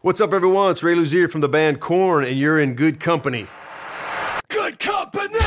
What's 0.00 0.20
up, 0.20 0.32
everyone? 0.32 0.70
It's 0.70 0.84
Ray 0.84 0.94
Luzier 0.94 1.28
from 1.28 1.40
the 1.40 1.48
band 1.48 1.80
Korn, 1.80 2.24
and 2.24 2.38
you're 2.38 2.56
in 2.56 2.74
good 2.76 3.00
company. 3.00 3.48
Good 4.48 4.78
company! 4.78 5.40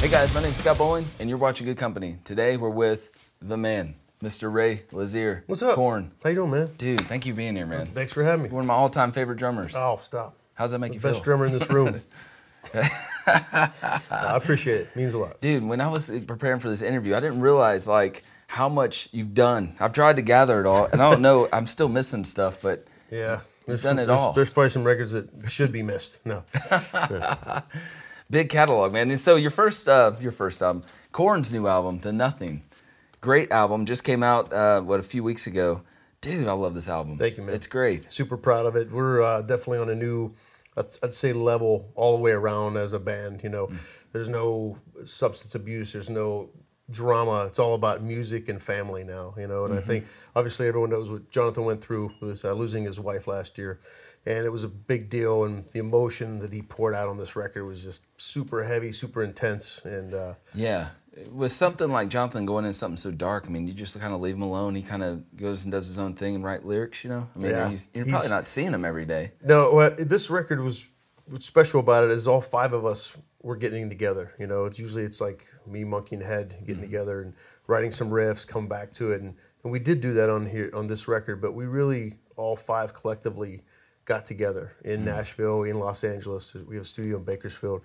Hey 0.00 0.08
guys, 0.08 0.32
my 0.32 0.40
name's 0.40 0.56
Scott 0.56 0.78
Bowling, 0.78 1.04
and 1.18 1.28
you're 1.28 1.36
watching 1.36 1.66
Good 1.66 1.76
Company. 1.76 2.16
Today 2.24 2.56
we're 2.56 2.70
with 2.70 3.10
the 3.42 3.58
man, 3.58 3.96
Mr. 4.22 4.50
Ray 4.50 4.84
Luzier. 4.92 5.42
What's 5.46 5.60
up? 5.60 5.74
Korn. 5.74 6.12
How 6.22 6.30
you 6.30 6.36
doing, 6.36 6.52
man? 6.52 6.70
Dude, 6.78 7.02
thank 7.02 7.26
you 7.26 7.34
for 7.34 7.36
being 7.36 7.54
here, 7.54 7.66
man. 7.66 7.88
Thanks 7.88 8.14
for 8.14 8.24
having 8.24 8.44
me. 8.44 8.48
One 8.48 8.62
of 8.62 8.66
my 8.66 8.72
all-time 8.72 9.12
favorite 9.12 9.36
drummers. 9.36 9.76
Oh, 9.76 10.00
stop. 10.02 10.38
How's 10.54 10.70
that 10.70 10.78
make 10.78 10.94
you 10.94 11.00
Best 11.00 11.02
feel? 11.02 11.12
Best 11.12 11.24
drummer 11.24 11.46
in 11.46 11.52
this 11.52 11.68
room. 11.70 12.00
I 13.26 14.36
appreciate 14.36 14.82
it. 14.82 14.96
Means 14.96 15.14
a 15.14 15.18
lot. 15.18 15.40
Dude, 15.40 15.64
when 15.64 15.80
I 15.80 15.88
was 15.88 16.10
preparing 16.26 16.60
for 16.60 16.68
this 16.68 16.82
interview, 16.82 17.14
I 17.14 17.20
didn't 17.20 17.40
realize 17.40 17.86
like 17.88 18.24
how 18.46 18.68
much 18.68 19.08
you've 19.12 19.34
done. 19.34 19.76
I've 19.80 19.92
tried 19.92 20.16
to 20.16 20.22
gather 20.22 20.60
it 20.60 20.66
all, 20.66 20.86
and 20.86 21.00
I 21.00 21.10
don't 21.10 21.22
know. 21.22 21.48
I'm 21.52 21.66
still 21.66 21.88
missing 21.88 22.24
stuff, 22.24 22.60
but 22.62 22.86
Yeah. 23.10 23.40
There's 23.66 23.82
done 23.82 23.98
it 23.98 24.06
there's, 24.06 24.18
all. 24.18 24.32
There's 24.34 24.50
probably 24.50 24.68
some 24.68 24.84
records 24.84 25.12
that 25.12 25.28
should 25.50 25.72
be 25.72 25.82
missed. 25.82 26.20
No. 26.26 26.44
big 28.30 28.50
catalog, 28.50 28.92
man. 28.92 29.10
And 29.10 29.18
so 29.18 29.36
your 29.36 29.50
first, 29.50 29.88
uh, 29.88 30.12
your 30.20 30.32
first 30.32 30.62
album, 30.62 30.84
Korn's 31.12 31.50
new 31.50 31.66
album, 31.66 32.00
The 32.00 32.12
Nothing, 32.12 32.62
great 33.22 33.50
album, 33.50 33.86
just 33.86 34.04
came 34.04 34.22
out 34.22 34.52
uh, 34.52 34.82
what 34.82 35.00
a 35.00 35.02
few 35.02 35.24
weeks 35.24 35.46
ago. 35.46 35.80
Dude, 36.24 36.48
I 36.48 36.52
love 36.52 36.72
this 36.72 36.88
album. 36.88 37.18
Thank 37.18 37.36
you, 37.36 37.42
man. 37.42 37.54
It's 37.54 37.66
great. 37.66 38.10
Super 38.10 38.38
proud 38.38 38.64
of 38.64 38.76
it. 38.76 38.90
We're 38.90 39.22
uh, 39.22 39.42
definitely 39.42 39.78
on 39.78 39.90
a 39.90 39.94
new, 39.94 40.32
I'd, 40.74 40.86
I'd 41.02 41.12
say, 41.12 41.34
level 41.34 41.92
all 41.94 42.16
the 42.16 42.22
way 42.22 42.32
around 42.32 42.78
as 42.78 42.94
a 42.94 42.98
band. 42.98 43.42
You 43.42 43.50
know, 43.50 43.68
there's 44.12 44.30
no 44.30 44.78
substance 45.04 45.54
abuse. 45.54 45.92
There's 45.92 46.08
no 46.08 46.48
drama. 46.90 47.44
It's 47.46 47.58
all 47.58 47.74
about 47.74 48.02
music 48.02 48.48
and 48.48 48.60
family 48.60 49.04
now. 49.04 49.34
You 49.36 49.46
know, 49.46 49.66
and 49.66 49.74
I 49.74 49.80
think 49.80 50.06
obviously 50.34 50.66
everyone 50.66 50.90
knows 50.90 51.10
what 51.10 51.30
Jonathan 51.30 51.66
went 51.66 51.82
through 51.82 52.10
with 52.20 52.30
his, 52.30 52.44
uh, 52.44 52.54
losing 52.54 52.84
his 52.84 52.98
wife 52.98 53.26
last 53.26 53.58
year, 53.58 53.78
and 54.24 54.46
it 54.46 54.50
was 54.50 54.64
a 54.64 54.68
big 54.68 55.10
deal. 55.10 55.44
And 55.44 55.66
the 55.68 55.78
emotion 55.80 56.38
that 56.38 56.52
he 56.54 56.62
poured 56.62 56.94
out 56.94 57.08
on 57.08 57.18
this 57.18 57.36
record 57.36 57.66
was 57.66 57.84
just 57.84 58.02
super 58.16 58.64
heavy, 58.64 58.92
super 58.92 59.22
intense, 59.22 59.82
and. 59.84 60.14
Uh, 60.14 60.34
Yeah. 60.54 60.88
With 61.30 61.52
something 61.52 61.88
like 61.90 62.08
Jonathan 62.08 62.44
going 62.44 62.64
in 62.64 62.72
something 62.72 62.96
so 62.96 63.10
dark, 63.10 63.44
I 63.46 63.50
mean, 63.50 63.68
you 63.68 63.72
just 63.72 63.98
kind 64.00 64.12
of 64.12 64.20
leave 64.20 64.34
him 64.34 64.42
alone. 64.42 64.74
He 64.74 64.82
kind 64.82 65.02
of 65.02 65.36
goes 65.36 65.64
and 65.64 65.70
does 65.70 65.86
his 65.86 65.98
own 65.98 66.14
thing 66.14 66.34
and 66.34 66.44
write 66.44 66.64
lyrics, 66.64 67.04
you 67.04 67.10
know? 67.10 67.28
I 67.36 67.38
mean, 67.38 67.50
Yeah. 67.50 67.70
you, 67.70 67.78
you're 67.94 68.06
probably 68.06 68.30
not 68.30 68.48
seeing 68.48 68.72
him 68.72 68.84
every 68.84 69.04
day. 69.04 69.32
No, 69.44 69.72
well, 69.72 69.94
this 69.96 70.28
record 70.28 70.60
was 70.60 70.90
what's 71.26 71.46
special 71.46 71.80
about 71.80 72.04
it 72.04 72.10
is 72.10 72.26
all 72.26 72.40
five 72.40 72.72
of 72.72 72.84
us 72.84 73.16
were 73.42 73.56
getting 73.56 73.88
together. 73.88 74.32
You 74.38 74.46
know, 74.46 74.64
it's 74.64 74.78
usually 74.78 75.04
it's 75.04 75.20
like 75.20 75.46
me, 75.66 75.84
Monkey, 75.84 76.16
and 76.16 76.24
Head 76.24 76.56
getting 76.60 76.76
mm-hmm. 76.76 76.84
together 76.84 77.22
and 77.22 77.34
writing 77.66 77.90
some 77.90 78.10
riffs, 78.10 78.46
come 78.46 78.66
back 78.66 78.92
to 78.94 79.12
it, 79.12 79.20
and, 79.20 79.34
and 79.62 79.72
we 79.72 79.78
did 79.78 80.00
do 80.00 80.14
that 80.14 80.30
on 80.30 80.46
here 80.46 80.70
on 80.74 80.86
this 80.86 81.08
record. 81.08 81.40
But 81.40 81.52
we 81.52 81.66
really 81.66 82.18
all 82.36 82.56
five 82.56 82.92
collectively 82.92 83.62
got 84.04 84.24
together 84.24 84.72
in 84.84 84.96
mm-hmm. 84.96 85.06
Nashville, 85.06 85.62
in 85.62 85.78
Los 85.78 86.04
Angeles. 86.04 86.54
We 86.54 86.76
have 86.76 86.84
a 86.84 86.88
studio 86.88 87.18
in 87.18 87.24
Bakersfield, 87.24 87.82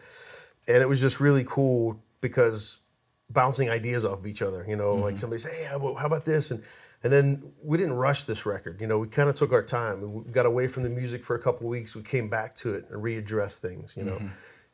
and 0.67 0.77
it 0.77 0.89
was 0.89 1.01
just 1.01 1.19
really 1.19 1.43
cool 1.45 2.01
because 2.21 2.77
bouncing 3.29 3.69
ideas 3.69 4.05
off 4.05 4.19
of 4.19 4.27
each 4.27 4.41
other. 4.41 4.65
You 4.67 4.75
know, 4.75 4.95
like 4.95 5.13
mm-hmm. 5.13 5.17
somebody 5.17 5.39
say, 5.39 5.55
"Hey, 5.55 5.63
how 5.65 5.77
about, 5.77 5.97
how 5.97 6.05
about 6.05 6.25
this?" 6.25 6.51
and 6.51 6.63
and 7.03 7.13
then 7.13 7.53
we 7.63 7.77
didn't 7.77 7.93
rush 7.93 8.25
this 8.25 8.45
record. 8.45 8.81
You 8.81 8.87
know, 8.87 8.99
we 8.99 9.07
kind 9.07 9.29
of 9.29 9.35
took 9.35 9.53
our 9.53 9.63
time. 9.63 10.25
We 10.25 10.31
got 10.31 10.45
away 10.45 10.67
from 10.67 10.83
the 10.83 10.89
music 10.89 11.23
for 11.23 11.35
a 11.35 11.39
couple 11.39 11.67
weeks. 11.67 11.95
We 11.95 12.01
came 12.01 12.29
back 12.29 12.53
to 12.55 12.73
it 12.73 12.89
and 12.89 13.01
readdressed 13.01 13.59
things. 13.59 13.95
You 13.97 14.03
know. 14.03 14.15
Mm-hmm. 14.15 14.27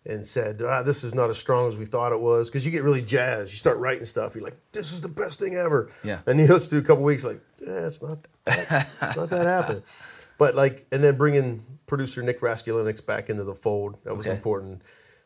And 0.08 0.28
said, 0.28 0.62
ah, 0.62 0.84
"This 0.84 1.04
is 1.04 1.16
not 1.16 1.32
as 1.32 1.38
strong 1.40 1.68
as 1.68 1.78
we 1.78 1.86
thought 1.86 2.12
it 2.12 2.20
was." 2.20 2.48
Because 2.48 2.64
you 2.64 2.72
get 2.72 2.84
really 2.84 3.02
jazzed, 3.02 3.52
you 3.52 3.58
start 3.58 3.80
writing 3.80 4.06
stuff. 4.06 4.36
You're 4.36 4.44
like, 4.44 4.58
"This 4.72 4.92
is 4.92 5.02
the 5.02 5.08
best 5.08 5.40
thing 5.40 5.56
ever." 5.56 5.90
Yeah. 6.04 6.20
And 6.28 6.40
you 6.40 6.46
listen 6.46 6.78
to 6.78 6.84
a 6.84 6.88
couple 6.88 7.04
weeks, 7.04 7.24
like, 7.24 7.40
"Yeah, 7.60 7.88
it's 7.88 8.04
not. 8.04 8.20
That, 8.44 8.88
it's 9.02 9.16
not 9.16 9.32
that 9.32 9.48
happening." 9.48 9.82
But 10.38 10.56
like, 10.56 10.86
and 10.92 11.04
then 11.04 11.16
bringing 11.18 11.66
producer 11.88 12.22
Nick 12.22 12.42
Raskulinecz 12.42 13.06
back 13.06 13.30
into 13.30 13.44
the 13.44 13.56
fold 13.56 13.98
that 14.04 14.16
was 14.16 14.28
Okay. 14.28 14.36
important. 14.36 14.82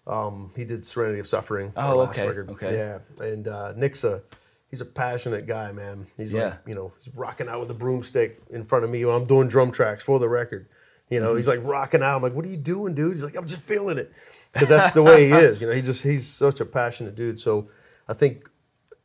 Um, 0.09 0.51
he 0.55 0.65
did 0.65 0.85
Serenity 0.85 1.19
of 1.19 1.27
Suffering. 1.27 1.71
Oh, 1.77 1.97
last 1.97 2.17
okay, 2.17 2.27
record. 2.27 2.49
okay. 2.49 2.75
Yeah, 2.75 3.25
and 3.25 3.47
uh, 3.47 3.73
Nick's 3.75 4.03
a 4.03 4.21
he's 4.69 4.81
a 4.81 4.85
passionate 4.85 5.45
guy, 5.47 5.71
man. 5.71 6.07
He's 6.17 6.33
Yeah. 6.33 6.45
like 6.45 6.59
you 6.67 6.73
know 6.73 6.91
he's 7.03 7.13
rocking 7.15 7.47
out 7.47 7.59
with 7.59 7.69
a 7.71 7.75
broomstick 7.75 8.39
in 8.49 8.63
front 8.63 8.83
of 8.85 8.89
me 8.91 9.05
when 9.05 9.15
I'm 9.15 9.25
doing 9.25 9.47
drum 9.47 9.71
tracks 9.71 10.01
for 10.03 10.17
the 10.19 10.27
record. 10.27 10.67
You 11.09 11.19
know, 11.19 11.35
he's 11.35 11.47
Mm-hmm. 11.47 11.63
like 11.63 11.71
rocking 11.71 12.01
out. 12.03 12.17
I'm 12.17 12.23
like, 12.23 12.33
what 12.33 12.45
are 12.45 12.49
you 12.49 12.57
doing, 12.57 12.93
dude? 12.95 13.11
He's 13.13 13.23
like, 13.23 13.35
I'm 13.35 13.47
just 13.47 13.63
feeling 13.63 13.97
it, 13.97 14.11
because 14.51 14.69
that's 14.69 14.91
the 14.91 15.01
way 15.03 15.27
he 15.27 15.31
is. 15.47 15.61
You 15.61 15.67
know, 15.67 15.73
he 15.73 15.81
just 15.81 16.03
he's 16.03 16.27
such 16.27 16.59
a 16.59 16.65
passionate 16.65 17.15
dude. 17.15 17.39
So 17.39 17.69
I 18.07 18.13
think 18.13 18.49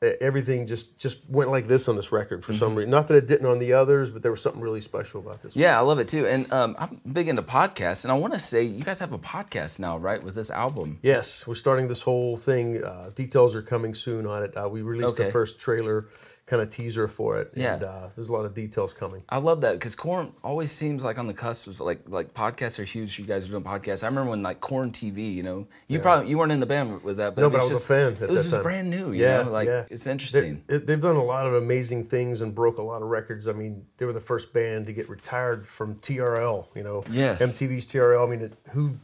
everything 0.03 0.66
just 0.66 0.99
just 0.99 1.19
went 1.28 1.50
like 1.50 1.66
this 1.66 1.88
on 1.88 1.97
this 1.97 2.12
record 2.12 2.44
for 2.44 2.53
Mm-hmm. 2.53 2.59
some 2.59 2.75
reason. 2.75 2.91
Not 2.91 3.09
that 3.09 3.16
it 3.16 3.27
didn't 3.27 3.47
on 3.47 3.59
the 3.59 3.72
others, 3.72 4.10
but 4.10 4.22
there 4.22 4.31
was 4.31 4.43
something 4.43 4.60
really 4.60 4.81
special 4.81 5.21
about 5.21 5.41
this. 5.41 5.56
Yeah, 5.56 5.77
I 5.78 5.81
love 5.82 5.99
it 5.99 6.09
too. 6.09 6.27
And 6.27 6.50
um, 6.53 6.77
I'm 6.78 7.00
big 7.12 7.28
into 7.28 7.43
podcasts, 7.43 8.05
and 8.05 8.12
I 8.12 8.15
want 8.16 8.32
to 8.34 8.38
say 8.38 8.62
you 8.62 8.84
guys 8.84 9.00
have 9.00 9.12
a 9.12 9.19
podcast 9.19 9.81
now, 9.81 9.97
right, 9.99 10.22
with 10.22 10.34
this 10.34 10.50
album? 10.50 10.99
Yes, 11.03 11.47
we're 11.47 11.55
starting 11.55 11.88
this 11.88 12.03
whole 12.03 12.37
thing. 12.37 12.82
Uh, 12.84 13.10
details 13.15 13.55
are 13.55 13.62
coming 13.62 13.94
soon 13.94 14.27
on 14.27 14.43
it. 14.43 14.56
Uh, 14.56 14.69
we 14.69 14.82
released 14.82 15.15
Okay. 15.15 15.25
the 15.25 15.32
first 15.32 15.59
trailer, 15.59 16.06
kind 16.47 16.60
of 16.60 16.69
teaser 16.69 17.09
for 17.09 17.38
it, 17.41 17.50
Yeah. 17.55 17.75
and 17.75 17.82
uh, 17.84 18.09
there's 18.15 18.28
a 18.28 18.32
lot 18.32 18.44
of 18.44 18.53
details 18.53 18.93
coming. 18.93 19.22
I 19.31 19.38
love 19.38 19.62
that 19.62 19.72
because 19.75 19.94
Korn 19.94 20.34
always 20.44 20.71
seems 20.71 21.03
like 21.03 21.19
on 21.19 21.27
the 21.27 21.32
cusp 21.32 21.66
of 21.69 21.81
like 21.81 22.00
like 22.06 22.34
podcasts 22.34 22.78
are 22.78 22.84
huge. 22.84 23.19
You 23.19 23.25
guys 23.25 23.49
are 23.49 23.50
doing 23.53 23.65
podcasts. 23.65 24.05
I 24.05 24.09
remember 24.09 24.31
when 24.32 24.43
like 24.43 24.60
Korn 24.60 24.91
TV, 24.91 25.34
you 25.34 25.43
know, 25.43 25.66
you 25.88 26.00
probably 26.00 26.28
you 26.28 26.37
weren't 26.37 26.53
in 26.53 26.60
the 26.60 26.66
band 26.66 27.03
with 27.03 27.16
that, 27.16 27.34
but 27.34 27.41
No, 27.41 27.49
but 27.49 27.60
I 27.60 27.62
was 27.62 27.71
just, 27.71 27.84
a 27.84 27.88
fan 27.88 28.12
at 28.16 28.22
it 28.25 28.28
was 28.31 28.43
just 28.43 28.55
time. 28.56 28.62
brand 28.62 28.91
new, 28.91 29.12
you 29.12 29.22
yeah, 29.22 29.43
know, 29.43 29.53
like 29.53 29.66
yeah. 29.69 29.84
it's 29.88 30.06
interesting. 30.06 30.62
it- 30.69 30.87
they've 30.87 31.00
done 31.00 31.16
a 31.16 31.25
lot 31.25 31.47
of 31.47 31.55
amazing 31.55 32.05
things 32.05 32.43
and 32.43 32.55
broke 32.55 32.76
a 32.76 32.82
lot 32.82 33.00
of 33.00 33.09
records. 33.09 33.49
I 33.49 33.53
mean, 33.53 33.87
they 33.97 34.05
were 34.05 34.12
the 34.12 34.21
first 34.21 34.53
band 34.53 34.84
to 34.87 34.93
get 34.93 35.09
retired 35.09 35.66
from 35.66 35.94
TRL. 35.97 36.66
You 36.75 36.82
know, 36.84 37.05
Yes. 37.11 37.41
MTV's 37.43 37.87
TRL. 37.87 38.26
I 38.26 38.31
mean, 38.31 38.41
it, 38.43 38.53
who 38.72 38.99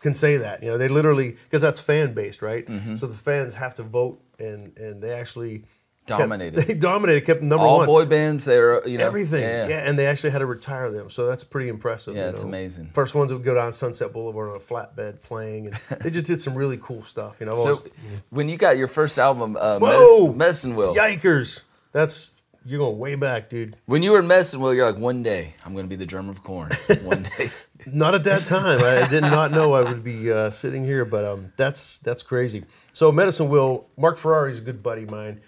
can 0.00 0.14
say 0.14 0.38
that? 0.38 0.62
You 0.62 0.70
know, 0.70 0.78
they 0.78 0.88
literally 0.88 1.32
because 1.44 1.60
that's 1.60 1.78
fan 1.80 2.14
based, 2.14 2.40
right? 2.40 2.66
Mm-hmm. 2.66 2.96
So 2.96 3.06
the 3.06 3.14
fans 3.16 3.54
have 3.54 3.74
to 3.74 3.82
vote, 3.82 4.18
and 4.38 4.74
and 4.78 5.02
they 5.02 5.10
actually 5.12 5.64
kept- 6.06 6.20
Dominated. 6.20 6.56
they 6.66 6.74
dominated, 6.74 7.26
kept 7.26 7.42
number 7.42 7.64
All 7.64 7.78
one. 7.78 7.86
boy 7.86 8.04
bands, 8.06 8.44
they're 8.44 8.86
you 8.86 8.98
know 8.98 9.06
Everything, 9.06 9.42
Yeah, 9.42 9.68
yeah. 9.68 9.88
and 9.88 9.98
they 9.98 10.06
actually 10.06 10.30
had 10.30 10.38
to 10.38 10.46
retire 10.46 10.90
them, 10.90 11.10
so 11.10 11.26
that's 11.26 11.42
pretty 11.44 11.68
impressive. 11.68 12.14
Yeah, 12.16 12.28
it's 12.28 12.42
know. 12.42 12.48
amazing. 12.48 12.90
First 12.94 13.14
ones 13.14 13.30
that 13.30 13.36
would 13.36 13.44
go 13.44 13.54
down 13.54 13.72
Sunset 13.72 14.12
Boulevard 14.12 14.50
on 14.50 14.56
a 14.56 14.60
flatbed 14.60 15.22
playing, 15.22 15.66
and 15.68 15.76
they 16.00 16.10
just 16.10 16.26
did 16.26 16.40
some 16.40 16.54
really 16.54 16.78
cool 16.80 17.02
stuff. 17.02 17.38
You 17.40 17.46
know, 17.46 17.54
So 17.56 17.60
always- 17.60 17.82
when 18.30 18.48
you 18.48 18.56
got 18.56 18.76
your 18.76 18.88
first 18.88 19.18
album, 19.18 19.56
uh, 19.58 19.78
Whoa! 19.78 19.88
Medicine, 20.32 20.36
Medicine 20.38 20.76
Wheel, 20.76 20.94
yikers, 20.94 21.62
that's 21.92 22.32
you're 22.64 22.80
going 22.80 22.98
way 22.98 23.14
back, 23.14 23.48
dude. 23.48 23.76
when 23.86 24.02
you 24.02 24.10
were 24.12 24.18
in 24.18 24.26
Medicine 24.26 24.60
Wheel, 24.60 24.74
you're 24.74 24.90
like, 24.90 25.00
one 25.00 25.22
day 25.22 25.54
I'm 25.64 25.72
going 25.72 25.84
to 25.84 25.88
be 25.88 25.94
the 25.94 26.06
drummer 26.06 26.32
of 26.32 26.42
Korn. 26.42 26.70
One 27.04 27.22
day. 27.38 27.48
Not 27.92 28.16
at 28.16 28.24
that 28.24 28.46
time. 28.46 28.80
I 28.82 29.06
did 29.08 29.20
not 29.20 29.52
know 29.52 29.72
I 29.74 29.84
would 29.84 30.02
be 30.02 30.32
uh, 30.32 30.50
sitting 30.50 30.84
here, 30.84 31.04
but 31.04 31.24
um, 31.24 31.52
that's 31.56 31.98
that's 31.98 32.24
crazy. 32.24 32.64
So 32.92 33.12
Medicine 33.12 33.48
Wheel, 33.48 33.86
Marc 33.96 34.18
Ferrari's 34.18 34.58
a 34.58 34.60
good 34.62 34.82
buddy 34.82 35.04
of 35.04 35.10
mine. 35.10 35.40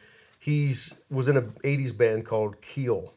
He's 0.49 0.97
was 1.11 1.29
in 1.29 1.37
a 1.37 1.43
'80s 1.43 1.97
band 1.97 2.25
called 2.25 2.61
Keel, 2.63 3.13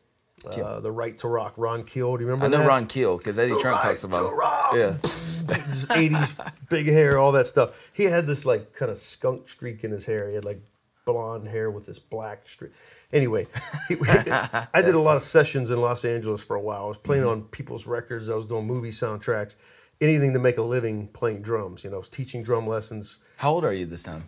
Uh, 0.45 0.79
the 0.81 0.91
Right 0.91 1.15
to 1.19 1.27
Rock. 1.27 1.53
Ron 1.55 1.83
Keel, 1.83 2.17
do 2.17 2.23
you 2.23 2.29
remember 2.29 2.45
I 2.45 2.49
know 2.49 2.57
that? 2.63 2.67
Ron 2.67 2.87
Keel 2.87 3.17
because 3.17 3.39
Eddie 3.39 3.53
The 3.53 3.59
Trunk 3.61 3.77
right 3.77 3.83
talks 3.89 4.03
about 4.03 4.29
to 4.29 4.35
rock. 4.35 4.73
Yeah. 4.75 4.97
Just 5.65 5.89
80s, 5.89 6.51
big 6.69 6.85
hair, 6.87 7.17
all 7.17 7.31
that 7.33 7.47
stuff. 7.47 7.89
He 7.93 8.03
had 8.03 8.27
this 8.27 8.45
like 8.45 8.73
kind 8.73 8.91
of 8.91 8.97
skunk 8.97 9.47
streak 9.49 9.83
in 9.83 9.91
his 9.91 10.05
hair. 10.05 10.27
He 10.29 10.35
had 10.35 10.45
like 10.45 10.61
blonde 11.05 11.47
hair 11.47 11.71
with 11.71 11.85
this 11.85 11.99
black 11.99 12.47
streak. 12.49 12.71
Anyway, 13.13 13.47
he, 13.87 13.95
I 14.01 14.81
did 14.81 14.95
a 14.95 14.99
lot 14.99 15.15
of 15.17 15.23
sessions 15.23 15.71
in 15.71 15.79
Los 15.79 16.03
Angeles 16.05 16.43
for 16.43 16.55
a 16.55 16.61
while. 16.61 16.85
I 16.85 16.87
was 16.89 16.97
playing 16.97 17.23
Mm-hmm. 17.23 17.31
on 17.31 17.43
people's 17.43 17.87
records. 17.87 18.29
I 18.29 18.35
was 18.35 18.45
doing 18.45 18.65
movie 18.67 18.91
soundtracks, 18.91 19.55
anything 19.99 20.33
to 20.33 20.39
make 20.39 20.57
a 20.57 20.61
living 20.61 21.07
playing 21.07 21.41
drums. 21.43 21.83
You 21.83 21.89
know, 21.91 21.95
I 21.97 21.99
was 21.99 22.09
teaching 22.09 22.43
drum 22.43 22.67
lessons. 22.67 23.19
How 23.37 23.51
old 23.51 23.63
are 23.65 23.73
you 23.73 23.85
this 23.85 24.03
time? 24.03 24.23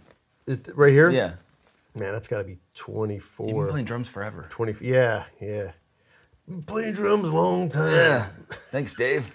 It, 0.47 0.69
right 0.75 0.91
here? 0.91 1.09
Yeah. 1.09 1.33
Man, 1.95 2.13
that's 2.13 2.27
got 2.27 2.39
to 2.39 2.43
be 2.43 2.53
You've 2.53 2.73
24. 2.73 3.47
been 3.65 3.71
playing 3.71 3.85
drums 3.85 4.09
forever. 4.09 4.47
20. 4.49 4.85
Yeah, 4.85 5.23
yeah. 5.39 5.71
Been 6.47 6.63
playing 6.63 6.93
drums 6.93 7.29
a 7.29 7.35
long 7.35 7.69
time. 7.69 7.93
Yeah. 7.93 8.25
Thanks, 8.71 8.95
Dave. 8.95 9.29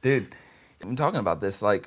Dude, 0.00 0.34
I'm 0.82 0.96
talking 0.96 1.20
about 1.20 1.40
this. 1.40 1.62
Like, 1.62 1.86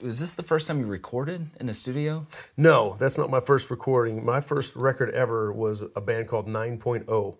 was 0.00 0.20
this 0.20 0.34
the 0.34 0.42
first 0.42 0.68
time 0.68 0.78
you 0.78 0.86
recorded 0.86 1.48
in 1.58 1.68
a 1.68 1.74
studio? 1.74 2.26
No, 2.56 2.94
that's 2.98 3.18
not 3.18 3.30
my 3.30 3.40
first 3.40 3.70
recording. 3.70 4.24
My 4.24 4.40
first 4.40 4.76
record 4.76 5.10
ever 5.10 5.52
was 5.52 5.82
a 5.96 6.00
band 6.00 6.28
called 6.28 6.46
9.0. 6.46 7.36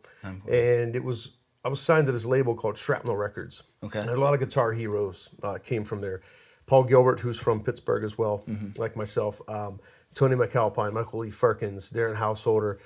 And 0.49 0.97
it 0.97 1.05
was, 1.05 1.37
I 1.65 1.69
was 1.69 1.81
signed 1.81 2.07
to 2.07 2.13
this 2.13 2.27
label 2.27 2.55
called 2.55 2.77
Shrapnel 2.79 3.17
Records. 3.17 3.63
Okay. 3.85 4.01
And 4.01 4.09
a 4.09 4.17
lot 4.17 4.35
of 4.35 4.41
guitar 4.41 4.73
heroes 4.73 5.31
uh, 5.43 5.59
came 5.59 5.85
from 5.85 6.01
there. 6.01 6.23
Paul 6.67 6.83
Gilbert, 6.83 7.21
who's 7.21 7.39
from 7.39 7.63
Pittsburgh 7.63 8.03
as 8.03 8.19
well, 8.19 8.43
like 8.77 8.97
myself. 8.97 9.41
Um, 9.49 9.79
Tony 10.17 10.35
MacAlpine, 10.35 10.93
Michael 10.93 11.21
Lee 11.21 11.31
Firkins, 11.31 11.93
Darren 11.93 12.17
Householder. 12.17 12.81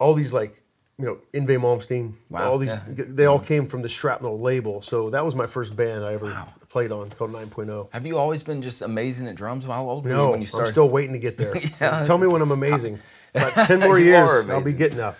All 0.00 0.14
these 0.14 0.32
like 0.32 0.62
you 0.98 1.06
know, 1.06 1.18
Yngwie 1.32 1.58
Malmsteen. 1.58 2.12
Wow, 2.28 2.50
All 2.52 2.58
these, 2.58 2.70
yeah. 2.70 2.82
they 2.86 3.24
all 3.26 3.38
came 3.38 3.66
from 3.66 3.82
the 3.82 3.88
Shrapnel 3.88 4.38
label. 4.40 4.82
So 4.82 5.10
that 5.10 5.24
was 5.24 5.34
my 5.34 5.46
first 5.46 5.74
band 5.74 6.04
I 6.04 6.12
ever 6.14 6.46
played 6.68 6.92
on 6.92 7.10
called 7.10 7.32
9.0. 7.32 7.88
Have 7.92 8.06
you 8.06 8.18
always 8.18 8.42
been 8.42 8.62
just 8.62 8.82
amazing 8.82 9.26
at 9.26 9.34
drums? 9.34 9.64
How 9.64 9.88
old 9.88 10.04
were 10.04 10.10
you 10.10 10.16
No, 10.16 10.30
when 10.32 10.42
you 10.42 10.48
I'm 10.54 10.66
still 10.66 10.88
waiting 10.88 11.12
to 11.14 11.18
get 11.18 11.36
there. 11.36 11.54
Yeah. 11.80 12.02
Tell 12.02 12.18
me 12.18 12.26
when 12.26 12.40
I'm 12.42 12.52
amazing. 12.52 13.00
About 13.34 13.64
10 13.66 13.80
more 13.80 13.98
years, 13.98 14.48
I'll 14.48 14.62
be 14.62 14.74
getting 14.74 15.00
up. 15.00 15.16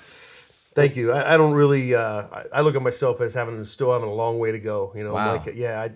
Thank 0.74 0.94
you. 0.94 1.10
I, 1.12 1.34
I 1.34 1.36
don't 1.36 1.54
really, 1.54 1.94
uh, 1.94 2.26
I, 2.30 2.44
I 2.52 2.60
look 2.60 2.76
at 2.76 2.82
myself 2.82 3.20
as 3.20 3.34
having, 3.34 3.64
still 3.64 3.92
having 3.92 4.08
a 4.08 4.14
long 4.14 4.38
way 4.38 4.52
to 4.52 4.58
go. 4.60 4.92
You 4.94 5.04
know, 5.04 5.14
Wow. 5.14 5.36
like, 5.36 5.54
yeah, 5.54 5.80
I, 5.80 5.90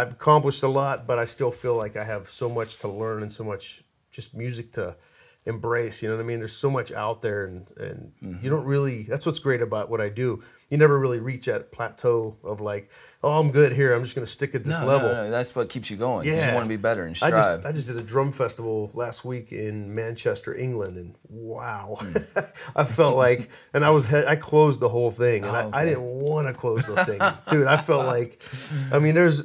I've 0.00 0.12
accomplished 0.12 0.62
a 0.62 0.68
lot, 0.68 1.06
but 1.06 1.18
I 1.18 1.24
still 1.24 1.50
feel 1.50 1.74
like 1.74 1.96
I 1.96 2.04
have 2.04 2.28
so 2.28 2.48
much 2.48 2.76
to 2.80 2.88
learn 2.88 3.22
and 3.22 3.32
so 3.32 3.42
much 3.42 3.82
just 4.16 4.34
music 4.34 4.72
to 4.72 4.96
embrace. 5.44 6.02
You 6.02 6.08
know 6.08 6.16
what 6.16 6.24
I 6.24 6.26
mean? 6.26 6.38
There's 6.38 6.56
so 6.56 6.68
much 6.70 6.90
out 6.90 7.22
there, 7.22 7.46
and 7.46 7.70
and 7.78 8.12
Mm-hmm. 8.22 8.42
you 8.44 8.50
don't 8.50 8.64
really. 8.64 9.02
That's 9.04 9.24
what's 9.26 9.38
great 9.38 9.60
about 9.62 9.90
what 9.90 10.00
I 10.00 10.08
do. 10.08 10.42
You 10.70 10.78
never 10.78 10.98
really 10.98 11.20
reach 11.20 11.44
that 11.46 11.70
plateau 11.70 12.36
of 12.42 12.60
like, 12.60 12.90
oh, 13.22 13.38
I'm 13.38 13.52
good 13.52 13.72
here. 13.72 13.92
I'm 13.94 14.02
just 14.02 14.16
going 14.16 14.24
to 14.24 14.30
stick 14.32 14.54
at 14.56 14.64
this 14.64 14.80
no, 14.80 14.86
no, 14.86 14.92
level. 14.92 15.08
no, 15.12 15.30
that's 15.30 15.54
what 15.54 15.68
keeps 15.68 15.88
you 15.90 15.96
going. 15.96 16.26
Yeah, 16.26 16.48
you 16.48 16.54
want 16.54 16.64
to 16.64 16.68
be 16.68 16.76
better 16.76 17.04
and 17.04 17.12
I 17.22 17.28
strive. 17.28 17.34
just 17.62 17.66
I 17.66 17.72
just 17.72 17.86
did 17.86 17.96
a 17.98 18.02
drum 18.02 18.32
festival 18.32 18.90
last 18.94 19.24
week 19.24 19.52
in 19.52 19.94
Manchester, 19.94 20.52
England, 20.56 20.96
and 20.96 21.14
wow, 21.28 21.98
I 22.74 22.84
felt 22.84 23.16
like, 23.16 23.50
and 23.74 23.84
I 23.84 23.90
was 23.90 24.12
I 24.12 24.34
closed 24.34 24.80
the 24.80 24.88
whole 24.88 25.12
thing, 25.12 25.44
and 25.44 25.54
Oh, 25.54 25.70
I, 25.72 25.82
I 25.82 25.84
didn't 25.84 26.02
want 26.02 26.48
to 26.48 26.54
close 26.54 26.84
the 26.86 27.04
thing, 27.04 27.20
dude. 27.50 27.66
I 27.68 27.76
felt 27.76 28.06
like, 28.06 28.42
I 28.90 28.98
mean, 28.98 29.14
there's 29.14 29.44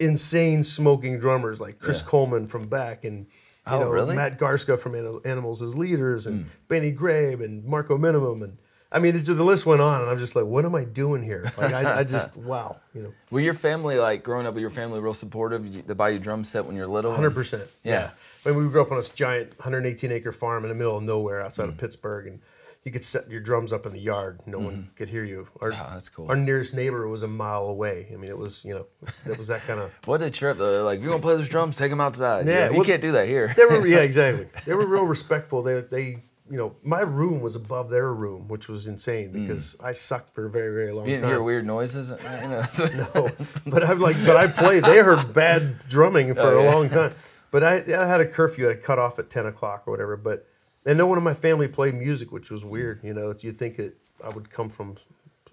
insane 0.00 0.64
smoking 0.64 1.18
drummers 1.20 1.60
like 1.60 1.78
Chris 1.78 2.00
Yeah. 2.00 2.06
Coleman 2.08 2.46
from 2.48 2.66
back 2.66 3.04
and 3.04 3.26
you 3.66 3.72
Oh, 3.72 3.80
know 3.80 3.90
really? 3.90 4.16
Matt 4.16 4.38
Garstka 4.38 4.78
from 4.78 4.94
Animals 5.24 5.62
as 5.62 5.76
leaders, 5.76 6.26
and 6.26 6.44
Hmm. 6.44 6.48
Benny 6.68 6.90
Greb 6.90 7.40
and 7.40 7.64
Marco 7.64 7.96
Minnemann, 7.98 8.42
and 8.42 8.58
I 8.92 8.98
mean, 8.98 9.22
the 9.22 9.34
list 9.44 9.66
went 9.66 9.80
on, 9.80 10.00
and 10.02 10.10
I'm 10.10 10.18
just 10.18 10.34
like, 10.34 10.46
what 10.46 10.64
am 10.64 10.74
I 10.74 10.82
doing 10.82 11.22
here? 11.22 11.52
Like, 11.56 11.72
I, 11.72 12.00
I 12.00 12.04
just 12.04 12.36
wow, 12.36 12.80
you 12.92 13.02
know. 13.02 13.12
Were 13.30 13.38
your 13.40 13.54
family 13.54 13.96
like 13.98 14.24
growing 14.24 14.46
up? 14.46 14.54
With 14.54 14.62
your 14.62 14.70
family 14.70 14.98
real 14.98 15.14
supportive? 15.14 15.86
They 15.86 15.94
buy 15.94 16.08
you 16.08 16.18
drum 16.18 16.42
set 16.42 16.66
when 16.66 16.74
you're 16.74 16.88
little. 16.88 17.12
Hundred 17.14 17.34
percent. 17.34 17.62
Yeah. 17.84 18.10
When 18.42 18.56
we 18.56 18.68
grew 18.68 18.82
up 18.82 18.90
on 18.90 18.96
this 18.96 19.08
giant 19.10 19.50
118 19.58 20.10
acre 20.10 20.32
farm 20.32 20.64
in 20.64 20.70
the 20.70 20.74
middle 20.74 20.96
of 20.96 21.04
nowhere 21.04 21.40
outside 21.40 21.68
of 21.68 21.76
Pittsburgh, 21.76 22.26
and 22.26 22.40
you 22.84 22.90
could 22.90 23.04
set 23.04 23.28
your 23.30 23.40
drums 23.40 23.72
up 23.72 23.84
in 23.84 23.92
the 23.92 24.00
yard, 24.00 24.40
no 24.46 24.58
one 24.58 24.72
mm-hmm. 24.72 24.94
could 24.96 25.08
hear 25.08 25.24
you. 25.24 25.46
Our, 25.60 25.70
Wow, 25.70 25.90
that's 25.92 26.08
cool. 26.08 26.28
Our 26.28 26.36
nearest 26.36 26.74
neighbor 26.74 27.06
was 27.08 27.22
a 27.22 27.28
mile 27.28 27.66
away. 27.66 28.08
I 28.12 28.16
mean, 28.16 28.30
it 28.30 28.38
was 28.38 28.64
you 28.64 28.74
know 28.74 28.86
that 29.26 29.36
was 29.36 29.48
that 29.48 29.62
kind 29.62 29.80
of. 29.80 29.92
What 30.06 30.22
a 30.22 30.30
trip! 30.30 30.56
Though. 30.56 30.84
Like, 30.84 30.98
if 30.98 31.04
you 31.04 31.10
want 31.10 31.22
to 31.22 31.26
play 31.26 31.36
those 31.36 31.48
drums, 31.48 31.76
take 31.76 31.90
them 31.90 32.00
outside. 32.00 32.46
Yeah, 32.46 32.70
you 32.70 32.76
well, 32.76 32.84
can't 32.84 33.02
do 33.02 33.12
that 33.12 33.28
here. 33.28 33.52
They 33.56 33.64
were 33.64 33.86
yeah 33.86 33.98
exactly. 34.00 34.46
They 34.64 34.74
were 34.74 34.86
real 34.86 35.04
respectful. 35.04 35.62
They 35.62 35.80
they 35.80 36.22
you 36.50 36.56
know 36.56 36.74
my 36.82 37.00
room 37.00 37.40
was 37.40 37.54
above 37.54 37.90
their 37.90 38.12
room, 38.12 38.48
which 38.48 38.68
was 38.68 38.88
insane 38.88 39.28
mm. 39.28 39.46
because 39.46 39.76
I 39.82 39.92
sucked 39.92 40.30
for 40.30 40.46
a 40.46 40.50
very 40.50 40.72
very 40.74 40.92
long 40.92 41.04
time. 41.04 41.10
You 41.10 41.16
didn't 41.16 41.22
time. 41.22 41.30
hear 41.30 41.42
weird 41.42 41.66
noises. 41.66 42.10
You 42.10 42.48
know? 42.48 42.62
No, 43.14 43.28
but 43.66 43.84
I'm 43.84 44.00
like, 44.00 44.16
but 44.24 44.36
I 44.36 44.46
played. 44.46 44.84
They 44.84 44.98
heard 44.98 45.34
bad 45.34 45.86
drumming 45.86 46.34
for 46.34 46.40
Oh, 46.40 46.58
a 46.60 46.64
yeah. 46.64 46.74
long 46.74 46.88
time. 46.88 47.14
But 47.50 47.64
I, 47.64 47.74
I 47.76 48.06
had 48.06 48.20
a 48.20 48.26
curfew. 48.26 48.70
I 48.70 48.74
cut 48.74 48.98
off 48.98 49.18
at 49.18 49.28
ten 49.28 49.46
o'clock 49.46 49.84
or 49.86 49.90
whatever. 49.90 50.16
But 50.16 50.46
and 50.86 50.98
no 50.98 51.06
one 51.06 51.18
in 51.18 51.24
my 51.24 51.34
family 51.34 51.68
played 51.68 51.94
music, 51.94 52.32
which 52.32 52.50
was 52.50 52.64
weird. 52.64 53.00
You 53.02 53.14
know, 53.14 53.32
you'd 53.38 53.56
think 53.56 53.76
that 53.76 53.94
I 54.24 54.28
would 54.28 54.50
come 54.50 54.68
from 54.68 54.96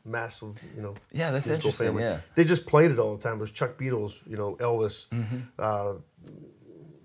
massive, 0.05 0.61
you 0.75 0.81
know. 0.81 0.95
Yeah, 1.11 1.31
that's 1.31 1.47
interesting, 1.47 1.97
yeah. 1.99 2.19
they 2.35 2.43
just 2.43 2.65
played 2.65 2.91
it 2.91 2.99
all 2.99 3.15
the 3.15 3.21
time. 3.21 3.37
It 3.37 3.41
was 3.41 3.51
Chuck 3.51 3.77
Beatles, 3.77 4.25
you 4.27 4.37
know, 4.37 4.55
Elvis. 4.55 5.09
Mm-hmm. 5.09 5.37
Uh, 5.59 5.93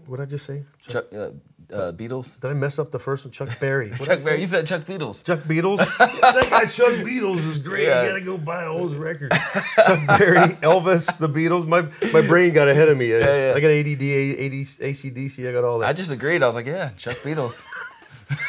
what 0.07 0.17
did 0.17 0.23
I 0.23 0.27
just 0.27 0.47
say? 0.47 0.65
Chuck, 0.81 1.11
Chuck 1.11 1.15
uh, 1.15 1.75
uh, 1.75 1.93
Beatles. 1.93 2.41
did 2.41 2.51
I 2.51 2.55
mess 2.55 2.79
up 2.79 2.91
the 2.91 2.99
first 2.99 3.25
one? 3.25 3.33
Chuck 3.33 3.49
Berry. 3.61 3.93
Chuck? 4.03 4.23
Berry. 4.23 4.41
You 4.41 4.47
said 4.47 4.67
Chuck 4.67 4.83
Beatles. 4.83 5.25
Chuck 5.25 5.41
Beatles. 5.41 5.79
that 5.99 6.47
guy 6.51 6.65
Chuck 6.67 6.93
Beatles 7.05 7.39
is 7.39 7.59
great. 7.59 7.87
Yeah. 7.87 8.03
You 8.03 8.09
gotta 8.11 8.21
go 8.21 8.39
buy 8.39 8.67
all 8.67 8.89
his 8.89 8.97
records. 8.97 9.37
Chuck 9.87 10.07
Berry, 10.19 10.49
Elvis, 10.61 11.19
the 11.19 11.29
Beatles. 11.29 11.67
My 11.67 11.83
my 12.13 12.27
brain 12.27 12.53
got 12.53 12.69
ahead 12.69 12.89
of 12.89 12.99
me. 12.99 13.15
I, 13.15 13.19
yeah. 13.19 13.53
I 13.57 13.61
got 13.61 13.71
ADD, 13.71 14.03
AD, 14.03 14.53
ACDC. 14.93 15.49
I 15.49 15.53
got 15.53 15.65
all 15.65 15.79
that. 15.81 15.89
I 15.89 15.93
just 15.93 16.11
agreed. 16.11 16.43
I 16.43 16.47
was 16.47 16.57
like, 16.57 16.67
yeah, 16.67 16.91
Chuck 16.99 17.17
Beatles. 17.19 17.65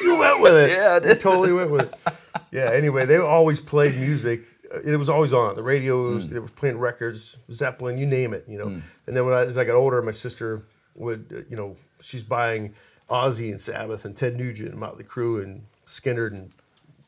You 0.01 0.18
went 0.18 0.41
with 0.41 0.56
it. 0.56 0.71
Yeah, 0.71 1.00
I 1.01 1.07
You 1.07 1.15
totally 1.15 1.53
went 1.53 1.71
with 1.71 1.94
it. 1.94 2.13
Yeah. 2.51 2.71
Anyway, 2.71 3.06
they 3.06 3.18
always 3.18 3.59
played 3.59 3.97
music. 3.97 4.44
It 4.85 4.97
was 4.97 5.09
always 5.09 5.33
on 5.33 5.56
the 5.56 5.63
radio. 5.63 6.06
It 6.06 6.09
hmm. 6.09 6.15
was. 6.15 6.31
It 6.31 6.41
was 6.41 6.51
playing 6.51 6.77
records, 6.77 7.38
Zeppelin, 7.51 7.97
you 7.97 8.06
name 8.06 8.33
it. 8.33 8.45
You 8.47 8.57
know. 8.57 8.69
Hmm. 8.69 8.80
And 9.07 9.15
then 9.15 9.25
when 9.25 9.33
I, 9.33 9.41
as 9.41 9.57
I 9.57 9.65
got 9.65 9.75
older, 9.75 10.01
my 10.01 10.12
sister 10.12 10.63
would, 10.97 11.45
you 11.50 11.56
know, 11.56 11.75
she's 12.01 12.24
buying 12.24 12.74
Ozzy 13.09 13.50
and 13.50 13.62
Sabbath 13.62 14.06
and 14.06 14.15
Ted 14.15 14.38
Nugent 14.38 14.69
and 14.69 14.80
Motley 14.80 15.03
Crue 15.03 15.44
and 15.44 15.63
Skynyrd 15.85 16.31
and 16.31 16.51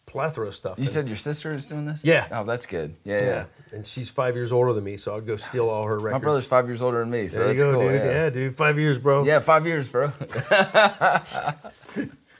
plethora 0.06 0.48
of 0.48 0.56
stuff. 0.56 0.78
You 0.78 0.84
And- 0.84 0.90
said 0.90 1.08
your 1.08 1.18
sister 1.18 1.52
is 1.52 1.66
doing 1.66 1.86
this? 1.86 2.06
Yeah. 2.06 2.28
Oh, 2.32 2.44
that's 2.44 2.66
good. 2.66 2.96
Yeah, 3.04 3.18
yeah. 3.18 3.26
Yeah. 3.26 3.46
And 3.74 3.86
she's 3.86 4.10
five 4.10 4.36
years 4.36 4.52
older 4.52 4.72
than 4.72 4.84
me, 4.84 4.98
so 4.98 5.14
I'll 5.14 5.22
go 5.22 5.36
steal 5.36 5.68
all 5.68 5.84
her 5.84 5.98
records. 5.98 6.14
My 6.14 6.24
brother's 6.24 6.48
five 6.48 6.68
years 6.68 6.82
older 6.82 7.00
than 7.00 7.10
me, 7.10 7.28
so 7.28 7.40
there 7.40 7.52
you 7.52 7.58
go, 7.58 7.74
cool. 7.74 7.82
dude. 7.82 7.96
Yeah. 7.96 8.06
Yeah. 8.06 8.30
dude. 8.30 8.56
Five 8.56 8.80
years, 8.80 8.98
bro. 8.98 9.26
Yeah, 9.26 9.40
five 9.40 9.66
years, 9.66 9.90
bro. 9.90 10.12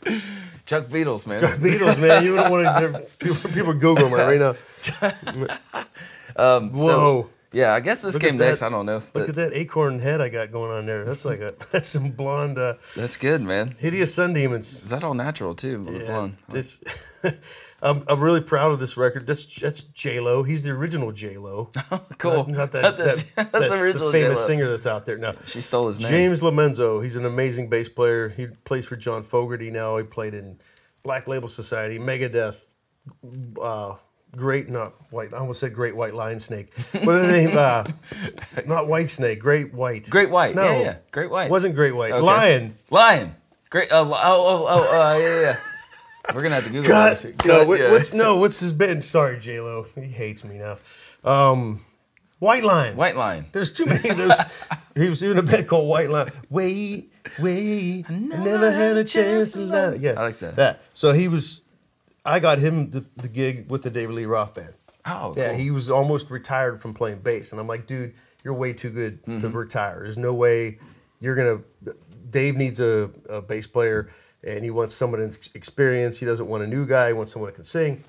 Chuck 0.66 0.86
Beatles, 0.88 1.28
man. 1.28 1.40
Chuck 1.40 1.54
Beatles, 1.60 2.00
man. 2.00 2.24
You 2.24 2.36
don't 2.36 2.52
want 2.52 2.64
to. 2.66 3.06
People, 3.20 3.50
people 3.52 3.74
Google 3.74 4.10
them 4.10 4.14
right 4.14 4.40
now. 4.40 4.56
Um, 6.38 6.76
so- 6.76 6.84
Whoa. 6.86 7.30
Yeah, 7.56 7.74
I 7.74 7.80
guess 7.80 8.02
this 8.02 8.16
Look 8.16 8.22
came 8.24 8.36
that. 8.36 8.50
next. 8.50 8.62
I 8.64 8.68
don't 8.70 8.86
know. 8.86 9.02
Look 9.14 9.30
at 9.30 9.36
that 9.36 9.54
acorn 9.54 10.00
head 10.00 10.20
I 10.20 10.28
got 10.28 10.52
going 10.52 10.72
on 10.72 10.86
there. 10.86 11.06
That's 11.06 11.24
like 11.24 11.40
a 11.40 11.54
that's 11.72 11.88
some 11.88 12.10
blonde, 12.12 12.58
uh, 12.60 12.74
That's 12.98 13.16
good, 13.16 13.42
man. 13.42 13.76
hideous 13.80 14.14
sun 14.14 14.34
demons. 14.34 14.84
Is 14.84 14.90
that 14.90 15.06
all 15.06 15.14
natural 15.14 15.56
too? 15.56 15.86
Yeah, 15.90 16.06
blonde? 16.06 16.38
this, 16.50 16.84
I'm, 17.82 18.04
I'm 18.10 18.20
really 18.20 18.42
proud 18.42 18.74
of 18.74 18.80
this 18.82 18.98
record. 18.98 19.26
That's 19.26 19.46
that's 19.46 19.84
J 19.84 20.20
Lo. 20.20 20.44
He's 20.44 20.64
the 20.66 20.72
original 20.72 21.14
J 21.14 21.38
Lo. 21.38 21.70
Cool. 22.18 22.46
Not, 22.46 22.48
not 22.50 22.72
that, 22.74 22.82
Not 22.82 22.98
the- 22.98 23.04
that 23.04 23.52
that's 23.54 23.70
that's, 23.70 24.00
the 24.00 24.12
famous 24.12 24.40
J-Lo. 24.40 24.48
singer 24.48 24.68
that's 24.70 24.86
out 24.86 25.06
there. 25.06 25.18
No, 25.18 25.34
She 25.46 25.62
stole 25.62 25.88
his 25.88 26.02
name. 26.02 26.10
James 26.12 26.42
LoMenzo. 26.42 27.02
He's 27.02 27.16
an 27.16 27.26
amazing 27.26 27.70
bass 27.70 27.88
player. 27.88 28.28
He 28.28 28.48
plays 28.48 28.86
for 28.86 28.98
John 28.98 29.24
Fogerty 29.24 29.72
now. 29.72 29.96
He 29.96 30.04
played 30.04 30.34
in 30.34 30.60
Black 31.04 31.26
Label 31.28 31.48
Society, 31.48 32.00
Megadeth. 32.00 32.60
Uh, 33.62 33.96
great, 34.36 34.70
not 34.70 34.94
white. 35.12 35.34
I 35.34 35.38
almost 35.38 35.60
said 35.60 35.74
Great 35.74 35.96
White 35.96 36.14
Lion 36.14 36.40
Snake. 36.40 36.74
What 36.92 37.06
the 37.06 37.32
name? 37.32 37.58
Uh, 37.58 37.86
not 38.66 38.88
White 38.88 39.10
Snake. 39.10 39.40
Great 39.40 39.74
White. 39.74 40.10
Great 40.10 40.30
White. 40.30 40.56
No, 40.56 40.64
Yeah, 40.64 40.80
yeah. 40.80 40.96
Great 41.12 41.30
White. 41.30 41.50
Wasn't 41.50 41.76
Great 41.76 41.96
White. 41.96 42.12
Okay. 42.12 42.22
Lion. 42.22 42.78
Lion. 42.90 43.36
Great. 43.70 43.92
Uh, 43.92 44.02
oh, 44.02 44.14
oh, 44.14 44.66
oh, 44.70 45.02
uh, 45.02 45.18
yeah, 45.18 45.42
yeah. 45.42 45.58
We're 46.34 46.42
gonna 46.42 46.56
have 46.56 46.64
to 46.66 46.70
Google 46.72 46.92
Cut. 46.92 47.20
that. 47.20 47.46
No, 47.46 47.66
what, 47.66 47.80
yeah. 47.80 47.92
what's 47.92 48.14
no? 48.14 48.38
What's 48.38 48.60
his 48.60 48.74
band? 48.74 49.04
Sorry, 49.04 49.40
J 49.40 49.60
Lo. 49.60 49.86
He 49.96 50.02
hates 50.02 50.44
me 50.44 50.58
now. 50.58 50.78
Um, 51.24 51.82
White 52.40 52.64
Lion. 52.64 52.96
White 52.96 53.16
Lion? 53.16 53.46
There's 53.52 53.72
too 53.72 53.86
many 53.86 54.10
of 54.10 54.18
those. 54.18 54.40
he 54.96 55.10
was 55.10 55.22
in 55.22 55.38
a 55.38 55.44
band 55.44 55.68
called 55.68 55.88
White 55.88 56.10
Lion. 56.10 56.32
Wait, 56.50 57.12
wait, 57.40 58.06
I 58.10 58.14
never, 58.14 58.72
had 58.72 58.98
a 58.98 59.04
chance 59.04 59.54
to 59.54 59.62
love. 59.62 60.02
Yeah, 60.02 60.12
I 60.12 60.22
like 60.22 60.40
that. 60.40 60.56
That. 60.56 60.82
So 60.94 61.12
he 61.12 61.28
was. 61.28 61.62
I 62.26 62.40
got 62.40 62.60
him 62.60 62.90
the, 62.90 63.06
the 63.18 63.28
gig 63.28 63.70
with 63.70 63.84
the 63.84 63.90
David 63.90 64.16
Lee 64.16 64.26
Roth 64.26 64.54
band. 64.54 64.74
Oh, 65.06 65.34
Yeah, 65.38 65.50
cool. 65.50 65.58
he 65.58 65.72
was 65.72 65.90
almost 65.90 66.32
retired 66.32 66.82
from 66.82 66.94
playing 66.94 67.20
bass, 67.20 67.52
and 67.52 67.62
I'm 67.62 67.68
like, 67.68 67.86
dude, 67.86 68.14
you're 68.44 68.54
way 68.56 68.74
too 68.74 68.90
good 68.90 69.22
Mm-hmm. 69.24 69.40
to 69.40 69.50
retire. 69.50 70.00
There's 70.04 70.18
no 70.18 70.34
way 70.34 70.80
you're 71.20 71.36
gonna. 71.36 71.62
Dave 72.30 72.58
needs 72.58 72.80
a, 72.80 73.10
a 73.30 73.42
bass 73.42 73.68
player, 73.68 74.10
and 74.44 74.64
he 74.64 74.72
wants 74.72 74.94
someone 74.96 75.20
with 75.22 75.50
experience. 75.56 76.18
He 76.20 76.26
doesn't 76.26 76.48
want 76.48 76.64
a 76.64 76.68
new 76.68 76.86
guy. 76.86 77.08
He 77.10 77.14
wants 77.14 77.32
someone 77.32 77.50
that 77.50 77.56
can 77.56 77.64
sing. 77.64 78.04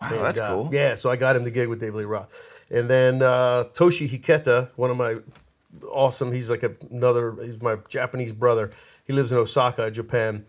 Wow, 0.00 0.08
And, 0.12 0.20
that's 0.20 0.40
uh, 0.40 0.48
cool. 0.54 0.70
Yeah, 0.72 0.94
so 0.94 1.10
I 1.10 1.16
got 1.16 1.36
him 1.36 1.44
the 1.44 1.50
gig 1.50 1.68
with 1.68 1.80
David 1.80 1.96
Lee 1.96 2.04
Roth. 2.04 2.64
And 2.70 2.88
then 2.88 3.20
uh, 3.22 3.64
Toshi 3.74 4.08
Hiketa, 4.08 4.70
one 4.76 4.90
of 4.90 4.96
my 4.96 5.16
awesome, 5.92 6.32
he's 6.32 6.48
like 6.50 6.62
a, 6.62 6.74
another, 6.90 7.34
he's 7.42 7.60
my 7.60 7.76
Japanese 7.88 8.32
brother. 8.32 8.70
He 9.06 9.12
lives 9.12 9.32
in 9.32 9.38
Osaka, 9.38 9.90
Japan. 9.90 10.46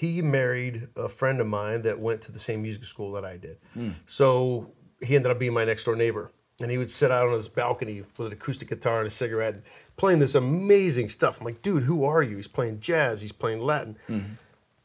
He 0.00 0.22
married 0.22 0.88
a 0.96 1.10
friend 1.10 1.42
of 1.42 1.46
mine 1.46 1.82
that 1.82 2.00
went 2.00 2.22
to 2.22 2.32
the 2.32 2.38
same 2.38 2.62
music 2.62 2.84
school 2.84 3.12
that 3.12 3.24
I 3.26 3.36
did. 3.36 3.58
Hmm. 3.74 3.90
So 4.06 4.72
he 5.02 5.14
ended 5.14 5.30
up 5.30 5.38
being 5.38 5.52
my 5.52 5.66
next 5.66 5.84
door 5.84 5.94
neighbor. 5.94 6.32
And 6.62 6.70
he 6.70 6.78
would 6.78 6.90
sit 6.90 7.10
out 7.10 7.28
on 7.28 7.34
his 7.34 7.48
balcony 7.48 8.00
with 8.16 8.26
an 8.28 8.32
acoustic 8.32 8.68
guitar 8.68 8.98
and 9.00 9.06
a 9.06 9.10
cigarette 9.10 9.54
and 9.56 9.62
playing 9.98 10.20
this 10.20 10.34
amazing 10.34 11.10
stuff. 11.10 11.38
I'm 11.38 11.44
like, 11.44 11.60
dude, 11.60 11.82
who 11.82 12.04
are 12.04 12.22
you? 12.22 12.36
He's 12.36 12.48
playing 12.48 12.80
jazz, 12.80 13.20
he's 13.20 13.32
playing 13.32 13.60
Latin 13.60 13.96
Mm-hmm. 14.08 14.32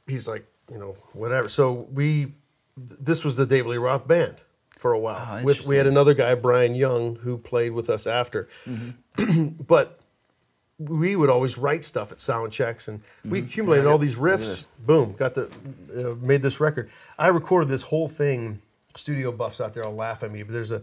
he's 0.06 0.28
like, 0.28 0.46
you 0.70 0.80
know, 0.80 0.96
whatever. 1.14 1.48
So 1.48 1.88
we, 1.94 2.34
this 2.76 3.24
was 3.24 3.38
the 3.38 3.46
David 3.46 3.70
Lee 3.70 3.78
Roth 3.78 4.06
band 4.06 4.44
for 4.78 4.92
a 4.92 5.00
while. 5.00 5.40
Oh, 5.40 5.46
with 5.46 5.66
we 5.66 5.78
had 5.78 5.88
another 5.88 6.14
guy, 6.14 6.36
Brian 6.36 6.76
Young, 6.76 7.16
who 7.18 7.38
played 7.38 7.72
with 7.72 7.90
us 7.90 8.06
after. 8.06 8.50
Mm-hmm. 8.66 9.64
but 9.68 10.02
we 10.78 11.16
would 11.16 11.30
always 11.30 11.58
write 11.58 11.84
stuff 11.84 12.12
at 12.12 12.20
sound 12.20 12.52
checks, 12.52 12.88
and 12.88 13.02
we 13.24 13.40
Mm-hmm. 13.40 13.46
accumulated 13.48 13.88
all 13.88 13.98
these 13.98 14.16
riffs. 14.18 14.68
Boom, 14.86 15.14
got 15.14 15.34
the 15.34 15.46
uh, 15.96 16.16
made 16.26 16.42
this 16.42 16.60
record. 16.60 16.90
I 17.18 17.28
recorded 17.30 17.70
this 17.70 17.84
whole 17.84 18.08
thing. 18.10 18.62
Studio 18.96 19.32
buffs 19.32 19.60
out 19.62 19.74
there 19.74 19.84
will 19.84 19.96
laugh 19.96 20.24
at 20.24 20.32
me, 20.32 20.44
but 20.44 20.54
there's 20.54 20.72
a 20.72 20.82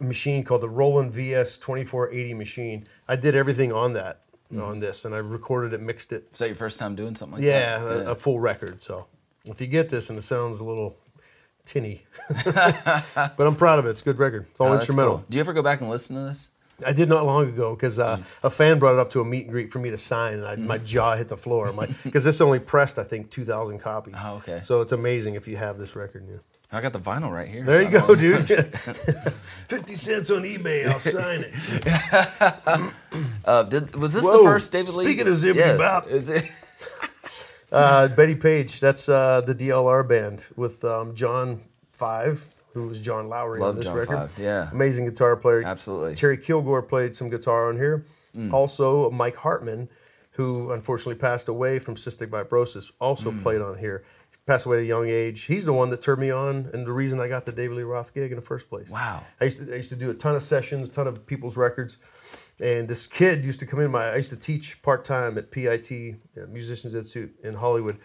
machine 0.00 0.42
called 0.42 0.60
the 0.60 0.68
Roland 0.68 1.12
VS 1.12 1.56
2480 1.58 2.34
machine. 2.34 2.86
I 3.06 3.16
did 3.16 3.34
everything 3.36 3.72
on 3.72 3.92
that 3.94 4.20
Mm-hmm. 4.50 4.62
on 4.64 4.80
this, 4.80 5.04
and 5.04 5.14
I 5.14 5.18
recorded 5.18 5.74
it, 5.74 5.80
mixed 5.82 6.10
it, 6.10 6.26
Is 6.32 6.38
that 6.38 6.46
your 6.46 6.54
first 6.56 6.78
time 6.78 6.94
doing 6.96 7.14
something 7.14 7.36
like 7.36 7.44
yeah, 7.46 7.78
that? 7.80 8.06
a, 8.06 8.10
a 8.12 8.14
full 8.14 8.40
record. 8.40 8.80
So 8.80 9.06
if 9.44 9.60
you 9.60 9.66
get 9.66 9.90
this 9.90 10.08
and 10.08 10.18
it 10.18 10.22
sounds 10.22 10.60
a 10.60 10.64
little 10.64 10.96
tinny, 11.66 12.06
but 12.46 13.34
I'm 13.40 13.54
proud 13.56 13.78
of 13.78 13.84
it. 13.84 13.90
It's 13.90 14.00
a 14.00 14.04
good 14.04 14.18
record. 14.18 14.46
It's 14.50 14.58
all 14.58 14.68
Oh, 14.68 14.74
instrumental. 14.76 15.16
cool. 15.18 15.24
Do 15.28 15.36
you 15.36 15.40
ever 15.42 15.52
go 15.52 15.60
back 15.62 15.82
and 15.82 15.90
listen 15.90 16.16
to 16.16 16.22
this? 16.22 16.48
I 16.86 16.92
did 16.92 17.08
not 17.08 17.26
long 17.26 17.48
ago 17.48 17.74
because 17.74 17.98
uh, 17.98 18.16
Hmm. 18.16 18.46
a 18.46 18.50
fan 18.50 18.78
brought 18.78 18.94
it 18.94 18.98
up 19.00 19.10
to 19.10 19.20
a 19.20 19.24
meet 19.24 19.44
and 19.44 19.52
greet 19.52 19.70
for 19.72 19.78
me 19.80 19.90
to 19.90 19.96
sign, 19.96 20.34
and 20.34 20.46
I, 20.46 20.56
my 20.56 20.78
jaw 20.78 21.16
hit 21.16 21.28
the 21.28 21.36
floor. 21.36 21.68
I'm 21.68 21.76
like, 21.76 21.90
because 22.04 22.22
this 22.24 22.40
only 22.40 22.58
pressed, 22.60 22.98
I 22.98 23.04
think, 23.04 23.30
2,000 23.30 23.78
copies. 23.80 24.14
Oh, 24.18 24.36
okay. 24.36 24.60
So 24.62 24.80
it's 24.80 24.92
amazing 24.92 25.34
if 25.34 25.48
you 25.48 25.56
have 25.56 25.78
this 25.78 25.96
record. 25.96 26.24
Yeah. 26.28 26.36
I 26.70 26.80
got 26.82 26.92
the 26.92 27.00
vinyl 27.00 27.32
right 27.32 27.48
here. 27.48 27.64
There 27.64 27.80
you 27.82 27.88
go, 27.88 28.14
dude. 28.14 28.46
50 28.48 29.94
cents 29.94 30.30
on 30.30 30.42
eBay, 30.42 30.86
I'll 30.86 31.00
sign 31.00 31.46
it. 31.48 32.92
Uh, 33.44 33.62
did, 33.62 33.96
was 33.96 34.12
this 34.12 34.22
Whoa, 34.22 34.38
the 34.38 34.44
first 34.44 34.70
David 34.70 34.94
Lee? 34.94 35.04
speaking 35.04 35.26
of 35.26 35.32
zippity 35.32 35.56
yes. 35.56 35.78
bop. 35.78 36.08
Is 36.08 36.28
it? 36.28 36.44
Uh, 37.70 38.08
Betty 38.08 38.34
Page, 38.34 38.80
that's 38.80 39.10
uh, 39.10 39.42
the 39.42 39.54
DLR 39.54 40.06
band 40.08 40.48
with 40.56 40.82
um, 40.84 41.14
John 41.14 41.60
Five, 41.92 42.48
who 42.82 42.88
was 42.88 43.00
John 43.00 43.28
Lowery 43.28 43.60
Love 43.60 43.70
on 43.70 43.76
this 43.76 43.86
John 43.86 43.96
record. 43.96 44.16
Five, 44.16 44.38
yeah. 44.38 44.70
Amazing 44.72 45.06
guitar 45.06 45.36
player. 45.36 45.62
Absolutely. 45.64 46.14
Terry 46.14 46.36
Kilgore 46.36 46.82
played 46.82 47.14
some 47.14 47.28
guitar 47.28 47.68
on 47.68 47.76
here. 47.76 48.04
Mm. 48.36 48.52
Also, 48.52 49.10
Mike 49.10 49.36
Hartman, 49.36 49.88
who 50.32 50.70
unfortunately 50.72 51.16
passed 51.16 51.48
away 51.48 51.78
from 51.78 51.94
cystic 51.96 52.28
fibrosis, 52.28 52.90
also 53.00 53.30
Mm. 53.30 53.42
played 53.42 53.60
on 53.60 53.78
here. 53.78 54.04
Passed 54.46 54.64
away 54.64 54.78
at 54.78 54.82
a 54.84 54.86
young 54.86 55.08
age. 55.08 55.42
He's 55.42 55.66
the 55.66 55.74
one 55.74 55.90
that 55.90 56.00
turned 56.00 56.20
me 56.22 56.30
on 56.30 56.70
and 56.72 56.86
the 56.86 56.92
reason 56.92 57.20
I 57.20 57.28
got 57.28 57.44
the 57.44 57.52
David 57.52 57.76
Lee 57.76 57.82
Roth 57.82 58.14
gig 58.14 58.30
in 58.32 58.36
the 58.36 58.42
first 58.42 58.70
place. 58.70 58.88
Wow. 58.88 59.22
I 59.40 59.44
used 59.44 59.58
to 59.66 59.70
I 59.72 59.76
used 59.76 59.90
to 59.90 59.96
do 59.96 60.08
a 60.08 60.14
ton 60.14 60.34
of 60.36 60.42
sessions, 60.42 60.88
ton 60.88 61.06
of 61.06 61.26
people's 61.26 61.56
records, 61.58 61.98
and 62.58 62.88
this 62.88 63.06
kid 63.06 63.44
used 63.44 63.60
to 63.60 63.66
come 63.66 63.80
in. 63.80 63.90
My 63.90 64.06
I 64.06 64.16
used 64.16 64.30
to 64.30 64.36
teach 64.36 64.80
part 64.80 65.04
time 65.04 65.36
at 65.36 65.50
PIT, 65.50 66.16
uh, 66.40 66.46
Musicians 66.48 66.94
Institute 66.94 67.34
in 67.42 67.54
Hollywood, 67.56 67.98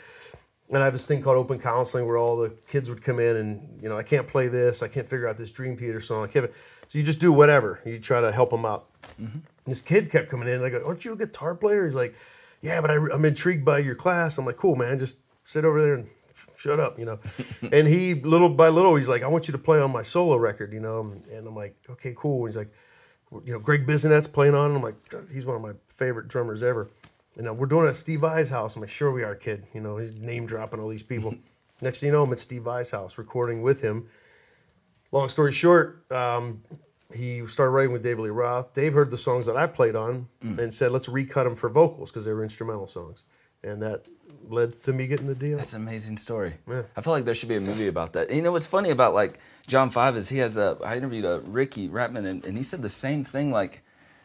and 0.69 0.81
I 0.81 0.85
have 0.85 0.93
this 0.93 1.05
thing 1.05 1.21
called 1.21 1.37
open 1.37 1.59
counseling 1.59 2.07
where 2.07 2.17
all 2.17 2.37
the 2.37 2.49
kids 2.67 2.89
would 2.89 3.01
come 3.01 3.19
in 3.19 3.35
and 3.37 3.81
you 3.81 3.89
know 3.89 3.97
I 3.97 4.03
can't 4.03 4.27
play 4.27 4.47
this, 4.47 4.81
I 4.81 4.87
can't 4.87 5.07
figure 5.07 5.27
out 5.27 5.37
this 5.37 5.51
Dream 5.51 5.77
Theater 5.77 5.99
song, 5.99 6.23
I 6.23 6.27
can't. 6.27 6.51
So 6.87 6.97
you 6.97 7.03
just 7.03 7.19
do 7.19 7.31
whatever. 7.31 7.79
You 7.85 7.99
try 7.99 8.21
to 8.21 8.31
help 8.31 8.51
them 8.51 8.65
out. 8.65 8.87
Mm-hmm. 9.21 9.39
This 9.65 9.81
kid 9.81 10.11
kept 10.11 10.29
coming 10.29 10.47
in, 10.47 10.55
and 10.55 10.65
I 10.65 10.69
go, 10.69 10.83
"Aren't 10.85 11.05
you 11.05 11.13
a 11.13 11.17
guitar 11.17 11.55
player?" 11.55 11.85
He's 11.85 11.95
like, 11.95 12.15
"Yeah, 12.61 12.81
but 12.81 12.91
I, 12.91 12.95
I'm 12.95 13.25
intrigued 13.25 13.65
by 13.65 13.79
your 13.79 13.95
class." 13.95 14.37
I'm 14.37 14.45
like, 14.45 14.57
"Cool, 14.57 14.75
man, 14.75 14.99
just 14.99 15.17
sit 15.43 15.65
over 15.65 15.81
there 15.81 15.95
and." 15.95 16.07
Shut 16.55 16.79
up, 16.79 16.97
you 16.97 17.03
know. 17.03 17.19
and 17.73 17.85
he, 17.85 18.13
little 18.13 18.47
by 18.47 18.69
little, 18.69 18.95
he's 18.95 19.09
like, 19.09 19.21
I 19.21 19.27
want 19.27 19.49
you 19.49 19.51
to 19.51 19.57
play 19.57 19.81
on 19.81 19.91
my 19.91 20.01
solo 20.01 20.37
record, 20.37 20.71
you 20.71 20.79
know. 20.79 21.01
And 21.29 21.45
I'm 21.45 21.55
like, 21.55 21.75
okay, 21.89 22.13
cool. 22.15 22.45
And 22.45 22.47
he's 22.47 22.55
like, 22.55 22.71
you 23.45 23.51
know, 23.51 23.59
Greg 23.59 23.85
Bissonette's 23.85 24.27
playing 24.27 24.55
on. 24.55 24.71
it. 24.71 24.75
I'm 24.75 24.81
like, 24.81 24.95
he's 25.31 25.45
one 25.45 25.57
of 25.57 25.61
my 25.61 25.73
favorite 25.87 26.29
drummers 26.29 26.63
ever. 26.63 26.89
And 27.37 27.47
uh, 27.47 27.53
we're 27.53 27.65
doing 27.67 27.85
it 27.85 27.89
at 27.89 27.95
Steve 27.95 28.19
Vai's 28.21 28.49
house. 28.49 28.75
I'm 28.75 28.81
like, 28.81 28.89
sure 28.91 29.11
we 29.11 29.23
are, 29.23 29.35
kid. 29.35 29.65
You 29.73 29.81
know, 29.81 29.97
he's 29.97 30.13
name 30.13 30.45
dropping 30.45 30.79
all 30.79 30.89
these 30.89 31.03
people. 31.03 31.35
Next 31.81 31.99
thing 31.99 32.07
you 32.07 32.13
know, 32.13 32.23
I'm 32.23 32.31
at 32.31 32.39
Steve 32.39 32.63
Vai's 32.63 32.91
house 32.91 33.17
recording 33.17 33.61
with 33.61 33.81
him. 33.81 34.07
Long 35.11 35.29
story 35.29 35.51
short, 35.51 36.09
um, 36.11 36.61
he 37.13 37.45
started 37.47 37.71
writing 37.71 37.91
with 37.93 38.01
David 38.03 38.21
Lee 38.23 38.29
Roth. 38.29 38.73
Dave 38.73 38.93
heard 38.93 39.11
the 39.11 39.17
songs 39.17 39.45
that 39.45 39.55
I 39.57 39.67
played 39.67 39.95
on 39.95 40.27
and 40.41 40.73
said, 40.73 40.91
let's 40.91 41.07
recut 41.07 41.43
them 41.45 41.55
for 41.55 41.69
vocals 41.69 42.09
because 42.11 42.25
they 42.25 42.33
were 42.33 42.43
instrumental 42.43 42.87
songs. 42.87 43.23
And 43.63 43.81
that 43.83 44.05
led 44.49 44.81
to 44.83 44.93
me 44.93 45.05
getting 45.07 45.27
the 45.27 45.35
deal. 45.35 45.57
That's 45.57 45.73
an 45.75 45.83
amazing 45.83 46.17
story. 46.17 46.53
Yeah. 46.67 46.83
I 46.97 47.01
feel 47.01 47.13
like 47.13 47.25
there 47.25 47.35
should 47.35 47.49
be 47.49 47.55
a 47.55 47.61
movie 47.61 47.87
about 47.87 48.13
that. 48.13 48.27
And 48.29 48.37
you 48.37 48.41
know 48.43 48.51
what's 48.51 48.65
funny 48.67 48.89
about 48.89 49.13
like 49.13 49.39
John 49.67 49.89
Five 49.91 50.17
is 50.17 50.27
he 50.29 50.39
has 50.39 50.57
a. 50.57 50.77
I 50.83 50.97
interviewed 50.97 51.23
a 51.25 51.41
Riki 51.45 51.87
Rachtman 51.89 52.25
and, 52.27 52.43
and 52.43 52.57
he 52.57 52.63
said 52.63 52.81
the 52.81 52.89
same 52.89 53.23
thing 53.23 53.51
like 53.51 53.83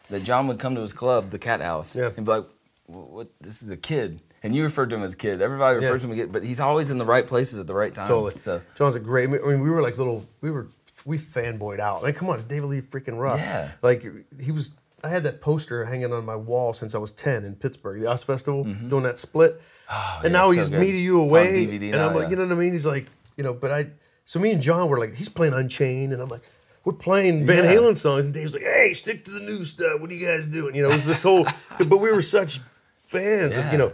that. 0.09 0.23
John 0.23 0.47
would 0.47 0.59
come 0.59 0.75
to 0.75 0.81
his 0.81 0.91
club, 0.91 1.29
the 1.29 1.39
Cat 1.39 1.61
House, 1.61 1.95
Yeah. 1.95 2.09
and 2.17 2.25
be 2.25 2.31
like, 2.31 2.43
"Wh- 2.43 2.58
"What? 2.89 3.27
This 3.41 3.61
is 3.61 3.71
a 3.71 3.77
kid." 3.77 4.21
And 4.41 4.55
you 4.55 4.63
referred 4.63 4.89
to 4.91 4.95
him 4.95 5.03
as 5.03 5.13
a 5.13 5.17
kid. 5.17 5.41
Everybody 5.41 5.79
Yeah. 5.79 5.87
refers 5.87 6.01
to 6.03 6.07
him 6.07 6.13
as 6.13 6.19
a 6.19 6.21
kid, 6.23 6.31
but 6.31 6.43
he's 6.43 6.59
always 6.61 6.91
in 6.91 6.97
the 6.97 7.05
right 7.05 7.27
places 7.27 7.59
at 7.59 7.67
the 7.67 7.73
right 7.73 7.93
time. 7.93 8.07
Totally. 8.07 8.39
So 8.39 8.61
John's 8.75 8.95
a 8.95 8.99
great. 8.99 9.27
I 9.29 9.31
mean, 9.33 9.61
we 9.61 9.69
were 9.69 9.81
like 9.81 9.97
little. 9.97 10.25
We 10.41 10.49
were 10.51 10.67
we 11.05 11.17
fanboyed 11.17 11.79
out. 11.79 12.03
Like, 12.03 12.15
come 12.15 12.29
on, 12.29 12.35
it's 12.35 12.43
David 12.43 12.67
Lee 12.67 12.81
freaking 12.81 13.19
Roth. 13.19 13.39
Yeah. 13.39 13.71
Like 13.81 14.05
he 14.41 14.51
was. 14.51 14.75
I 15.01 15.07
had 15.09 15.23
that 15.23 15.39
poster 15.39 15.85
hanging 15.85 16.11
on 16.11 16.25
my 16.25 16.35
wall 16.35 16.73
since 16.73 16.93
I 16.93 16.97
was 16.97 17.11
ten 17.11 17.45
in 17.45 17.55
Pittsburgh, 17.55 18.01
the 18.01 18.09
US 18.09 18.23
Festival, 18.23 18.63
doing 18.65 19.03
that 19.03 19.17
split. 19.17 19.51
and 19.51 19.59
Mm-hmm. 19.61 19.95
Oh, 19.95 20.19
yeah, 20.23 20.29
now 20.29 20.51
he's 20.51 20.69
good. 20.69 20.79
me 20.81 20.91
to 20.91 20.97
you 20.97 21.21
away, 21.21 21.63
and 21.65 21.91
now, 21.91 22.09
I'm 22.09 22.13
like, 22.15 22.23
yeah. 22.23 22.29
you 22.31 22.35
know 22.35 22.43
what 22.45 22.51
I 22.51 22.55
mean? 22.59 22.73
He's 22.73 22.85
like, 22.85 23.07
you 23.37 23.43
know, 23.43 23.53
but 23.53 23.71
I. 23.71 23.87
So 24.25 24.39
me 24.39 24.51
and 24.51 24.61
John 24.61 24.87
were 24.89 24.99
like, 24.99 25.15
he's 25.15 25.29
playing 25.29 25.53
Unchained, 25.53 26.13
and 26.13 26.21
I'm 26.21 26.29
like. 26.29 26.41
We're 26.85 26.93
playing 26.93 27.45
Van 27.45 27.65
Yeah. 27.65 27.75
Halen 27.75 27.97
songs, 27.97 28.23
and 28.23 28.33
Dave's 28.33 28.53
like, 28.53 28.63
"Hey, 28.63 28.93
stick 28.93 29.25
to 29.25 29.31
the 29.31 29.41
new 29.41 29.65
stuff. 29.65 29.99
What 29.99 30.09
are 30.09 30.13
you 30.13 30.25
guys 30.25 30.47
doing?" 30.47 30.73
You 30.75 30.83
know, 30.83 30.89
it 30.89 30.93
was 30.93 31.05
this 31.05 31.21
whole. 31.21 31.45
but 31.77 31.97
we 31.97 32.09
were 32.11 32.21
such 32.21 32.61
fans, 33.09 33.57
Yeah. 33.57 33.71
you 33.71 33.77
know. 33.77 33.93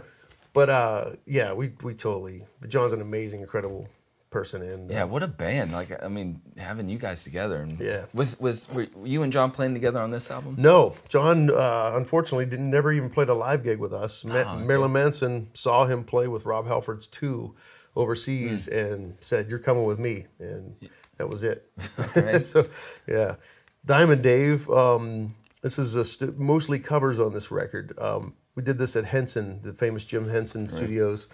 But 0.52 0.70
uh, 0.70 1.10
yeah, 1.26 1.52
we 1.52 1.72
we 1.82 1.94
totally. 1.94 2.46
But 2.60 2.70
John's 2.70 2.92
an 2.92 3.00
amazing, 3.02 3.40
incredible 3.40 3.88
person, 4.30 4.62
and 4.62 4.90
uh, 4.90 4.94
yeah, 4.94 5.04
what 5.04 5.22
a 5.22 5.28
band! 5.28 5.72
Like 5.72 5.90
I 6.02 6.08
mean, 6.08 6.40
having 6.56 6.88
you 6.88 6.98
guys 6.98 7.24
together. 7.24 7.56
And 7.60 7.78
Yeah. 7.80 8.06
Was 8.14 8.40
was 8.40 8.66
were 8.72 8.86
you 9.04 9.22
and 9.22 9.32
John 9.32 9.50
playing 9.50 9.74
together 9.74 10.00
on 10.00 10.10
this 10.10 10.30
album? 10.30 10.54
No, 10.58 10.94
John 11.08 11.50
uh, 11.50 11.92
unfortunately 11.94 12.46
didn't 12.46 12.70
never 12.70 12.90
even 12.92 13.10
played 13.10 13.28
a 13.28 13.34
live 13.34 13.62
gig 13.64 13.78
with 13.78 13.92
us. 13.92 14.24
Ma- 14.24 14.34
Oh, 14.46 14.56
okay. 14.56 14.64
Marilyn 14.64 14.92
Manson 14.92 15.50
saw 15.54 15.84
him 15.84 16.04
play 16.04 16.26
with 16.28 16.46
Rob 16.46 16.66
Halford's 16.66 17.06
two 17.06 17.54
overseas 17.94 18.66
Hmm. 18.66 18.74
and 18.78 19.16
said, 19.20 19.50
"You're 19.50 19.58
coming 19.58 19.84
with 19.84 19.98
me," 19.98 20.26
and 20.38 20.74
that 21.18 21.28
was 21.28 21.42
it. 21.44 21.70
So, 22.42 22.66
yeah, 23.06 23.36
Diamond 23.84 24.22
Dave. 24.22 24.70
Um, 24.70 25.34
this 25.62 25.78
is 25.78 25.94
a 25.96 26.04
st- 26.04 26.38
mostly 26.38 26.78
covers 26.78 27.18
on 27.20 27.32
this 27.34 27.50
record. 27.50 27.92
Um, 27.98 28.34
we 28.56 28.62
did 28.62 28.78
this 28.78 28.96
at 28.96 29.04
Henson, 29.04 29.60
the 29.62 29.74
famous 29.74 30.04
Jim 30.04 30.28
Henson 30.28 30.68
Studios, 30.68 31.28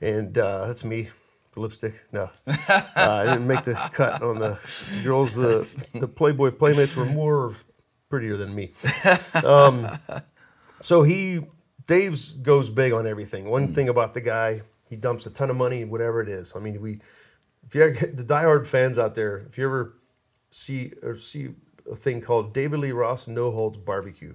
and 0.00 0.36
uh, 0.36 0.66
that's 0.66 0.84
me. 0.84 1.08
The 1.52 1.60
lipstick? 1.60 2.02
No, 2.12 2.30
uh, 2.48 2.82
I 2.96 3.26
didn't 3.26 3.46
make 3.46 3.62
the 3.62 3.74
cut 3.92 4.22
on 4.22 4.40
the 4.40 4.58
girls. 5.04 5.36
The, 5.36 5.72
the 6.00 6.08
Playboy 6.08 6.50
playmates 6.52 6.96
were 6.96 7.04
more 7.04 7.54
prettier 8.08 8.36
than 8.36 8.54
me. 8.54 8.72
Um, 9.34 9.98
so 10.80 11.02
he, 11.02 11.46
Dave's 11.86 12.32
goes 12.32 12.70
big 12.70 12.92
on 12.92 13.06
everything. 13.06 13.48
One 13.48 13.68
thing 13.68 13.88
about 13.88 14.14
the 14.14 14.20
guy, 14.20 14.62
he 14.88 14.96
dumps 14.96 15.26
a 15.26 15.30
ton 15.30 15.50
of 15.50 15.56
money, 15.56 15.84
whatever 15.84 16.20
it 16.20 16.28
is. 16.28 16.54
I 16.56 16.58
mean, 16.58 16.80
we, 16.80 17.00
if 17.66 17.74
you 17.74 17.82
ever, 17.82 18.06
the 18.06 18.24
diehard 18.24 18.66
fans 18.66 18.98
out 18.98 19.14
there, 19.14 19.38
if 19.48 19.58
you 19.58 19.64
ever 19.64 19.94
see 20.50 20.92
or 21.02 21.16
see 21.16 21.50
a 21.90 21.94
thing 21.94 22.20
called 22.20 22.52
David 22.52 22.80
Lee 22.80 22.92
Roth 22.92 23.28
No 23.28 23.50
Holds 23.50 23.78
Barbecue, 23.78 24.34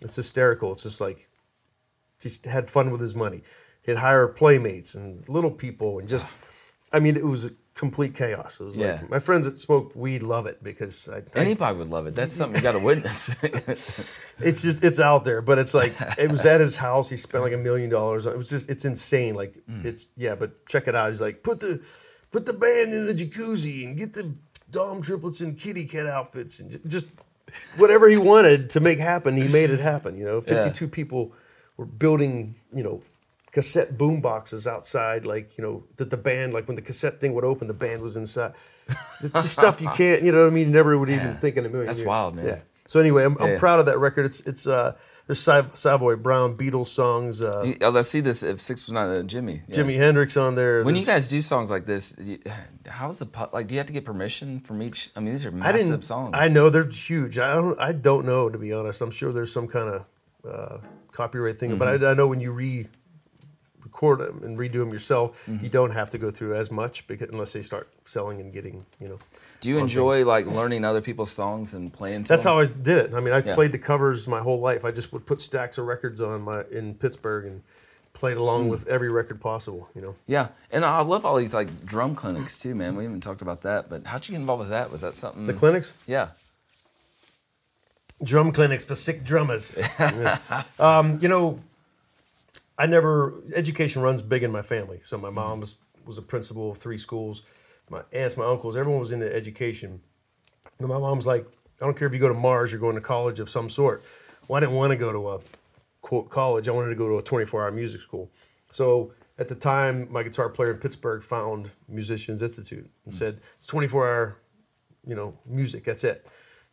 it's 0.00 0.16
hysterical. 0.16 0.72
It's 0.72 0.82
just 0.82 1.00
like, 1.00 1.28
just 2.22 2.46
had 2.46 2.68
fun 2.70 2.90
with 2.90 3.00
his 3.00 3.14
money. 3.14 3.42
He'd 3.82 3.96
hire 3.96 4.28
playmates 4.28 4.94
and 4.94 5.28
little 5.28 5.50
people 5.50 5.98
and 5.98 6.08
just, 6.08 6.26
I 6.92 7.00
mean, 7.00 7.16
it 7.16 7.26
was 7.26 7.44
a 7.46 7.50
complete 7.74 8.14
chaos. 8.14 8.60
It 8.60 8.64
was 8.64 8.76
Yeah. 8.76 8.98
like 9.00 9.10
my 9.10 9.18
friends 9.18 9.46
that 9.46 9.58
smoke 9.58 9.92
weed 9.96 10.22
love 10.22 10.46
it 10.46 10.62
because 10.62 11.08
I, 11.08 11.18
I 11.18 11.42
Anybody 11.42 11.78
would 11.78 11.88
love 11.88 12.06
it. 12.06 12.14
That's 12.14 12.32
something 12.32 12.56
you 12.58 12.62
got 12.62 12.78
to 12.78 12.84
witness. 12.84 13.34
it's 14.38 14.62
just 14.62 14.84
it's 14.84 15.00
out 15.00 15.24
there 15.24 15.40
but 15.42 15.58
it's 15.58 15.74
like 15.74 15.94
it 16.18 16.30
was 16.30 16.44
at 16.44 16.60
his 16.60 16.76
house 16.76 17.08
he 17.08 17.16
spent 17.16 17.42
like 17.44 17.52
a 17.52 17.56
million 17.58 17.90
dollars 17.90 18.26
it 18.26 18.36
was 18.36 18.48
just 18.48 18.68
it's 18.68 18.84
insane 18.84 19.34
like 19.34 19.54
mm. 19.70 19.84
it's 19.84 20.06
yeah 20.16 20.34
but 20.34 20.64
check 20.66 20.88
it 20.88 20.94
out 20.94 21.08
he's 21.08 21.20
like 21.20 21.42
put 21.42 21.60
the 21.60 21.82
put 22.30 22.46
the 22.46 22.52
band 22.52 22.92
in 22.92 23.06
the 23.06 23.14
jacuzzi 23.14 23.84
and 23.86 23.96
get 23.96 24.12
the 24.12 24.34
dom 24.70 25.00
triplets 25.02 25.40
in 25.40 25.54
kitty 25.54 25.86
cat 25.86 26.06
outfits 26.06 26.60
and 26.60 26.70
ju- 26.72 26.80
just 26.86 27.06
whatever 27.76 28.08
he 28.08 28.16
wanted 28.16 28.70
to 28.70 28.80
make 28.80 28.98
happen 28.98 29.36
he 29.36 29.46
made 29.48 29.70
it 29.70 29.80
happen 29.80 30.16
you 30.16 30.24
know 30.24 30.40
52 30.40 30.88
people 30.88 31.32
were 31.82 31.86
building 31.86 32.54
you 32.72 32.82
know 32.82 33.00
cassette 33.50 33.98
boom 33.98 34.20
boxes 34.20 34.66
outside 34.66 35.24
like 35.26 35.46
you 35.58 35.62
know 35.64 35.82
that 35.98 36.08
the 36.10 36.16
band 36.16 36.52
like 36.54 36.66
when 36.68 36.76
the 36.76 36.82
cassette 36.90 37.20
thing 37.20 37.34
would 37.34 37.44
open 37.44 37.68
the 37.68 37.74
band 37.74 38.00
was 38.00 38.16
inside 38.16 38.52
it's 39.22 39.50
stuff 39.50 39.80
you 39.80 39.88
can't 40.00 40.22
you 40.22 40.32
know 40.32 40.40
what 40.44 40.46
i 40.52 40.54
mean 40.54 40.68
you 40.68 40.72
never 40.72 40.96
would 40.96 41.10
even 41.10 41.26
Yeah. 41.26 41.36
think 41.42 41.56
in 41.56 41.66
a 41.66 41.68
million 41.68 41.86
That's 41.86 41.98
years. 41.98 42.06
wild, 42.08 42.34
man. 42.36 42.46
yeah 42.46 42.60
so 42.84 42.98
anyway, 42.98 43.24
I'm, 43.24 43.36
I'm 43.40 43.58
proud 43.60 43.78
of 43.78 43.86
that 43.86 43.98
record. 44.00 44.26
It's 44.26 44.40
it's 44.40 44.66
uh 44.66 44.96
there's 45.28 45.38
Savoy 45.72 46.16
Brown 46.16 46.56
Beatles 46.56 46.88
songs, 46.88 47.40
uh, 47.40 47.72
oh, 47.80 47.96
I 47.96 48.02
see 48.02 48.20
this. 48.20 48.42
If 48.42 48.60
six 48.60 48.86
was 48.86 48.92
not 48.92 49.08
uh, 49.08 49.22
Jimmy, 49.22 49.62
yeah. 49.68 49.76
Jimi 49.76 49.96
Hendrix 49.96 50.36
on 50.36 50.56
there. 50.56 50.82
When 50.82 50.96
you 50.96 51.06
guys 51.06 51.28
do 51.28 51.40
songs 51.42 51.70
like 51.70 51.86
this, 51.86 52.16
you- 52.18 52.40
how's 52.98 53.20
the 53.20 53.28
like? 53.52 53.68
Do 53.68 53.74
you 53.76 53.78
have 53.78 53.86
to 53.86 53.92
get 53.92 54.04
permission 54.04 54.58
from 54.60 54.82
each? 54.82 55.10
I 55.14 55.20
mean, 55.20 55.30
these 55.32 55.46
are 55.46 55.50
I 55.50 55.52
massive 55.52 55.86
didn't. 55.90 56.04
songs. 56.04 56.30
I 56.34 56.48
know 56.48 56.70
they're 56.70 56.84
huge. 57.08 57.38
I 57.38 57.54
don't. 57.54 57.78
I 57.78 57.92
don't 57.92 58.26
know 58.26 58.50
to 58.50 58.58
be 58.58 58.72
honest. 58.72 59.00
I'm 59.00 59.12
sure 59.12 59.32
there's 59.32 59.52
some 59.52 59.68
kind 59.68 59.88
of 59.88 60.04
uh, 60.44 60.78
copyright 61.12 61.56
thing, 61.58 61.76
but 61.78 61.88
Mm-hmm. 61.88 62.04
I, 62.04 62.10
I 62.10 62.14
know 62.14 62.26
when 62.26 62.40
you 62.40 62.52
re 62.52 62.88
record 63.84 64.20
them 64.20 64.42
and 64.44 64.56
redo 64.56 64.74
them 64.74 64.92
yourself, 64.92 65.44
Mm-hmm. 65.46 65.64
you 65.64 65.70
don't 65.70 65.90
have 65.90 66.08
to 66.10 66.18
go 66.18 66.30
through 66.30 66.54
as 66.54 66.70
much 66.70 67.06
because 67.06 67.28
unless 67.30 67.52
they 67.52 67.62
start 67.62 67.88
selling 68.04 68.40
and 68.40 68.52
getting 68.52 68.84
you 69.00 69.08
know. 69.08 69.18
Do 69.60 69.68
you 69.68 69.78
enjoy 69.78 70.24
like 70.24 70.46
learning 70.46 70.84
other 70.84 71.00
people's 71.00 71.30
songs 71.30 71.74
and 71.74 71.92
playing? 71.92 72.22
That's 72.24 72.42
them? 72.44 72.52
how 72.54 72.58
I 72.60 72.66
did 72.66 72.98
it. 72.98 73.14
I 73.14 73.20
mean, 73.20 73.34
I 73.34 73.42
Yeah. 73.44 73.54
played 73.54 73.72
the 73.72 73.78
covers 73.78 74.26
my 74.28 74.40
whole 74.40 74.60
life. 74.60 74.84
I 74.84 74.90
just 74.92 75.12
would 75.12 75.26
put 75.26 75.40
stacks 75.40 75.78
of 75.78 75.86
records 75.86 76.20
on 76.20 76.42
my 76.42 76.64
in 76.70 76.94
Pittsburgh 76.94 77.44
and 77.46 77.62
played 78.12 78.36
Mm. 78.36 78.40
along 78.40 78.68
with 78.68 78.86
every 78.88 79.08
record 79.10 79.40
possible. 79.40 79.88
You 79.94 80.02
know. 80.02 80.14
Yeah, 80.26 80.48
and 80.70 80.84
I 80.84 81.00
love 81.02 81.24
all 81.26 81.36
these 81.36 81.54
like 81.54 81.84
drum 81.84 82.14
clinics 82.14 82.58
too, 82.58 82.74
man. 82.74 82.94
We 82.96 83.04
haven't 83.04 83.20
talked 83.22 83.42
about 83.42 83.62
that, 83.62 83.88
but 83.90 84.06
how'd 84.06 84.26
you 84.28 84.32
get 84.32 84.40
involved 84.40 84.60
with 84.60 84.70
that? 84.70 84.90
Was 84.92 85.00
that 85.02 85.16
something? 85.16 85.44
The 85.44 85.54
clinics. 85.54 85.92
Yeah. 86.06 86.28
Drum 88.22 88.52
clinics 88.52 88.84
for 88.84 88.94
sick 88.94 89.24
drummers. 89.24 89.78
Yeah. 89.98 90.38
um, 90.78 91.18
you 91.20 91.28
know, 91.28 91.60
I 92.78 92.86
never 92.86 93.34
education 93.54 94.02
runs 94.02 94.22
big 94.22 94.42
in 94.42 94.50
my 94.50 94.62
family. 94.62 95.00
So 95.02 95.18
my 95.18 95.30
mom 95.30 95.60
was 95.60 95.76
was 96.06 96.18
a 96.18 96.22
principal 96.22 96.72
of 96.72 96.78
three 96.78 96.98
schools. 96.98 97.42
my 97.88 98.02
aunts, 98.12 98.36
my 98.36 98.44
uncles, 98.44 98.76
everyone 98.76 99.00
was 99.00 99.12
into 99.12 99.32
education. 99.32 100.00
And 100.78 100.88
my 100.88 100.98
mom's 100.98 101.26
like, 101.26 101.46
I 101.80 101.84
don't 101.84 101.96
care 101.96 102.08
if 102.08 102.14
you 102.14 102.18
go 102.18 102.28
to 102.28 102.34
Mars, 102.34 102.72
you're 102.72 102.80
going 102.80 102.94
to 102.94 103.00
college 103.00 103.38
of 103.38 103.48
some 103.48 103.70
sort. 103.70 104.02
Well, 104.48 104.56
I 104.56 104.60
didn't 104.60 104.74
want 104.74 104.92
to 104.92 104.96
go 104.96 105.12
to 105.12 105.30
a 105.30 105.40
quote 106.00 106.30
college. 106.30 106.68
I 106.68 106.72
wanted 106.72 106.88
to 106.88 106.94
go 106.96 107.08
to 107.08 107.18
a 107.18 107.22
24 107.22 107.62
hour 107.62 107.70
music 107.70 108.00
school. 108.00 108.30
So 108.70 109.12
at 109.38 109.48
the 109.48 109.54
time, 109.54 110.08
my 110.10 110.22
guitar 110.22 110.48
player 110.48 110.72
in 110.72 110.78
Pittsburgh 110.78 111.22
found 111.22 111.70
Musicians 111.88 112.42
Institute 112.42 112.88
and 113.04 113.14
said, 113.14 113.40
it's 113.56 113.66
24 113.66 114.06
hour, 114.06 114.36
you 115.06 115.14
know, 115.14 115.38
music. 115.46 115.84
That's 115.84 116.04
it. 116.04 116.26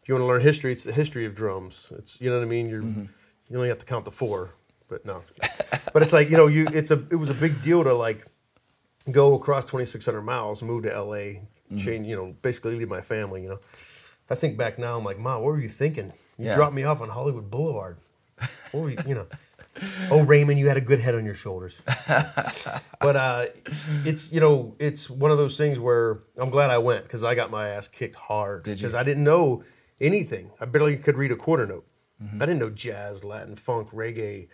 You 0.09 0.15
want 0.15 0.23
to 0.23 0.27
learn 0.27 0.41
history, 0.41 0.71
it's 0.71 0.85
the 0.85 0.91
history 0.91 1.27
of 1.27 1.35
drums. 1.35 1.91
It's, 1.95 2.19
you 2.19 2.31
know 2.31 2.39
what 2.39 2.45
I 2.45 2.49
mean? 2.49 2.67
You're, 2.67 2.81
you 2.81 3.55
only 3.55 3.67
have 3.67 3.77
to 3.77 3.85
count 3.85 4.05
the 4.05 4.11
four, 4.11 4.49
but 4.87 5.05
no. 5.05 5.21
but 5.93 6.01
it's 6.01 6.11
like, 6.11 6.31
you 6.31 6.35
know, 6.35 6.47
you, 6.47 6.65
it's 6.73 6.89
a, 6.89 6.95
it 7.11 7.15
was 7.15 7.29
a 7.29 7.35
big 7.35 7.61
deal 7.61 7.83
to 7.83 7.93
like, 7.93 8.25
go 9.11 9.35
across 9.35 9.65
2,600 9.65 10.23
miles, 10.23 10.63
move 10.63 10.81
to 10.85 10.99
LA, 10.99 11.41
change, 11.77 12.07
you 12.07 12.15
know, 12.15 12.35
basically 12.41 12.75
leave 12.75 12.89
my 12.89 13.01
family, 13.01 13.43
you 13.43 13.49
know. 13.49 13.59
I 14.31 14.33
think 14.33 14.57
back 14.57 14.79
now, 14.79 14.97
I'm 14.97 15.03
like, 15.03 15.19
Mom, 15.19 15.43
what 15.43 15.51
were 15.51 15.59
you 15.59 15.69
thinking? 15.69 16.11
You 16.39 16.45
Yeah. 16.45 16.55
dropped 16.55 16.73
me 16.73 16.85
off 16.85 17.01
on 17.01 17.09
Hollywood 17.09 17.51
Boulevard. 17.51 17.97
What 18.71 18.81
were 18.81 18.89
you, 18.89 18.97
you 19.05 19.13
know? 19.13 19.27
Oh, 20.09 20.23
Raymond, 20.23 20.57
you 20.57 20.69
had 20.69 20.77
a 20.77 20.81
good 20.81 21.01
head 21.01 21.13
on 21.13 21.23
your 21.23 21.35
shoulders. 21.35 21.83
but 22.99 23.15
uh, 23.15 23.45
it's, 24.03 24.31
you 24.33 24.39
know, 24.39 24.75
it's 24.79 25.07
one 25.07 25.29
of 25.29 25.37
those 25.37 25.55
things 25.55 25.79
where 25.79 26.21
I'm 26.35 26.49
glad 26.49 26.71
I 26.71 26.79
went 26.79 27.03
because 27.03 27.23
I 27.23 27.35
got 27.35 27.51
my 27.51 27.69
ass 27.69 27.87
kicked 27.87 28.15
hard. 28.15 28.63
Because 28.63 28.95
I 28.95 29.03
didn't 29.03 29.23
know 29.23 29.63
anything. 30.01 30.51
I 30.59 30.65
barely 30.65 30.97
could 30.97 31.17
read 31.17 31.31
a 31.31 31.35
quarter 31.35 31.65
note. 31.65 31.85
Mm-hmm. 32.23 32.41
I 32.41 32.45
didn't 32.45 32.59
know 32.59 32.69
jazz, 32.69 33.23
Latin, 33.23 33.55
funk, 33.55 33.91
reggae. 33.91 34.47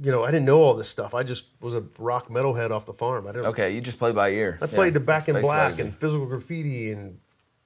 You 0.00 0.12
know, 0.12 0.24
I 0.24 0.30
didn't 0.30 0.46
know 0.46 0.58
all 0.58 0.74
this 0.74 0.88
stuff. 0.88 1.12
I 1.12 1.22
just 1.24 1.46
was 1.60 1.74
a 1.74 1.84
rock 1.98 2.28
metalhead 2.28 2.70
off 2.70 2.86
the 2.86 2.92
farm. 2.92 3.26
I 3.26 3.32
didn't. 3.32 3.46
Okay, 3.46 3.74
you 3.74 3.80
just 3.80 3.98
play 3.98 4.12
by 4.12 4.30
ear. 4.30 4.58
I 4.62 4.66
played 4.66 4.94
the 4.94 5.00
Back 5.00 5.28
in 5.28 5.40
Black 5.40 5.78
and 5.80 5.94
Physical 5.94 6.26
Graffiti 6.26 6.92
and 6.92 7.18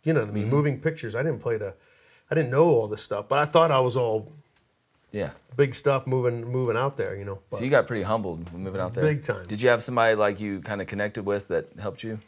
you 0.05 0.13
know 0.13 0.23
I 0.23 0.25
Mm-hmm. 0.25 0.35
mean, 0.35 0.49
moving 0.49 0.81
pictures. 0.81 1.15
I 1.15 1.23
didn't 1.23 1.41
play 1.41 1.57
the, 1.59 1.75
I 2.31 2.35
didn't 2.35 2.51
know 2.51 2.65
all 2.65 2.89
this 2.89 3.03
stuff, 3.03 3.29
but 3.29 3.39
I 3.39 3.45
thought 3.45 3.71
I 3.71 3.81
was 3.81 3.97
all 3.97 4.33
yeah. 5.13 5.31
big 5.57 5.75
stuff 5.75 6.07
moving 6.07 6.45
moving 6.51 6.77
out 6.77 6.97
there. 6.97 7.15
You 7.17 7.25
know, 7.25 7.39
So 7.53 7.65
you 7.65 7.71
got 7.71 7.87
pretty 7.87 8.03
humbled 8.03 8.53
moving 8.53 8.81
out 8.81 8.95
there. 8.95 9.05
Big 9.05 9.23
time. 9.23 9.47
Did 9.47 9.63
you 9.63 9.69
have 9.69 9.83
somebody 9.83 10.15
like 10.17 10.41
you 10.41 10.61
kind 10.61 10.81
of 10.81 10.87
connected 10.89 11.25
with 11.25 11.49
that 11.49 11.69
helped 11.79 12.03
you? 12.03 12.19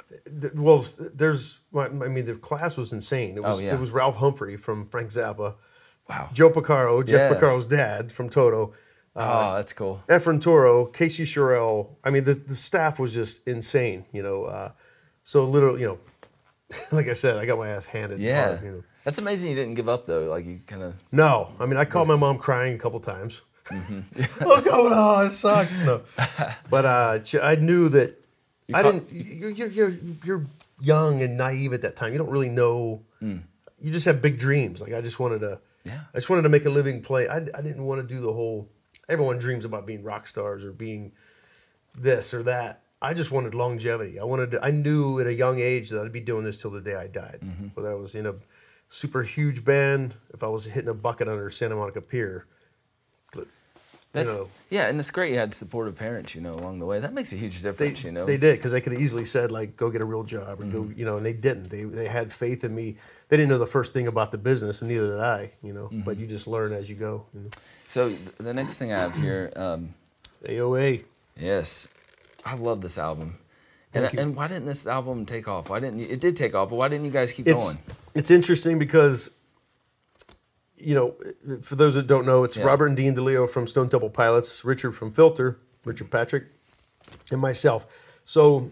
well, 0.55 0.87
there's 0.99 1.61
I 1.77 1.89
mean 1.89 2.25
the 2.27 2.35
class 2.35 2.77
was 2.77 2.93
insane. 2.93 3.37
It 3.37 3.43
was 3.43 3.59
Oh, 3.59 3.63
yeah. 3.63 3.75
it 3.75 3.81
was 3.81 3.91
Ralph 3.91 4.17
Humphrey 4.17 4.57
from 4.57 4.87
Frank 4.87 5.11
Zappa, 5.11 5.55
Wow. 6.09 6.29
Joe 6.33 6.51
Porcaro, 6.51 7.05
Jeff 7.07 7.31
Yeah. 7.33 7.39
Porcaro's 7.39 7.67
dad 7.67 8.13
from 8.13 8.29
Toto. 8.29 8.75
oh, 9.17 9.55
that's 9.57 9.73
cool. 9.73 10.03
Efrain 10.09 10.41
Toro, 10.41 10.87
Casey 10.87 11.23
Scheuerell. 11.25 11.97
I 12.03 12.11
mean, 12.11 12.25
the, 12.25 12.35
the 12.35 12.57
staff 12.57 12.99
was 12.99 13.15
just 13.15 13.47
insane, 13.47 14.05
you 14.13 14.23
know. 14.23 14.45
Uh, 14.47 14.73
so 15.23 15.45
literally, 15.45 15.83
you 15.83 15.87
know, 15.87 15.99
like 16.93 17.09
I 17.09 17.13
said, 17.13 17.37
I 17.39 17.47
got 17.47 17.57
my 17.59 17.69
ass 17.69 17.87
handed. 17.87 18.19
Yeah. 18.21 18.49
hard, 18.57 18.65
you 18.65 18.71
know. 18.73 18.83
That's 19.05 19.19
amazing 19.19 19.51
you 19.51 19.57
didn't 19.57 19.75
give 19.75 19.89
up 19.89 20.07
though. 20.07 20.25
Like 20.25 20.47
you 20.47 20.59
kind 20.67 20.83
of. 20.83 20.95
No, 21.13 21.53
I 21.61 21.67
mean, 21.67 21.77
I 21.77 21.85
called 21.85 22.09
my 22.09 22.17
mom 22.17 22.39
crying 22.39 22.75
a 22.75 22.79
couple 22.79 23.01
times. 23.01 23.43
Mm-hmm. 23.67 24.23
oh, 24.45 24.61
God, 24.61 24.93
oh, 24.93 25.27
it 25.27 25.31
sucks. 25.31 25.79
No, 25.79 26.03
but 26.71 26.85
uh, 26.85 27.19
I 27.43 27.55
knew 27.57 27.89
that 27.91 28.19
I 28.73 28.83
ca- 28.83 28.91
didn't. 28.91 29.13
You're, 29.13 29.51
you're 29.51 29.69
you're 29.69 29.93
you're 30.25 30.47
young 30.81 31.23
and 31.23 31.37
naive 31.37 31.73
at 31.75 31.83
that 31.83 31.97
time. 31.97 32.13
You 32.13 32.19
don't 32.19 32.31
really 32.31 32.49
know. 32.49 33.03
You 33.21 33.91
just 33.91 34.07
have 34.07 34.23
big 34.23 34.39
dreams. 34.39 34.81
Like 34.81 34.95
I 34.95 35.01
just 35.01 35.19
wanted 35.21 35.41
to. 35.41 35.47
Mm. 35.47 35.61
Yeah. 35.85 36.01
I 36.15 36.17
just 36.17 36.31
wanted 36.31 36.43
to 36.43 36.49
make 36.49 36.65
a 36.65 36.71
living 36.71 37.03
play. 37.03 37.29
I, 37.29 37.37
I 37.37 37.61
didn't 37.61 37.85
want 37.85 38.01
to 38.01 38.07
do 38.07 38.21
the 38.21 38.33
whole. 38.33 38.71
Everyone 39.07 39.39
dreams 39.39 39.67
about 39.67 39.85
being 39.85 40.03
rock 40.03 40.27
stars 40.27 40.65
or 40.65 40.73
being 40.73 41.13
this 41.95 42.33
or 42.33 42.43
that. 42.45 42.81
I 43.03 43.13
just 43.13 43.31
wanted 43.31 43.55
longevity. 43.55 44.19
I 44.19 44.25
wanted. 44.25 44.53
To, 44.53 44.65
I 44.65 44.71
knew 44.71 45.21
at 45.21 45.27
a 45.27 45.35
young 45.35 45.61
age 45.61 45.91
that 45.91 46.03
I'd 46.03 46.13
be 46.13 46.21
doing 46.21 46.45
this 46.45 46.57
till 46.57 46.71
the 46.71 46.81
day 46.81 46.95
I 46.95 47.07
died. 47.07 47.41
Mm-hmm. 47.45 47.67
Whether 47.75 47.91
I 47.93 47.95
was 47.97 48.15
in 48.15 48.25
a 48.25 48.35
super 48.95 49.23
huge 49.25 49.65
band, 49.65 50.15
if 50.33 50.43
I 50.43 50.47
was 50.47 50.65
hitting 50.67 50.89
a 50.89 50.95
bucket 50.95 51.27
under 51.29 51.51
Santa 51.51 51.75
Monica 51.75 52.01
Pier. 52.01 52.47
But, 53.35 53.49
That's 54.13 54.39
know. 54.39 54.49
yeah, 54.71 54.87
and 54.87 54.99
it's 55.01 55.11
great 55.11 55.33
you 55.33 55.39
had 55.39 55.53
supportive 55.53 55.97
parents, 55.97 56.35
you 56.35 56.41
know, 56.41 56.53
along 56.55 56.79
the 56.79 56.87
way. 56.87 57.01
That 57.01 57.13
makes 57.13 57.33
a 57.33 57.37
huge 57.37 57.61
They, 57.61 57.71
difference, 57.71 58.05
you 58.05 58.13
know. 58.13 58.25
they 58.25 58.37
did 58.39 58.57
because 58.57 58.71
they 58.71 58.81
could 58.81 58.93
have 58.93 59.03
easily 59.03 59.25
said 59.25 59.51
like 59.51 59.77
go 59.77 59.91
get 59.91 60.01
a 60.01 60.05
real 60.05 60.23
job 60.23 60.61
or 60.61 60.65
Mm-hmm. 60.65 60.71
go 60.71 60.93
you 60.97 61.05
know 61.05 61.17
and 61.17 61.27
they 61.27 61.33
didn't 61.33 61.69
they 61.71 61.83
they 61.83 62.07
had 62.07 62.33
faith 62.33 62.63
in 62.63 62.73
me 62.75 62.97
they 63.29 63.37
didn't 63.37 63.49
know 63.51 63.59
the 63.59 63.67
first 63.67 63.93
thing 63.93 64.07
about 64.07 64.31
the 64.31 64.39
business 64.39 64.81
and 64.83 64.91
neither 64.91 65.09
did 65.09 65.21
I 65.21 65.51
you 65.63 65.73
know 65.75 65.87
Mm-hmm. 65.87 66.03
but 66.03 66.17
you 66.17 66.27
just 66.29 66.47
learn 66.47 66.73
as 66.73 66.89
you 66.89 66.95
go 66.95 67.27
you 67.35 67.41
know? 67.41 67.51
So 67.89 68.09
the 68.39 68.55
next 68.55 68.79
thing 68.79 68.93
I 68.93 68.99
have 69.01 69.17
here, 69.17 69.53
um, 69.57 69.93
AOA 70.45 71.03
yes, 71.37 71.89
I 72.47 72.55
love 72.55 72.81
this 72.81 72.97
album. 72.99 73.39
And, 73.97 74.13
and 74.19 74.35
why 74.37 74.49
didn't 74.49 74.67
this 74.67 74.87
album 74.89 75.25
take 75.25 75.47
off? 75.47 75.71
Why 75.71 75.79
didn't 75.79 76.01
you, 76.01 76.07
it 76.09 76.21
did 76.21 76.37
take 76.37 76.55
off? 76.57 76.71
But 76.71 76.77
why 76.77 76.89
didn't 76.89 77.05
you 77.05 77.13
guys 77.13 77.31
keep 77.31 77.47
it's 77.47 77.75
going? 77.75 77.85
It's 78.15 78.31
interesting 78.31 78.79
because 78.79 79.31
you 80.77 80.95
know 80.95 81.15
for 81.63 81.77
those 81.77 81.95
that 81.95 82.07
don't 82.07 82.27
know 82.27 82.45
it's 82.45 82.57
Yeah. 82.57 82.65
Robert 82.65 82.87
and 82.87 82.97
Dean 82.97 83.15
DeLeo 83.15 83.49
from 83.49 83.67
Stone 83.67 83.89
Temple 83.89 84.11
Pilots 84.11 84.65
Richard 84.65 84.93
from 84.93 85.13
Filter 85.13 85.59
Richard 85.85 86.11
Patrick 86.11 86.45
and 87.31 87.41
myself. 87.41 87.87
So 88.25 88.71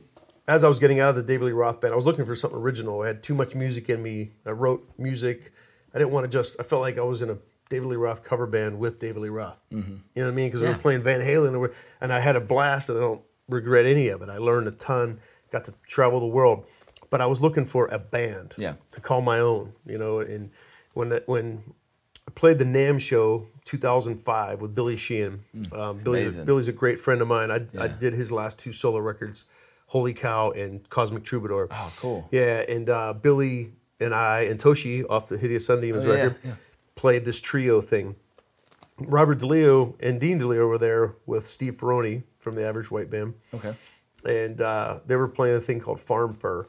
as 0.48 0.64
I 0.64 0.68
was 0.68 0.78
getting 0.78 1.00
out 1.00 1.10
of 1.10 1.16
the 1.16 1.22
David 1.22 1.46
Lee 1.46 1.52
Roth 1.52 1.80
band 1.80 1.92
I 1.92 1.96
was 1.96 2.06
looking 2.06 2.24
for 2.24 2.34
something 2.34 2.58
original. 2.58 3.02
I 3.02 3.08
had 3.08 3.22
too 3.22 3.34
much 3.34 3.54
music 3.54 3.88
in 3.88 4.02
me. 4.02 4.30
I 4.46 4.50
wrote 4.50 4.88
music. 4.98 5.52
I 5.94 5.98
didn't 5.98 6.12
want 6.12 6.24
to 6.24 6.30
just 6.30 6.56
I 6.58 6.62
felt 6.62 6.82
like 6.82 6.98
I 6.98 7.02
was 7.02 7.22
in 7.22 7.30
a 7.30 7.38
David 7.68 7.88
Lee 7.88 7.96
Roth 7.96 8.22
cover 8.22 8.46
band 8.46 8.78
with 8.78 8.98
David 8.98 9.22
Lee 9.22 9.28
Roth. 9.30 9.62
Mm-hmm. 9.72 9.90
You 9.90 9.98
know 10.16 10.26
what 10.26 10.32
I 10.32 10.34
mean? 10.34 10.48
Because 10.48 10.62
we 10.62 10.68
were 10.68 10.74
playing 10.74 11.02
Van 11.02 11.20
Halen 11.20 11.54
and, 11.54 11.72
and 12.02 12.12
I 12.12 12.20
had 12.20 12.36
a 12.36 12.40
blast 12.40 12.90
and 12.90 12.98
I 12.98 13.00
don't 13.00 13.22
regret 13.48 13.86
any 13.86 14.08
of 14.08 14.20
it. 14.20 14.28
I 14.28 14.38
learned 14.38 14.68
a 14.68 14.72
ton 14.72 15.20
got 15.50 15.64
to 15.64 15.72
travel 15.86 16.18
the 16.20 16.26
world 16.26 16.66
but 17.12 17.20
I 17.20 17.26
was 17.26 17.40
looking 17.42 17.66
for 17.66 17.86
a 17.92 17.98
band 17.98 18.54
Yeah. 18.56 18.74
to 18.92 19.00
call 19.00 19.20
my 19.20 19.38
own, 19.38 19.74
you 19.86 19.98
know. 19.98 20.18
And 20.20 20.50
when 20.94 21.20
when 21.26 21.62
I 22.26 22.30
played 22.34 22.58
the 22.58 22.64
NAMM 22.64 22.98
show 23.00 23.46
2005 23.66 24.60
with 24.62 24.74
Billy 24.74 24.96
Sheehan, 24.96 25.44
um, 25.72 25.98
Billy, 25.98 26.20
Mm. 26.20 26.22
Amazing. 26.22 26.44
Billy's 26.46 26.68
a 26.68 26.72
great 26.72 26.98
friend 26.98 27.20
of 27.20 27.28
mine. 27.28 27.50
I, 27.50 27.60
I 27.78 27.88
did 27.88 28.14
his 28.14 28.32
last 28.32 28.58
two 28.58 28.72
solo 28.72 28.98
records, 28.98 29.44
Holy 29.88 30.14
Cow 30.14 30.50
and 30.52 30.88
Cosmic 30.88 31.22
Troubadour. 31.22 31.68
Oh, 31.70 31.92
cool. 31.98 32.28
Yeah, 32.32 32.64
and 32.68 32.88
uh, 32.88 33.12
Billy 33.12 33.72
and 34.00 34.14
I 34.14 34.40
and 34.50 34.58
Toshi 34.58 35.04
off 35.10 35.28
the 35.28 35.36
Hideous 35.36 35.66
Sun 35.66 35.82
Demons 35.82 36.06
Oh, 36.06 36.08
yeah, 36.08 36.14
record 36.22 36.36
yeah. 36.44 36.54
played 36.94 37.24
this 37.26 37.40
trio 37.40 37.80
thing. 37.82 38.16
Robert 38.98 39.38
DeLeo 39.38 39.94
and 40.02 40.18
Dean 40.20 40.38
DeLeo 40.40 40.66
were 40.68 40.78
there 40.78 41.14
with 41.26 41.46
Steve 41.46 41.74
Ferrone 41.74 42.22
from 42.38 42.54
the 42.54 42.66
Average 42.66 42.90
White 42.90 43.10
Band 43.10 43.34
Okay. 43.52 43.74
and 44.24 44.60
uh, 44.60 45.00
they 45.06 45.16
were 45.16 45.28
playing 45.28 45.56
a 45.56 45.60
thing 45.60 45.80
called 45.80 46.00
Farm 46.00 46.34
Fur, 46.34 46.66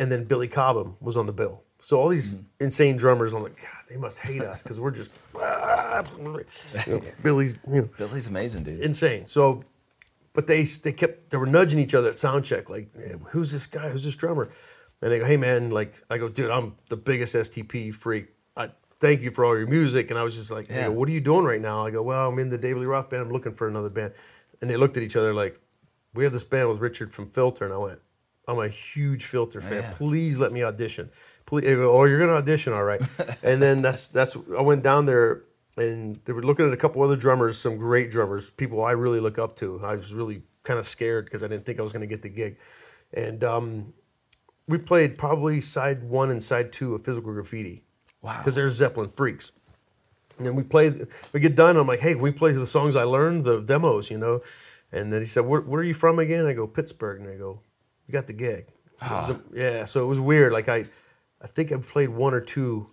and 0.00 0.10
then 0.10 0.24
Billy 0.24 0.48
Cobham 0.48 0.96
was 1.00 1.16
on 1.16 1.26
the 1.26 1.32
bill. 1.32 1.62
So 1.80 2.00
all 2.00 2.08
these 2.08 2.36
insane 2.60 2.96
drummers, 2.96 3.34
I'm 3.34 3.42
like, 3.42 3.56
God, 3.60 3.68
they 3.90 3.96
must 3.98 4.18
hate 4.18 4.42
us 4.42 4.62
because 4.62 4.80
we're 4.80 4.90
just 4.90 5.10
you 5.34 5.40
know, 6.88 7.02
Billy's 7.22 7.54
you 7.68 7.82
know, 7.82 7.88
Billy's 7.98 8.26
amazing, 8.26 8.64
dude. 8.64 8.80
insane. 8.80 9.26
So, 9.26 9.64
but 10.32 10.46
they 10.46 10.64
they 10.64 10.92
kept 10.92 11.30
they 11.30 11.36
were 11.36 11.46
nudging 11.46 11.78
each 11.78 11.94
other 11.94 12.08
at 12.10 12.18
sound 12.18 12.44
check, 12.44 12.70
like, 12.70 12.88
who's 13.28 13.52
this 13.52 13.66
guy? 13.66 13.88
Who's 13.90 14.04
this 14.04 14.16
drummer? 14.16 14.50
And 15.02 15.12
they 15.12 15.18
go, 15.18 15.26
hey 15.26 15.36
man, 15.36 15.70
like 15.70 16.02
I 16.08 16.16
go, 16.18 16.28
dude, 16.28 16.50
I'm 16.50 16.76
the 16.88 16.96
biggest 16.96 17.34
STP 17.34 17.94
freak. 17.94 18.28
I 18.56 18.70
thank 19.00 19.20
you 19.20 19.30
for 19.30 19.44
all 19.44 19.56
your 19.58 19.66
music. 19.66 20.10
And 20.10 20.18
I 20.18 20.22
was 20.22 20.34
just 20.34 20.50
like, 20.50 20.68
hey, 20.68 20.82
Yeah. 20.82 20.88
what 20.88 21.08
are 21.08 21.12
you 21.12 21.20
doing 21.20 21.44
right 21.44 21.60
now? 21.60 21.84
I 21.84 21.90
go, 21.90 22.02
well, 22.02 22.28
I'm 22.30 22.38
in 22.38 22.48
the 22.48 22.56
David 22.56 22.80
Lee 22.80 22.86
Roth 22.86 23.10
band. 23.10 23.22
I'm 23.22 23.30
looking 23.30 23.52
for 23.52 23.66
another 23.68 23.90
band. 23.90 24.14
And 24.62 24.70
they 24.70 24.76
looked 24.76 24.96
at 24.96 25.02
each 25.02 25.16
other 25.16 25.34
like, 25.34 25.60
we 26.14 26.24
have 26.24 26.32
this 26.32 26.44
band 26.44 26.68
with 26.70 26.78
Richard 26.78 27.10
from 27.12 27.26
Filter, 27.28 27.64
and 27.64 27.74
I 27.74 27.76
went, 27.76 27.98
I'm 28.46 28.58
a 28.58 28.68
huge 28.68 29.24
Filter 29.24 29.60
fan. 29.60 29.82
yeah. 29.82 29.90
Please 29.92 30.38
let 30.38 30.52
me 30.52 30.62
audition. 30.62 31.10
Please, 31.46 31.64
go, 31.64 31.96
oh, 31.96 32.04
you're 32.04 32.18
gonna 32.18 32.32
audition, 32.32 32.72
all 32.72 32.84
right. 32.84 33.00
and 33.42 33.60
then 33.60 33.82
that's 33.82 34.08
that's 34.08 34.36
I 34.56 34.62
went 34.62 34.82
down 34.82 35.06
there 35.06 35.42
and 35.76 36.20
they 36.24 36.32
were 36.32 36.42
looking 36.42 36.66
at 36.66 36.72
a 36.72 36.76
couple 36.76 37.02
other 37.02 37.16
drummers, 37.16 37.58
some 37.58 37.76
great 37.76 38.10
drummers, 38.10 38.50
people 38.50 38.84
I 38.84 38.92
really 38.92 39.20
look 39.20 39.38
up 39.38 39.56
to. 39.56 39.80
I 39.84 39.96
was 39.96 40.12
really 40.12 40.42
kind 40.62 40.78
of 40.78 40.86
scared 40.86 41.26
because 41.26 41.42
I 41.42 41.48
didn't 41.48 41.66
think 41.66 41.78
I 41.78 41.82
was 41.82 41.92
gonna 41.92 42.06
get 42.06 42.22
the 42.22 42.28
gig. 42.28 42.58
And 43.12 43.44
um, 43.44 43.94
we 44.66 44.78
played 44.78 45.18
probably 45.18 45.60
side 45.60 46.04
one 46.04 46.30
and 46.30 46.42
side 46.42 46.72
two 46.72 46.94
of 46.94 47.04
Physical 47.04 47.32
Graffiti. 47.32 47.84
Wow. 48.22 48.38
Because 48.38 48.54
they're 48.54 48.70
Zeppelin 48.70 49.10
freaks. 49.10 49.52
And 50.38 50.46
then 50.46 50.56
we 50.56 50.62
played, 50.62 51.06
we 51.32 51.40
get 51.40 51.54
done. 51.54 51.76
I'm 51.76 51.86
like, 51.86 52.00
hey, 52.00 52.14
can 52.14 52.22
we 52.22 52.32
play 52.32 52.52
the 52.52 52.66
songs 52.66 52.96
I 52.96 53.04
learned, 53.04 53.44
the 53.44 53.60
demos, 53.60 54.10
you 54.10 54.18
know? 54.18 54.40
And 54.90 55.12
then 55.12 55.20
he 55.20 55.26
said, 55.26 55.46
where, 55.46 55.60
where 55.60 55.80
are 55.80 55.84
you 55.84 55.94
from 55.94 56.18
again? 56.18 56.46
I 56.46 56.54
go, 56.54 56.66
Pittsburgh. 56.66 57.20
And 57.20 57.28
they 57.28 57.36
go, 57.36 57.60
you 58.06 58.12
got 58.12 58.26
the 58.26 58.32
gig. 58.32 58.66
Was 59.02 59.30
a- 59.30 59.34
ah. 59.34 59.38
yeah, 59.54 59.84
so 59.84 60.04
it 60.04 60.06
was 60.06 60.20
weird. 60.20 60.52
Like, 60.52 60.68
I, 60.68 60.86
I 61.42 61.46
think 61.46 61.72
I 61.72 61.76
played 61.78 62.08
one 62.10 62.32
or 62.34 62.40
two 62.40 62.88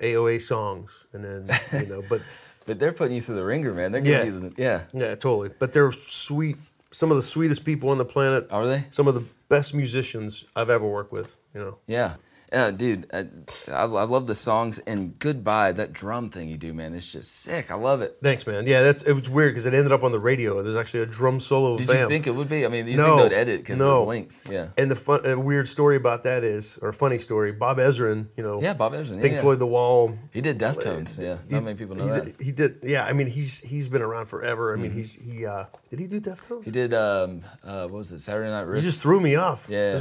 AOA 0.00 0.40
songs. 0.40 1.06
And 1.12 1.24
then, 1.24 1.58
you 1.80 1.86
know, 1.86 2.02
but 2.08 2.20
But 2.66 2.78
they're 2.78 2.92
putting 2.92 3.14
you 3.14 3.20
through 3.20 3.36
the 3.36 3.44
ringer, 3.44 3.74
man. 3.74 3.92
They're 3.92 4.04
Yeah. 4.04 4.24
the 4.24 4.52
yeah. 4.56 4.82
yeah, 4.94 5.14
totally. 5.16 5.50
But 5.58 5.72
they're 5.74 5.92
sweet, 5.92 6.56
some 6.90 7.10
of 7.10 7.16
the 7.18 7.22
sweetest 7.22 7.62
people 7.64 7.90
on 7.90 7.98
the 7.98 8.06
planet. 8.06 8.46
Are 8.50 8.66
they? 8.66 8.86
Some 8.90 9.06
of 9.06 9.14
the 9.14 9.24
best 9.50 9.74
musicians 9.74 10.46
I've 10.56 10.70
ever 10.70 10.86
worked 10.86 11.12
with, 11.12 11.36
you 11.54 11.60
know? 11.60 11.78
Yeah. 11.86 12.14
Yeah, 12.52 12.70
dude, 12.70 13.06
I, 13.12 13.26
I, 13.72 13.82
I 13.82 14.04
love 14.04 14.26
the 14.26 14.34
songs 14.34 14.78
and 14.80 15.18
goodbye. 15.18 15.72
That 15.72 15.92
drum 15.92 16.30
thing 16.30 16.48
you 16.48 16.56
do, 16.56 16.72
man, 16.72 16.94
it's 16.94 17.10
just 17.10 17.32
sick. 17.42 17.70
I 17.72 17.74
love 17.74 18.00
it. 18.00 18.18
Thanks, 18.22 18.46
man. 18.46 18.66
Yeah, 18.66 18.82
that's 18.82 19.02
it 19.02 19.12
was 19.12 19.28
weird 19.28 19.52
because 19.54 19.66
it 19.66 19.74
ended 19.74 19.90
up 19.92 20.04
on 20.04 20.12
the 20.12 20.20
radio. 20.20 20.62
There's 20.62 20.76
actually 20.76 21.00
a 21.00 21.06
drum 21.06 21.40
solo. 21.40 21.76
Did 21.76 21.88
bam. 21.88 21.96
you 22.02 22.08
think 22.08 22.26
it 22.26 22.30
would 22.34 22.48
be? 22.48 22.64
I 22.64 22.68
mean, 22.68 22.86
you 22.86 22.96
No, 22.96 23.16
think 23.16 23.30
they'd 23.30 23.36
edit 23.36 23.60
because 23.60 23.78
no. 23.80 24.00
of 24.00 24.00
the 24.02 24.08
length? 24.08 24.50
Yeah. 24.52 24.68
And 24.78 24.90
the 24.90 24.96
fun, 24.96 25.26
a 25.26 25.38
weird 25.38 25.66
story 25.68 25.96
about 25.96 26.22
that 26.24 26.44
is, 26.44 26.78
or 26.80 26.92
funny 26.92 27.18
story, 27.18 27.50
Bob 27.52 27.78
Ezrin, 27.78 28.28
you 28.36 28.42
know, 28.44 28.62
Yeah, 28.62 28.74
Bob 28.74 28.92
Ezrin. 28.92 29.20
Pink 29.20 29.34
yeah. 29.34 29.40
Floyd, 29.40 29.58
The 29.58 29.66
Wall. 29.66 30.14
He 30.32 30.40
did 30.40 30.58
Deftones. 30.58 31.20
Yeah, 31.20 31.38
He- 31.48 31.54
not 31.54 31.64
many 31.64 31.76
people 31.76 31.96
know 31.96 32.04
he 32.04 32.10
that. 32.10 32.24
Did, 32.24 32.40
he 32.40 32.52
did, 32.52 32.78
yeah. 32.84 33.04
I 33.04 33.12
mean, 33.12 33.26
he's 33.26 33.60
he's 33.60 33.88
been 33.88 34.02
around 34.02 34.26
forever. 34.26 34.72
I 34.72 34.76
mean, 34.76 34.92
he's 34.92 35.14
he 35.14 35.44
uh 35.46 35.64
did 35.90 35.98
he 36.00 36.06
do 36.06 36.20
Deftones? 36.20 36.44
Mm-hmm. 36.60 36.62
He 36.64 36.70
did. 36.70 36.94
Um, 36.94 37.42
uh, 37.64 37.82
what 37.88 37.98
was 37.98 38.12
it? 38.12 38.20
Saturday 38.20 38.50
Night 38.50 38.62
You 38.62 38.66
Wrist. 38.72 38.84
just 38.84 39.02
threw 39.02 39.20
me 39.20 39.34
off. 39.36 39.66
Yeah. 39.68 39.98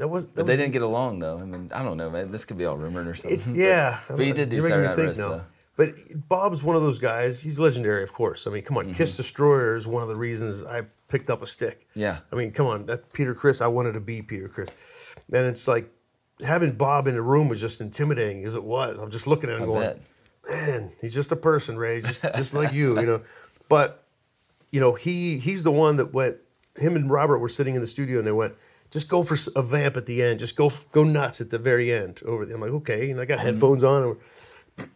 That 0.00 0.08
was. 0.08 0.26
That 0.28 0.34
but 0.36 0.46
was 0.46 0.56
they 0.56 0.62
didn't 0.62 0.72
get 0.72 0.80
along 0.82 1.18
though. 1.18 1.38
I 1.38 1.44
mean, 1.44 1.68
I 1.74 1.82
don't 1.82 1.98
know, 1.98 2.08
man. 2.08 2.32
This 2.32 2.46
could 2.46 2.56
be 2.56 2.64
all 2.64 2.78
rumored 2.78 3.06
or 3.06 3.14
something. 3.14 3.36
It's 3.36 3.50
yeah. 3.50 4.00
But 4.08 4.24
you 4.24 4.32
did 4.32 4.48
do 4.48 4.56
You're 4.56 4.68
Saturday 4.68 4.86
Night 4.88 4.96
think 4.96 5.08
Wrist, 5.08 5.20
now. 5.20 5.28
though. 5.28 5.42
But 5.76 5.88
Bob's 6.28 6.62
one 6.62 6.74
of 6.74 6.80
those 6.80 6.98
guys. 6.98 7.42
He's 7.42 7.60
legendary, 7.60 8.02
of 8.02 8.12
course. 8.12 8.46
I 8.46 8.50
mean, 8.50 8.62
come 8.62 8.78
on, 8.78 8.84
Mm-hmm. 8.86 8.94
Kiss 8.94 9.16
Destroyer 9.16 9.76
is 9.76 9.86
one 9.86 10.02
of 10.02 10.08
the 10.08 10.16
reasons 10.16 10.64
I 10.64 10.82
picked 11.08 11.28
up 11.28 11.42
a 11.42 11.46
stick. 11.46 11.86
Yeah. 11.94 12.18
I 12.32 12.36
mean, 12.36 12.50
come 12.52 12.66
on, 12.66 12.86
that 12.86 13.12
Peter 13.12 13.34
Criss. 13.34 13.60
I 13.60 13.66
wanted 13.66 13.92
to 13.92 14.00
be 14.00 14.22
Peter 14.22 14.48
Criss, 14.48 14.70
and 15.32 15.44
it's 15.46 15.68
like 15.68 15.90
having 16.46 16.72
Bob 16.72 17.06
in 17.06 17.14
the 17.14 17.22
room 17.22 17.50
was 17.50 17.60
just 17.60 17.82
intimidating 17.82 18.42
as 18.46 18.54
it 18.54 18.64
was. 18.64 18.98
I'm 18.98 19.10
just 19.10 19.26
looking 19.26 19.50
at 19.50 19.56
him 19.56 19.64
I 19.64 19.66
going, 19.66 19.80
bet. 19.82 20.00
man, 20.48 20.92
he's 21.02 21.12
just 21.14 21.30
a 21.30 21.36
person, 21.36 21.76
Ray, 21.76 22.00
just 22.00 22.22
just 22.34 22.54
like 22.54 22.72
you, 22.72 22.98
you 22.98 23.06
know. 23.06 23.20
But 23.68 24.02
you 24.70 24.80
know, 24.80 24.94
he 24.94 25.38
he's 25.38 25.62
the 25.62 25.72
one 25.72 25.96
that 25.98 26.14
went. 26.14 26.36
Him 26.76 26.96
and 26.96 27.10
Robert 27.10 27.38
were 27.38 27.48
sitting 27.50 27.74
in 27.74 27.82
the 27.82 27.86
studio, 27.86 28.16
and 28.18 28.26
they 28.26 28.32
went, 28.32 28.54
"Just 28.90 29.08
go 29.08 29.22
for 29.22 29.36
a 29.56 29.62
vamp 29.62 29.96
at 29.96 30.06
the 30.06 30.22
end. 30.22 30.40
Just 30.40 30.56
go 30.56 30.72
go 30.92 31.04
nuts 31.04 31.40
at 31.40 31.50
the 31.50 31.58
very 31.58 31.92
end." 31.92 32.20
Over, 32.26 32.44
the, 32.46 32.54
I'm 32.54 32.60
like, 32.60 32.70
okay, 32.72 33.10
and 33.10 33.20
I 33.20 33.24
got 33.24 33.38
Mm-hmm. 33.38 33.46
headphones 33.46 33.84
on, 33.84 34.16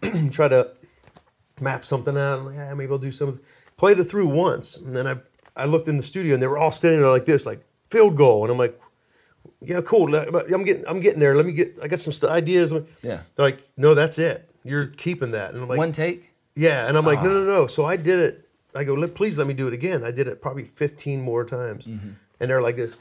and 0.02 0.32
try 0.32 0.48
to 0.48 0.70
map 1.60 1.84
something 1.84 2.16
out. 2.16 2.38
I'm 2.40 2.46
like, 2.46 2.54
yeah, 2.56 2.74
maybe 2.74 2.92
I'll 2.92 2.98
do 2.98 3.12
something. 3.12 3.40
Played 3.76 3.98
it 3.98 4.04
through 4.04 4.28
once, 4.28 4.76
and 4.76 4.96
then 4.96 5.06
I 5.06 5.16
I 5.56 5.66
looked 5.66 5.88
in 5.88 5.96
the 5.96 6.02
studio, 6.02 6.34
and 6.34 6.42
they 6.42 6.46
were 6.46 6.58
all 6.58 6.72
standing 6.72 7.00
there 7.00 7.10
like 7.10 7.26
this, 7.26 7.46
like 7.46 7.60
field 7.90 8.16
goal, 8.16 8.42
and 8.44 8.50
I'm 8.52 8.58
like. 8.58 8.80
Yeah, 9.60 9.80
cool. 9.82 10.14
I'm 10.14 10.64
getting, 10.64 10.84
I'm 10.86 11.00
getting 11.00 11.20
there. 11.20 11.34
Let 11.34 11.46
me 11.46 11.52
get. 11.52 11.76
I 11.82 11.88
got 11.88 11.98
some 11.98 12.12
st- 12.12 12.30
ideas. 12.30 12.70
I'm 12.70 12.78
like- 12.80 12.88
Yeah. 13.02 13.20
They're 13.34 13.46
like, 13.46 13.60
no, 13.78 13.94
that's 13.94 14.18
it. 14.18 14.46
You're 14.62 14.86
keeping 14.86 15.30
that. 15.32 15.54
And 15.54 15.62
I'm 15.62 15.68
like, 15.68 15.78
One 15.78 15.92
take. 15.92 16.32
yeah, 16.54 16.86
and 16.86 16.96
I'm 16.98 17.04
like, 17.06 17.22
no, 17.22 17.28
Ah. 17.30 17.32
no, 17.32 17.44
no. 17.44 17.66
So 17.66 17.84
I 17.86 17.96
did 17.96 18.18
it. 18.20 18.48
I 18.74 18.84
go, 18.84 18.92
let, 18.94 19.14
please 19.14 19.38
let 19.38 19.46
me 19.46 19.54
do 19.54 19.66
it 19.66 19.72
again. 19.74 20.02
I 20.04 20.10
did 20.10 20.28
it 20.28 20.42
probably 20.42 20.64
15 20.64 21.20
more 21.22 21.44
times, 21.44 21.86
Mm-hmm. 21.86 22.10
and 22.40 22.50
they're 22.50 22.60
like 22.62 22.76
this. 22.76 22.96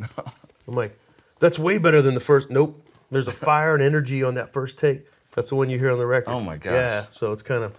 I'm 0.68 0.74
like, 0.74 0.98
that's 1.40 1.58
way 1.58 1.78
better 1.78 2.02
than 2.02 2.14
the 2.14 2.20
first. 2.20 2.50
Nope. 2.50 2.80
There's 3.10 3.28
a 3.28 3.32
fire 3.32 3.74
and 3.74 3.82
energy 3.82 4.22
on 4.24 4.34
that 4.34 4.52
first 4.52 4.78
take. 4.78 5.04
That's 5.34 5.50
the 5.50 5.56
one 5.56 5.68
you 5.70 5.78
hear 5.78 5.90
on 5.90 5.98
the 5.98 6.06
record. 6.06 6.30
Oh 6.30 6.40
my 6.40 6.56
gosh. 6.56 6.72
Yeah. 6.74 7.04
So 7.10 7.32
it's 7.32 7.42
kind 7.42 7.64
of. 7.64 7.76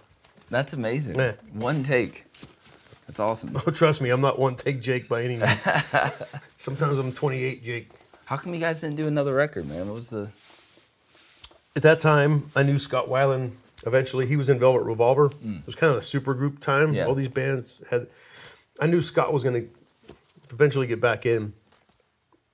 That's 0.50 0.72
amazing. 0.72 1.16
Yeah. 1.16 1.32
One 1.52 1.82
take. 1.82 2.24
That's 3.06 3.20
awesome. 3.20 3.56
Oh, 3.66 3.70
trust 3.70 4.00
me, 4.02 4.10
I'm 4.10 4.20
not 4.20 4.38
one 4.38 4.54
take 4.54 4.80
Jake 4.80 5.08
by 5.08 5.22
any 5.22 5.36
means. 5.36 5.64
Sometimes 6.56 6.98
I'm 6.98 7.12
28 7.12 7.64
Jake. 7.64 7.90
How 8.24 8.36
come 8.36 8.54
you 8.54 8.60
guys 8.60 8.80
didn't 8.80 8.96
do 8.96 9.06
another 9.06 9.34
record, 9.34 9.66
man? 9.68 9.86
What 9.86 9.94
was 9.96 10.10
the? 10.10 10.28
At 11.76 11.82
that 11.82 12.00
time, 12.00 12.50
I 12.56 12.62
knew 12.62 12.78
Scott 12.78 13.08
Weiland. 13.08 13.52
Eventually, 13.86 14.26
he 14.26 14.36
was 14.36 14.48
in 14.48 14.58
Velvet 14.58 14.82
Revolver. 14.82 15.26
It 15.26 15.66
was 15.66 15.74
kind 15.74 15.90
of 15.90 15.96
the 15.96 16.02
super 16.02 16.34
group 16.34 16.58
time. 16.58 16.92
Mm. 16.92 16.94
Yeah. 16.96 17.06
All 17.06 17.14
these 17.14 17.28
bands 17.28 17.80
had. 17.90 18.08
I 18.80 18.86
knew 18.86 19.02
Scott 19.02 19.32
was 19.32 19.44
going 19.44 19.62
to 19.62 19.68
eventually 20.50 20.86
get 20.86 21.00
back 21.00 21.24
in. 21.26 21.52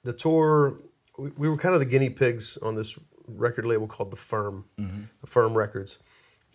The 0.05 0.13
tour, 0.13 0.79
we, 1.19 1.31
we 1.37 1.49
were 1.49 1.57
kind 1.57 1.75
of 1.75 1.81
the 1.81 1.87
guinea 1.87 2.11
pigs 2.11 2.57
on 2.59 2.75
this 2.75 2.99
record 3.29 3.65
label 3.65 3.87
called 3.87 4.11
The 4.11 4.17
Firm, 4.17 4.65
Mm-hmm. 4.79 5.03
The 5.21 5.27
Firm 5.27 5.57
Records. 5.57 5.99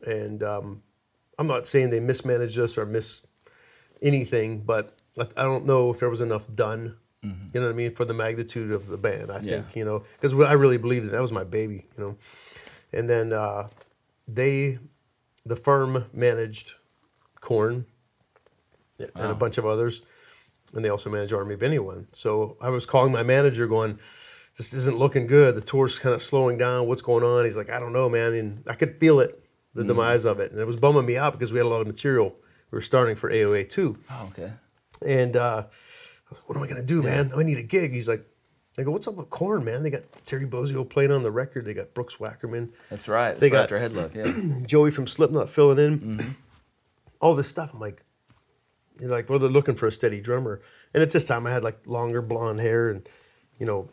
And 0.05 0.43
um, 0.43 0.83
I'm 1.39 1.47
not 1.47 1.65
saying 1.65 1.89
they 1.89 1.99
mismanaged 1.99 2.59
us 2.59 2.77
or 2.77 2.85
miss 2.85 3.25
anything, 4.01 4.61
but 4.61 4.95
I, 5.19 5.23
I 5.37 5.43
don't 5.43 5.65
know 5.65 5.91
if 5.91 5.99
there 5.99 6.09
was 6.09 6.21
enough 6.21 6.47
done. 6.53 6.97
You 7.23 7.59
know 7.59 7.65
what 7.65 7.73
I 7.73 7.75
mean 7.75 7.91
for 7.91 8.05
the 8.05 8.13
magnitude 8.13 8.71
of 8.71 8.87
the 8.87 8.97
band. 8.97 9.31
I 9.31 9.39
Mm-hmm. 9.39 9.47
Yeah. 9.47 9.61
think 9.63 9.75
you 9.75 9.83
know 9.83 10.03
because 10.15 10.33
I 10.39 10.53
really 10.53 10.77
believed 10.77 11.07
it. 11.07 11.11
That 11.11 11.19
was 11.19 11.33
my 11.33 11.43
baby. 11.43 11.85
You 11.97 12.03
know, 12.03 12.17
and 12.93 13.09
then 13.09 13.33
uh, 13.33 13.67
they, 14.29 14.77
the 15.45 15.57
firm 15.57 16.05
managed 16.13 16.75
Korn 17.41 17.85
and 18.97 19.09
a 19.31 19.33
bunch 19.35 19.57
of 19.57 19.65
others, 19.65 20.03
and 20.77 20.85
they 20.85 20.89
also 20.89 21.09
managed 21.09 21.33
Army 21.33 21.55
of 21.55 21.61
Anyone. 21.63 22.07
So 22.13 22.55
I 22.61 22.69
was 22.69 22.85
calling 22.85 23.11
my 23.11 23.23
manager, 23.23 23.67
going, 23.67 23.99
"This 24.57 24.73
isn't 24.73 24.97
looking 24.97 25.27
good. 25.27 25.55
The 25.55 25.61
tour's 25.61 25.99
kind 25.99 26.15
of 26.15 26.21
slowing 26.23 26.57
down. 26.57 26.87
What's 26.87 27.01
going 27.01 27.25
on?" 27.25 27.43
He's 27.43 27.57
like, 27.57 27.69
"I 27.69 27.79
don't 27.79 27.91
know, 27.93 28.07
man." 28.07 28.33
And 28.33 28.63
I 28.69 28.75
could 28.75 28.97
feel 28.99 29.19
it, 29.19 29.43
the 29.73 29.83
demise 29.83 30.23
of 30.23 30.39
it, 30.39 30.51
and 30.53 30.61
it 30.61 30.65
was 30.67 30.77
bumming 30.77 31.05
me 31.05 31.17
out 31.17 31.33
because 31.33 31.51
we 31.51 31.57
had 31.59 31.65
a 31.65 31.69
lot 31.69 31.81
of 31.81 31.87
material. 31.87 32.33
We 32.71 32.77
were 32.77 32.81
starting 32.81 33.15
for 33.15 33.29
AOA 33.29 33.69
too. 33.69 33.97
Oh, 34.11 34.29
okay. 34.31 34.53
And 35.05 35.35
uh, 35.35 35.63
I 35.65 35.65
was 36.29 36.39
like, 36.39 36.47
what 36.49 36.57
am 36.57 36.63
I 36.63 36.67
gonna 36.67 36.83
do, 36.85 37.01
man? 37.03 37.31
I 37.37 37.43
need 37.43 37.57
a 37.57 37.63
gig. 37.63 37.91
He's 37.91 38.07
like, 38.09 38.25
I 38.79 38.83
go, 38.83 38.91
what's 38.91 39.07
up 39.07 39.15
with 39.15 39.29
Korn, 39.31 39.65
man? 39.65 39.81
They 39.83 39.89
got 39.89 40.01
Terry 40.25 40.45
Bozzio 40.45 40.87
playing 40.87 41.11
on 41.11 41.23
the 41.23 41.31
record. 41.31 41.65
They 41.65 41.73
got 41.73 41.93
Brooks 41.95 42.17
Wackerman, 42.17 42.69
That's 42.91 43.07
right. 43.07 43.29
That's 43.29 43.39
They 43.41 43.49
right 43.49 43.67
got- 43.67 43.73
after 43.73 43.79
Headlock. 43.79 44.13
Yeah. 44.13 44.65
Joey 44.67 44.91
from 44.91 45.07
Slipknot 45.07 45.49
filling 45.49 45.79
in. 45.79 46.35
All 47.19 47.33
this 47.35 47.47
stuff. 47.47 47.73
I'm 47.73 47.79
like, 47.79 48.03
like, 49.01 49.29
well, 49.29 49.39
they're 49.39 49.49
looking 49.49 49.75
for 49.75 49.87
a 49.87 49.91
steady 49.91 50.21
drummer. 50.21 50.61
And 50.93 51.03
at 51.03 51.11
this 51.11 51.27
time, 51.27 51.45
I 51.45 51.51
had 51.51 51.63
like 51.63 51.85
longer 51.85 52.21
blonde 52.21 52.59
hair, 52.59 52.89
and 52.89 53.07
you 53.59 53.65
know, 53.65 53.89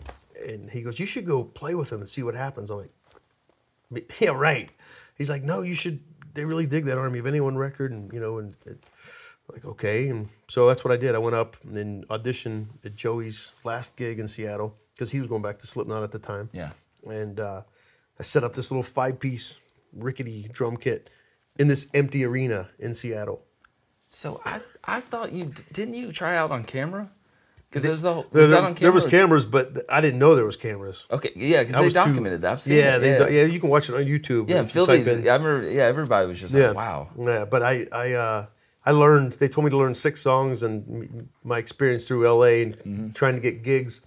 and 0.47 0.71
he 0.71 0.83
goes, 0.83 0.99
you 0.99 1.07
should 1.07 1.27
go 1.27 1.45
play 1.45 1.75
with 1.75 1.91
them 1.91 2.01
and 2.01 2.09
see 2.09 2.23
what 2.23 2.35
happens. 2.35 2.71
I'm 2.71 2.79
like, 2.79 4.13
yeah, 4.21 4.31
right. 4.31 4.71
He's 5.17 5.31
like, 5.31 5.43
no, 5.43 5.63
you 5.63 5.75
should. 5.75 6.01
They 6.35 6.45
really 6.45 6.67
dig 6.67 6.85
that 6.87 6.99
Army 6.99 7.21
of 7.21 7.27
Anyone 7.27 7.57
record, 7.57 7.93
and 7.93 8.13
you 8.13 8.21
know, 8.21 8.39
and 8.39 8.57
it, 8.67 8.79
like 9.53 9.65
okay, 9.65 10.09
and 10.09 10.29
so 10.49 10.67
that's 10.67 10.85
what 10.85 10.93
I 10.93 10.97
did. 10.97 11.15
I 11.15 11.19
went 11.19 11.37
up 11.37 11.57
and 11.63 11.77
then 11.77 12.05
auditioned 12.11 12.85
at 12.85 12.95
Joey's 12.95 13.53
last 13.63 13.97
gig 13.97 14.19
in 14.19 14.27
Seattle 14.27 14.75
because 14.95 15.11
he 15.11 15.19
was 15.19 15.29
going 15.29 15.43
back 15.43 15.59
to 15.59 15.67
Slipknot 15.67 16.03
at 16.03 16.13
the 16.13 16.19
time. 16.19 16.51
Yeah. 16.53 16.71
and 17.07 17.39
uh, 17.39 17.63
I 18.19 18.23
set 18.23 18.45
up 18.45 18.55
this 18.55 18.71
little 18.71 18.83
five-piece 18.83 19.61
rickety 19.93 20.49
drum 20.53 20.77
kit 20.77 21.11
in 21.59 21.69
this 21.69 21.89
empty 21.95 22.25
arena 22.25 22.69
in 22.79 22.95
Seattle. 22.95 23.43
So 24.15 24.41
I 24.45 24.61
I 24.85 25.01
thought 25.01 25.33
you 25.33 25.53
didn't 25.73 25.95
you 25.95 26.13
try 26.13 26.37
out 26.37 26.51
on 26.51 26.65
camera? 26.65 27.11
Because 27.69 27.83
there's 27.83 28.03
the 28.03 28.15
whole, 28.15 28.27
There, 28.31 28.47
there- 28.47 28.73
there 28.75 28.93
was 28.93 29.05
cameras, 29.05 29.45
but 29.45 29.75
th- 29.75 29.87
I 29.89 30.01
didn't 30.01 30.21
know 30.21 30.37
there 30.37 30.45
was 30.47 30.57
cameras. 30.57 31.07
Okay, 31.11 31.33
yeah, 31.35 31.59
because 31.63 31.75
I 31.75 31.79
they 31.81 31.85
was 31.87 31.95
too- 31.95 32.01
documented 32.07 32.41
that. 32.43 32.53
I've 32.53 32.61
seen 32.61 32.77
yeah, 32.77 32.97
it. 32.97 32.99
they 33.01 33.19
yeah. 33.19 33.29
yeah, 33.29 33.45
you 33.53 33.59
can 33.59 33.69
watch 33.69 33.89
it 33.89 33.97
on 33.97 34.05
YouTube. 34.05 34.49
Yeah, 34.49 34.61
if 34.63 34.73
you 34.77 34.85
I 34.87 34.95
remember. 34.99 35.69
Yeah, 35.69 35.83
everybody 35.87 36.29
was 36.29 36.39
just 36.41 36.55
Yeah. 36.55 36.69
like, 36.69 36.77
"Wow." 36.77 37.09
Yeah, 37.19 37.45
but 37.45 37.65
I 37.65 37.89
I 37.91 38.13
uh, 38.13 38.47
I 38.87 38.93
learned. 38.93 39.33
They 39.41 39.49
told 39.49 39.65
me 39.65 39.71
to 39.71 39.77
learn 39.77 39.97
six 39.97 40.21
songs, 40.21 40.63
and 40.63 41.29
my 41.43 41.59
experience 41.59 42.07
through 42.07 42.23
LA 42.29 42.63
and 42.63 42.77
Mm-hmm. 42.77 43.11
trying 43.11 43.35
to 43.35 43.41
get 43.41 43.65
gigs, 43.65 44.01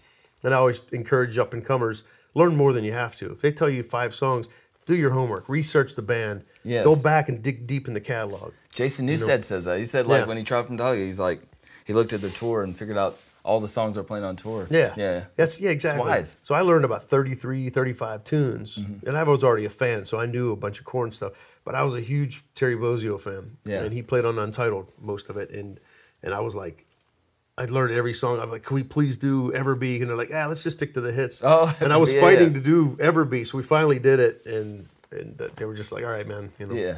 and 0.44 0.54
I 0.54 0.58
always 0.58 0.82
encourage 0.94 1.38
up 1.38 1.54
and 1.54 1.62
comers 1.66 2.06
learn 2.36 2.56
more 2.56 2.72
than 2.72 2.86
you 2.86 2.94
have 2.94 3.18
to. 3.18 3.26
If 3.34 3.42
they 3.42 3.52
tell 3.52 3.70
you 3.70 3.84
five 3.84 4.16
songs, 4.16 4.48
do 4.86 4.96
your 4.96 5.12
homework, 5.12 5.50
research 5.50 5.96
the 5.96 6.02
band, 6.02 6.44
Yes. 6.64 6.86
go 6.86 6.96
back 6.96 7.28
and 7.28 7.44
dig 7.44 7.68
deep 7.68 7.86
in 7.90 7.94
the 7.94 8.00
catalog. 8.14 8.54
Jason 8.78 9.08
Newsted 9.08 9.44
says 9.44 9.66
that. 9.66 9.80
He 9.80 9.86
said 9.86 10.06
like 10.08 10.22
Yeah. 10.22 10.28
when 10.28 10.38
he 10.38 10.44
tried 10.44 10.68
from 10.68 10.78
Dahlia, 10.78 11.06
he's 11.06 11.20
like 11.20 11.42
he 11.86 11.94
looked 11.94 12.14
at 12.14 12.22
the 12.22 12.30
tour 12.30 12.64
and 12.64 12.78
figured 12.78 12.98
out 12.98 13.18
all 13.44 13.60
the 13.60 13.68
songs 13.68 13.96
they're 13.96 14.04
playing 14.04 14.26
on 14.26 14.36
tour. 14.36 14.68
Yeah. 14.70 14.94
yeah. 14.98 15.24
That's 15.36 15.60
yeah, 15.60 15.70
exactly. 15.72 16.06
wise. 16.08 16.32
Mm-hmm. 16.36 16.44
So 16.44 16.54
I 16.56 16.62
learned 16.62 16.84
about 16.86 17.04
33, 17.04 17.70
35 17.70 18.24
tunes. 18.26 18.78
And 18.78 19.18
I 19.18 19.24
was 19.24 19.42
already 19.44 19.64
a 19.66 19.70
fan, 19.70 20.04
so 20.04 20.20
I 20.20 20.26
knew 20.26 20.52
a 20.52 20.56
bunch 20.58 20.80
of 20.80 20.86
Korn 20.86 21.12
stuff. 21.14 21.58
But 21.64 21.74
I 21.74 21.84
was 21.84 21.96
a 21.96 22.02
huge 22.02 22.44
Terry 22.56 22.76
Bozzio 22.76 23.20
fan. 23.20 23.58
Yeah. 23.64 23.84
And 23.84 23.94
he 23.94 24.02
played 24.04 24.26
on 24.26 24.38
Untitled 24.38 24.92
most 25.02 25.30
of 25.30 25.38
it. 25.38 25.50
And 25.52 25.80
and 26.22 26.34
I 26.34 26.42
was 26.42 26.56
like, 26.56 26.86
I 27.58 27.66
learned 27.66 27.94
every 27.94 28.14
song. 28.14 28.40
I'm 28.40 28.52
like, 28.52 28.64
can 28.64 28.76
we 28.76 28.84
please 28.84 29.16
do 29.18 29.52
Ever 29.54 29.76
Be? 29.76 30.00
And 30.02 30.10
they're 30.10 30.18
like, 30.18 30.32
ah, 30.34 30.46
let's 30.48 30.62
just 30.62 30.78
stick 30.78 30.94
to 30.96 31.02
the 31.02 31.14
hits. 31.14 31.42
Oh, 31.44 31.74
and 31.80 31.92
I 31.94 31.98
was 32.04 32.14
yeah, 32.14 32.22
fighting 32.22 32.50
yeah. 32.50 32.54
to 32.56 32.60
do 32.60 32.98
Ever 33.00 33.24
Be. 33.26 33.44
So 33.46 33.58
we 33.58 33.64
finally 33.64 33.98
did 33.98 34.20
it. 34.20 34.46
And 34.46 34.88
and 35.12 35.38
they 35.56 35.64
were 35.66 35.74
just 35.74 35.94
like, 35.94 36.04
all 36.04 36.12
right, 36.12 36.28
man, 36.28 36.52
you 36.60 36.68
know, 36.68 36.76
Yeah. 36.76 36.98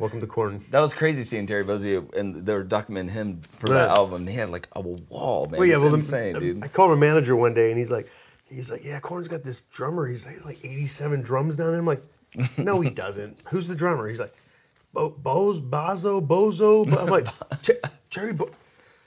Welcome 0.00 0.20
to 0.20 0.26
Korn. 0.26 0.64
That 0.70 0.80
was 0.80 0.94
crazy 0.94 1.22
seeing 1.24 1.46
Terry 1.46 1.62
Bozzio 1.62 2.12
and 2.16 2.46
they 2.46 2.54
were 2.54 2.64
documenting 2.64 3.10
him 3.10 3.42
for 3.58 3.66
Right. 3.66 3.80
that 3.86 3.90
album. 3.98 4.26
He 4.26 4.34
had 4.34 4.48
like 4.50 4.66
a 4.72 4.80
wall, 4.80 5.46
man. 5.50 5.58
Well, 5.60 5.68
yeah, 5.68 5.74
it's 5.74 5.84
well, 5.84 5.94
insane, 5.94 6.36
I- 6.36 6.40
dude. 6.40 6.64
I 6.64 6.68
called 6.68 6.92
a 6.92 6.96
manager 6.96 7.36
one 7.36 7.52
day, 7.52 7.68
and 7.70 7.78
he's 7.78 7.90
like, 7.90 8.08
he's 8.48 8.70
like, 8.70 8.82
yeah, 8.82 8.98
Korn's 8.98 9.28
got 9.28 9.44
this 9.44 9.60
drummer. 9.62 10.06
He's 10.08 10.24
like, 10.26 10.42
like 10.44 10.64
87 10.64 11.20
drums 11.20 11.54
down 11.56 11.70
there. 11.72 11.78
I'm 11.80 11.86
like, 11.86 12.02
no, 12.56 12.80
he 12.80 12.88
doesn't. 13.04 13.36
Who's 13.50 13.68
the 13.68 13.74
drummer? 13.74 14.08
He's 14.08 14.18
like, 14.20 14.34
Bo- 14.94 15.10
Boz, 15.10 15.60
Bozo, 15.60 16.26
Bozo. 16.26 16.98
I'm 16.98 17.06
like, 17.08 17.26
"Ch- 17.62 17.70
Cherry, 18.08 18.32
Bo- 18.32 18.50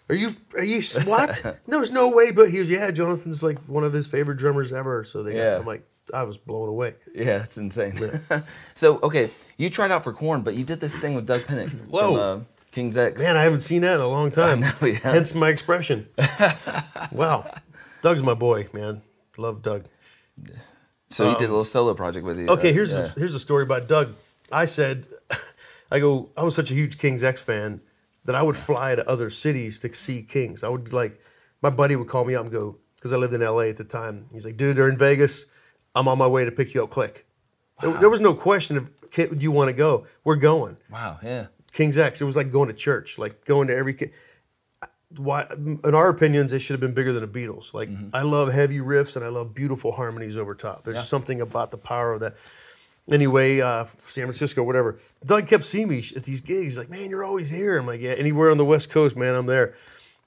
are 0.09 0.15
you, 0.15 0.29
are 0.55 0.63
you, 0.63 0.81
what? 1.05 1.43
There's 1.67 1.91
no 1.91 2.09
way. 2.09 2.31
But 2.31 2.51
he 2.51 2.59
was, 2.59 2.69
yeah, 2.69 2.91
Jonathan's 2.91 3.41
like 3.41 3.57
one 3.65 3.83
of 3.83 3.93
his 3.93 4.05
favorite 4.05 4.35
drummers 4.37 4.71
ever. 4.71 5.03
So 5.03 5.23
they, 5.23 5.35
Yeah. 5.37 5.57
I'm 5.57 5.65
like, 5.65 5.85
I 6.13 6.23
was 6.23 6.37
blown 6.37 6.69
away. 6.69 6.95
Yeah, 7.13 7.43
it's 7.43 7.57
insane. 7.57 7.99
so 8.73 8.99
okay, 9.01 9.29
you 9.57 9.69
tried 9.69 9.91
out 9.91 10.03
for 10.03 10.13
Korn, 10.13 10.41
but 10.41 10.53
you 10.55 10.63
did 10.63 10.79
this 10.79 10.95
thing 10.95 11.15
with 11.15 11.25
Doug 11.25 11.41
Pinnick 11.41 11.71
Whoa. 11.87 12.11
from 12.11 12.19
uh, 12.19 12.43
King's 12.71 12.97
X. 12.97 13.21
Man, 13.21 13.35
I 13.35 13.43
haven't 13.43 13.61
seen 13.61 13.81
that 13.81 13.95
in 13.95 13.99
a 14.01 14.07
long 14.07 14.31
time. 14.31 14.61
know, 14.61 14.71
yeah. 14.81 14.99
Hence 14.99 15.33
my 15.35 15.49
expression. 15.49 16.07
wow. 17.11 17.49
Doug's 18.01 18.23
my 18.23 18.33
boy, 18.33 18.67
man. 18.73 19.01
Love 19.37 19.61
Doug. 19.61 19.85
So 21.09 21.29
he 21.29 21.35
did 21.35 21.45
a 21.45 21.49
little 21.49 21.63
solo 21.63 21.93
project 21.93 22.25
with 22.25 22.39
you. 22.39 22.47
Okay, 22.47 22.67
right? 22.67 22.73
here's 22.73 22.91
Yeah. 22.93 23.05
a, 23.05 23.19
here's 23.19 23.35
a 23.35 23.39
story 23.39 23.63
about 23.63 23.87
Doug. 23.87 24.13
I 24.51 24.65
said, 24.65 25.07
I 25.91 25.99
go, 25.99 26.29
I 26.35 26.43
was 26.43 26.55
such 26.55 26.71
a 26.71 26.73
huge 26.73 26.97
King's 26.97 27.23
X 27.23 27.41
fan 27.41 27.81
that 28.25 28.35
I 28.35 28.41
would 28.41 28.57
fly 28.57 28.95
to 28.95 29.07
other 29.07 29.29
cities 29.29 29.79
to 29.79 29.93
see 29.93 30.23
Kings. 30.23 30.63
I 30.63 30.69
would 30.69 30.91
like, 30.93 31.19
my 31.61 31.69
buddy 31.69 31.95
would 31.95 32.07
call 32.07 32.25
me 32.25 32.35
up 32.35 32.43
and 32.43 32.51
go 32.51 32.77
because 32.95 33.13
I 33.13 33.17
lived 33.17 33.33
in 33.33 33.41
LA 33.41 33.63
at 33.63 33.77
the 33.77 33.83
time. 33.83 34.25
He's 34.31 34.45
like, 34.45 34.57
dude, 34.57 34.75
they're 34.75 34.89
in 34.89 34.97
Vegas. 34.97 35.45
I'm 35.95 36.07
on 36.07 36.17
my 36.17 36.27
way 36.27 36.45
to 36.45 36.51
pick 36.51 36.73
you 36.73 36.83
up. 36.83 36.89
Click. 36.89 37.25
There, 37.81 37.91
there 37.91 38.09
was 38.09 38.21
no 38.21 38.33
question 38.33 38.77
of, 38.77 38.91
do 39.11 39.27
you 39.37 39.51
want 39.51 39.69
to 39.69 39.75
go? 39.75 40.07
We're 40.23 40.35
going. 40.37 40.77
Wow. 40.91 41.19
Yeah. 41.23 41.47
King's 41.71 41.97
X. 41.97 42.21
It 42.21 42.25
was 42.25 42.35
like 42.35 42.51
going 42.51 42.67
to 42.67 42.73
church, 42.73 43.17
like 43.17 43.45
going 43.45 43.67
to 43.67 43.75
every. 43.75 44.11
Why, 45.15 45.45
in 45.51 45.93
our 45.93 46.09
opinions, 46.09 46.49
they 46.51 46.57
should 46.59 46.73
have 46.73 46.79
been 46.81 46.93
bigger 46.95 47.13
than 47.13 47.21
the 47.21 47.27
Beatles. 47.45 47.73
Like 47.73 47.89
I 48.13 48.23
love 48.23 48.51
heavy 48.51 48.79
riffs 48.79 49.15
and 49.15 49.23
I 49.23 49.27
love 49.27 49.53
beautiful 49.53 49.91
harmonies 49.91 50.35
over 50.35 50.55
top. 50.55 50.83
There's 50.83 50.97
Yeah. 50.97 51.03
something 51.03 51.39
about 51.41 51.69
the 51.71 51.77
power 51.77 52.13
of 52.13 52.19
that. 52.21 52.35
Anyway, 53.11 53.59
uh, 53.61 53.85
San 54.07 54.25
Francisco, 54.25 54.63
whatever. 54.63 54.97
Doug 55.25 55.45
kept 55.45 55.65
seeing 55.65 55.89
me 55.89 56.03
at 56.15 56.23
these 56.23 56.41
gigs. 56.41 56.63
He's 56.63 56.77
like, 56.77 56.89
"Man, 56.89 57.09
you're 57.09 57.23
always 57.23 57.49
here." 57.51 57.77
I'm 57.77 57.85
like, 57.85 58.01
"Yeah, 58.01 58.11
anywhere 58.13 58.49
on 58.49 58.57
the 58.57 58.65
West 58.65 58.89
Coast, 58.89 59.15
man, 59.17 59.35
I'm 59.35 59.45
there." 59.45 59.73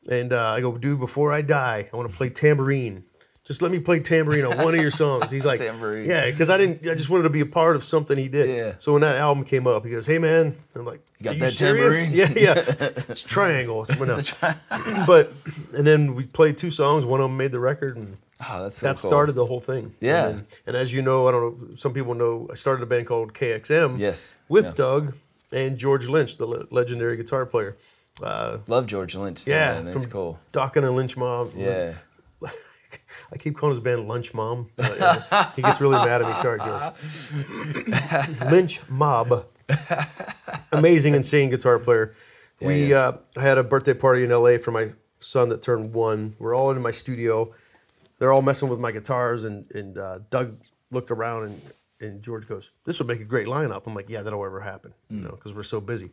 And 0.09 0.33
uh, 0.33 0.51
I 0.51 0.61
go, 0.61 0.77
"Dude, 0.77 1.01
before 1.01 1.33
I 1.33 1.43
die, 1.43 1.89
I 1.93 1.97
want 1.97 2.09
to 2.11 2.17
play 2.17 2.29
tambourine." 2.29 3.05
Just 3.47 3.63
let 3.63 3.71
me 3.71 3.79
play 3.79 4.01
tambourine 4.01 4.45
on 4.45 4.59
one 4.59 4.75
of 4.75 4.81
your 4.81 4.91
songs. 4.91 5.31
He's 5.31 5.47
like, 5.47 5.61
Tambourine. 5.61 6.05
yeah, 6.09 6.29
because 6.31 6.51
I 6.51 6.57
didn't. 6.59 6.85
I 6.87 6.95
just 6.95 7.09
wanted 7.09 7.23
to 7.25 7.31
be 7.31 7.41
a 7.43 7.47
part 7.47 7.77
of 7.77 7.85
something 7.85 8.19
he 8.19 8.29
did. 8.29 8.51
Yeah. 8.51 8.73
So 8.79 8.93
when 8.93 9.03
that 9.03 9.17
album 9.17 9.45
came 9.45 9.69
up, 9.69 9.85
he 9.85 9.93
goes, 9.93 10.05
"Hey 10.05 10.19
man," 10.19 10.57
I'm 10.75 10.85
like, 10.85 11.01
got 11.23 11.31
"Are 11.31 11.35
you 11.35 11.41
that 11.41 11.53
serious?" 11.53 12.09
tambourine? 12.09 12.35
Yeah, 12.37 12.55
yeah. 12.57 12.91
it's 13.09 13.23
triangle. 13.23 13.83
It's 13.89 14.43
no. 14.43 14.53
but 15.07 15.33
and 15.75 15.87
then 15.87 16.17
we 16.17 16.25
played 16.25 16.59
two 16.59 16.73
songs. 16.73 17.05
One 17.05 17.21
of 17.21 17.29
them 17.31 17.37
made 17.37 17.53
the 17.53 17.61
record, 17.61 17.97
and 17.97 18.17
Oh, 18.51 18.63
that's 18.65 18.77
so 18.79 18.87
that 18.87 18.97
cool. 19.01 19.11
started 19.11 19.33
the 19.35 19.47
whole 19.47 19.61
thing. 19.61 19.95
Yeah. 20.01 20.27
And, 20.27 20.39
then- 20.39 20.47
and 20.67 20.77
as 20.77 20.93
you 20.93 21.01
know, 21.03 21.29
I 21.29 21.31
don't 21.33 21.43
know. 21.71 21.75
Some 21.77 21.93
people 21.95 22.15
know. 22.15 22.49
I 22.51 22.55
started 22.57 22.83
a 22.83 22.87
band 22.87 23.07
called 23.07 23.33
KXM. 23.33 23.99
Yes. 23.99 24.35
With 24.49 24.65
Yeah. 24.65 24.73
Doug 24.75 25.15
and 25.53 25.79
George 25.79 26.09
Lynch, 26.09 26.37
the 26.37 26.47
le- 26.47 26.67
legendary 26.73 27.17
guitar 27.17 27.47
player. 27.47 27.77
Uh, 28.23 28.59
Love 28.67 28.87
George 28.87 29.15
Lynch. 29.15 29.47
yeah, 29.47 29.75
man. 29.75 29.85
That's 29.87 30.07
cool. 30.07 30.39
Dokken 30.53 30.85
and 30.85 30.97
Lynch 30.97 31.17
Mob. 31.17 31.53
Yeah. 31.57 31.95
I 33.33 33.39
keep 33.39 33.57
calling 33.57 33.75
his 33.75 33.83
band 33.83 34.07
Lunch 34.09 34.33
Mom. 34.35 34.71
Uh, 34.79 35.51
he 35.57 35.63
gets 35.63 35.81
really 35.81 35.97
mad 35.97 36.23
at 36.23 36.29
me. 36.29 36.35
Sorry, 36.37 36.59
George. 36.61 38.41
Lynch 38.51 38.81
Mob. 38.89 39.47
Amazing, 40.73 41.15
insane 41.15 41.51
guitar 41.51 41.79
player. 41.79 42.15
Yeah, 42.61 42.67
we 42.69 42.95
uh, 42.95 43.13
had 43.37 43.59
a 43.59 43.65
birthday 43.65 43.95
party 43.95 44.25
in 44.25 44.31
LA 44.31 44.59
for 44.59 44.71
my 44.71 44.91
son 45.21 45.49
that 45.51 45.63
turned 45.63 45.93
one. 45.93 46.37
We're 46.39 46.55
all 46.55 46.71
in 46.71 46.81
my 46.81 46.91
studio. 46.93 47.53
They're 48.19 48.33
all 48.33 48.43
messing 48.43 48.69
with 48.69 48.79
my 48.81 48.93
guitars, 48.93 49.45
and 49.45 49.71
and 49.73 49.99
uh, 49.99 50.19
Doug 50.31 50.59
looked 50.91 51.11
around 51.11 51.45
and. 51.45 51.61
And 51.99 52.23
George 52.23 52.47
goes, 52.47 52.73
"This 52.85 52.99
would 52.99 53.09
make 53.09 53.21
a 53.23 53.25
great 53.25 53.47
lineup." 53.47 53.87
I'm 53.87 53.95
like, 53.95 54.11
"Yeah, 54.11 54.21
that'll 54.21 54.45
ever 54.45 54.61
happen," 54.61 54.93
you 55.09 55.17
Hmm. 55.17 55.25
know, 55.25 55.31
because 55.31 55.55
we're 55.55 55.63
so 55.63 55.81
busy. 55.81 56.11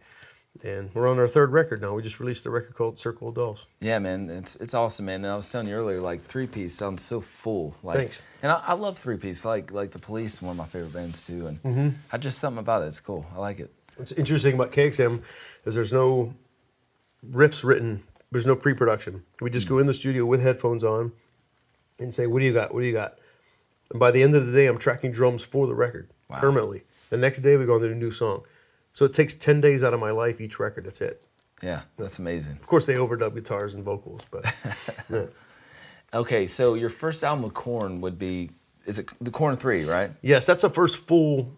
And 0.64 0.94
we're 0.94 1.10
on 1.10 1.18
our 1.18 1.28
third 1.28 1.52
record 1.52 1.82
now. 1.82 1.96
We 1.96 2.04
just 2.04 2.20
released 2.20 2.46
a 2.46 2.50
record 2.52 2.76
called 2.76 3.00
Circle 3.00 3.30
of 3.30 3.36
Dolls. 3.36 3.66
Yeah, 3.82 3.98
man, 4.00 4.30
it's 4.30 4.56
it's 4.58 4.74
awesome, 4.76 5.08
man. 5.08 5.26
And 5.26 5.34
I 5.34 5.36
was 5.36 5.52
telling 5.52 5.68
you 5.68 5.74
earlier, 5.74 6.00
like 6.00 6.22
three 6.22 6.46
piece 6.48 6.76
sounds 6.76 7.02
so 7.02 7.20
full. 7.22 7.76
Like, 7.82 7.98
Thanks. 7.98 8.24
And 8.44 8.52
I, 8.52 8.62
I 8.68 8.74
love 8.74 8.98
three 8.98 9.18
piece, 9.18 9.44
like 9.46 9.72
like 9.72 9.92
the 9.92 10.00
Police, 10.00 10.42
one 10.42 10.52
of 10.52 10.58
my 10.58 10.66
favorite 10.66 10.94
bands 10.94 11.26
too. 11.26 11.48
And 11.48 11.64
Mm-hmm. 11.64 11.90
I 12.12 12.18
just 12.18 12.38
something 12.40 12.60
about 12.60 12.84
it. 12.84 12.88
It's 12.88 13.00
cool. 13.00 13.26
I 13.36 13.40
like 13.40 13.60
it. 13.60 13.74
What's 13.98 14.12
interesting 14.12 14.54
about 14.54 14.72
KXM 14.72 15.24
is 15.66 15.76
there's 15.76 15.92
no 15.92 16.34
riffs 17.28 17.64
written. 17.64 18.04
There's 18.32 18.46
no 18.48 18.56
pre-production. 18.56 19.24
We 19.42 19.50
just 19.50 19.68
go 19.68 19.80
in 19.80 19.88
the 19.88 19.94
studio 19.94 20.26
with 20.26 20.42
headphones 20.42 20.84
on 20.84 21.12
and 22.00 22.14
say, 22.14 22.26
"What 22.28 22.40
do 22.40 22.46
you 22.46 22.54
got? 22.54 22.74
What 22.74 22.82
do 22.82 22.88
you 22.88 22.94
got?" 22.94 23.18
And 23.92 24.00
by 24.00 24.12
the 24.12 24.22
end 24.24 24.36
of 24.36 24.46
the 24.46 24.52
day, 24.54 24.68
I'm 24.68 24.78
tracking 24.78 25.12
drums 25.12 25.44
for 25.44 25.68
the 25.68 25.76
record 25.76 26.10
Wow. 26.30 26.40
permanently. 26.40 26.84
The 27.10 27.18
next 27.18 27.40
day, 27.40 27.58
we 27.58 27.66
go 27.66 27.74
on 27.76 27.82
to 27.82 27.92
a 27.92 27.96
new 27.96 28.12
song. 28.12 28.44
So 28.94 29.04
it 29.04 29.14
takes 29.14 29.34
ten 29.34 29.60
days 29.60 29.84
out 29.84 29.94
of 29.94 30.00
my 30.00 30.12
life 30.12 30.40
each 30.40 30.60
record. 30.60 30.86
That's 30.86 31.02
it. 31.02 31.22
Yeah, 31.62 31.82
that's 31.98 32.20
amazing. 32.20 32.56
Of 32.56 32.68
course, 32.68 32.86
they 32.86 32.94
overdub 32.96 33.36
guitars 33.36 33.74
and 33.74 33.84
vocals, 33.84 34.22
but 34.32 34.46
yeah. 35.10 35.26
Okay, 36.14 36.48
so 36.48 36.76
your 36.76 36.90
first 36.90 37.24
album 37.24 37.44
with 37.44 37.54
Korn 37.54 38.00
would 38.02 38.18
be 38.18 38.52
is 38.86 39.00
it 39.00 39.10
the 39.20 39.32
Korn 39.32 39.56
Three, 39.58 39.84
right? 39.86 40.12
yes, 40.22 40.46
that's 40.46 40.62
the 40.62 40.70
first 40.70 40.98
full 40.98 41.52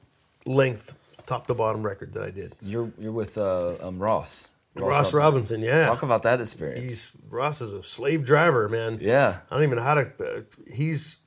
length, 0.46 0.98
top 1.26 1.48
to 1.48 1.54
bottom 1.54 1.84
record 1.84 2.14
that 2.14 2.24
I 2.24 2.32
did. 2.32 2.56
You're 2.62 2.92
you're 2.98 3.12
with 3.12 3.38
uh, 3.38 3.76
um, 3.82 4.00
Ross. 4.00 4.52
Ross 4.78 5.14
Robinson, 5.14 5.62
yeah. 5.62 5.86
Talk 5.86 6.04
about 6.04 6.24
that 6.24 6.42
experience. 6.42 6.82
He's 6.82 7.12
Ross 7.30 7.62
is 7.62 7.74
a 7.74 7.82
slave 7.82 8.26
driver, 8.26 8.68
man. 8.68 9.00
Yeah. 9.02 9.38
I 9.50 9.56
don't 9.56 9.64
even 9.64 9.78
know 9.78 9.84
how 9.84 9.94
to. 9.96 10.12
Uh, 10.20 10.42
he's 10.74 11.18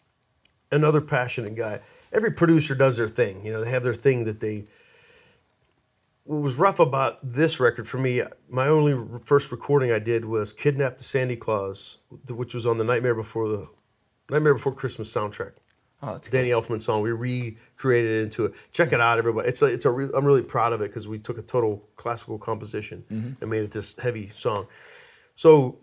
another 0.71 1.01
passionate 1.01 1.55
guy. 1.55 1.81
Every 2.13 2.31
producer 2.31 2.75
does 2.75 2.97
their 2.97 3.09
thing. 3.09 3.45
You 3.45 3.53
know, 3.53 3.65
they 3.65 3.71
have 3.71 3.83
their 3.83 3.95
thing 3.95 4.25
that 4.25 4.41
they. 4.41 4.65
What 6.29 6.43
was 6.43 6.57
rough 6.57 6.79
about 6.79 7.21
this 7.23 7.59
record 7.59 7.89
for 7.89 7.97
me, 7.97 8.23
my 8.51 8.69
only 8.69 9.19
first 9.25 9.51
recording 9.51 9.91
I 9.91 9.99
did 9.99 10.27
was 10.27 10.53
"Kidnap 10.53 10.99
the 10.99 11.03
Sandy 11.03 11.37
Claus," 11.37 12.01
which 12.29 12.53
was 12.53 12.67
on 12.67 12.77
the 12.77 12.85
Nightmare 12.85 13.15
Before 13.15 13.49
the 13.49 13.67
Nightmare 14.29 14.53
Before 14.53 14.75
Christmas 14.75 15.11
soundtrack. 15.11 15.53
oh, 16.03 16.13
that's 16.13 16.29
Danny 16.29 16.51
Elfman 16.51 16.83
song. 16.83 17.01
We 17.01 17.13
recreated 17.13 18.11
it 18.11 18.23
into 18.25 18.45
it. 18.45 18.53
Check 18.71 18.93
it 18.93 19.01
out, 19.01 19.17
everybody. 19.17 19.49
It's 19.49 19.63
a, 19.63 19.67
it's 19.73 19.87
a. 19.87 19.91
Re- 19.91 20.11
I'm 20.15 20.27
really 20.27 20.43
proud 20.43 20.75
of 20.75 20.83
it 20.83 20.89
because 20.89 21.09
we 21.09 21.19
took 21.19 21.39
a 21.39 21.43
total 21.43 21.89
classical 21.97 22.37
composition 22.37 23.07
mm-hmm. 23.11 23.33
and 23.41 23.51
made 23.51 23.63
it 23.63 23.71
this 23.71 23.99
heavy 23.99 24.29
song. 24.29 24.67
So 25.35 25.79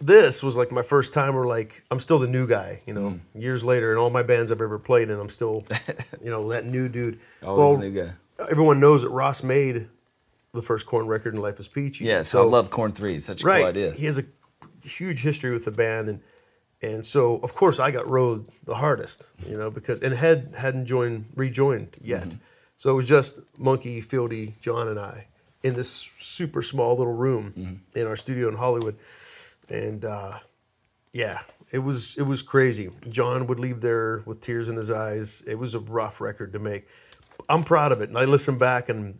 this 0.00 0.40
was 0.40 0.56
like 0.56 0.70
my 0.70 0.82
first 0.82 1.12
time 1.12 1.34
where 1.34 1.46
like 1.46 1.84
I'm 1.90 1.98
still 1.98 2.20
the 2.20 2.28
new 2.28 2.46
guy, 2.46 2.82
you 2.86 2.94
know. 2.94 3.10
Mm. 3.10 3.42
Years 3.42 3.64
later, 3.64 3.90
and 3.90 3.98
all 3.98 4.10
my 4.10 4.22
bands 4.22 4.52
I've 4.52 4.62
ever 4.62 4.78
played 4.78 5.10
in, 5.10 5.18
I'm 5.18 5.30
still, 5.30 5.64
you 6.22 6.30
know, 6.30 6.48
that 6.50 6.64
new 6.64 6.88
dude. 6.88 7.18
Always 7.42 7.80
new 7.80 7.90
guy. 8.04 8.12
Everyone 8.48 8.80
knows 8.80 9.02
that 9.02 9.10
Ross 9.10 9.42
made 9.42 9.88
the 10.52 10.62
first 10.62 10.86
Korn 10.86 11.06
record 11.06 11.34
in 11.34 11.40
Life 11.40 11.60
is 11.60 11.68
Peachy. 11.68 12.04
Yeah, 12.04 12.22
so, 12.22 12.42
I 12.42 12.44
love 12.46 12.70
Korn 12.70 12.92
Three. 12.92 13.16
It's 13.16 13.26
such 13.26 13.42
a 13.42 13.46
Right. 13.46 13.58
cool 13.60 13.68
idea. 13.68 13.92
He 13.92 14.06
has 14.06 14.18
a 14.18 14.24
huge 14.82 15.22
history 15.22 15.50
with 15.52 15.64
the 15.64 15.70
band, 15.70 16.08
and 16.08 16.20
and 16.82 17.04
so 17.04 17.36
of 17.42 17.54
course 17.54 17.78
I 17.78 17.90
got 17.90 18.08
rode 18.08 18.46
the 18.64 18.76
hardest, 18.76 19.28
you 19.46 19.56
know, 19.58 19.70
because 19.70 20.00
and 20.00 20.14
had 20.14 20.54
hadn't 20.56 20.86
joined 20.86 21.26
rejoined 21.36 21.96
yet, 22.00 22.22
Mm-hmm. 22.28 22.38
so 22.76 22.90
it 22.90 22.94
was 22.94 23.06
just 23.08 23.38
Monkey, 23.58 24.00
Fieldy, 24.00 24.54
John, 24.60 24.88
and 24.88 24.98
I 24.98 25.26
in 25.62 25.74
this 25.74 25.90
super 25.90 26.62
small 26.62 26.96
little 26.96 27.12
room 27.12 27.52
Mm-hmm. 27.56 27.98
in 27.98 28.06
our 28.06 28.16
studio 28.16 28.48
in 28.48 28.56
Hollywood, 28.56 28.96
and 29.68 30.04
uh, 30.04 30.38
yeah, 31.12 31.40
it 31.70 31.80
was 31.80 32.16
it 32.16 32.22
was 32.22 32.40
crazy. 32.42 32.90
John 33.10 33.46
would 33.46 33.60
leave 33.60 33.82
there 33.82 34.22
with 34.24 34.40
tears 34.40 34.68
in 34.68 34.76
his 34.76 34.90
eyes. 34.90 35.42
It 35.46 35.58
was 35.58 35.74
a 35.74 35.80
rough 35.80 36.20
record 36.20 36.52
to 36.54 36.58
make. 36.58 36.88
I'm 37.48 37.64
proud 37.64 37.92
of 37.92 38.00
it, 38.00 38.08
and 38.08 38.18
I 38.18 38.24
listen 38.24 38.58
back 38.58 38.88
and 38.88 39.18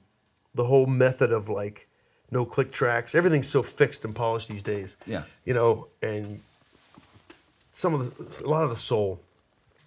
the 0.54 0.64
whole 0.64 0.87
method 0.87 1.33
of 1.33 1.48
like 1.48 1.88
no 2.30 2.44
click 2.44 2.70
tracks. 2.70 3.14
Everything's 3.14 3.48
so 3.48 3.62
fixed 3.62 4.04
and 4.04 4.14
polished 4.14 4.48
these 4.48 4.62
days. 4.62 4.96
Yeah. 5.06 5.24
You 5.44 5.54
know, 5.54 5.88
and 6.02 6.40
some 7.72 7.94
of 7.94 8.16
the, 8.16 8.44
a 8.44 8.48
lot 8.48 8.64
of 8.64 8.70
the 8.70 8.76
soul 8.76 9.20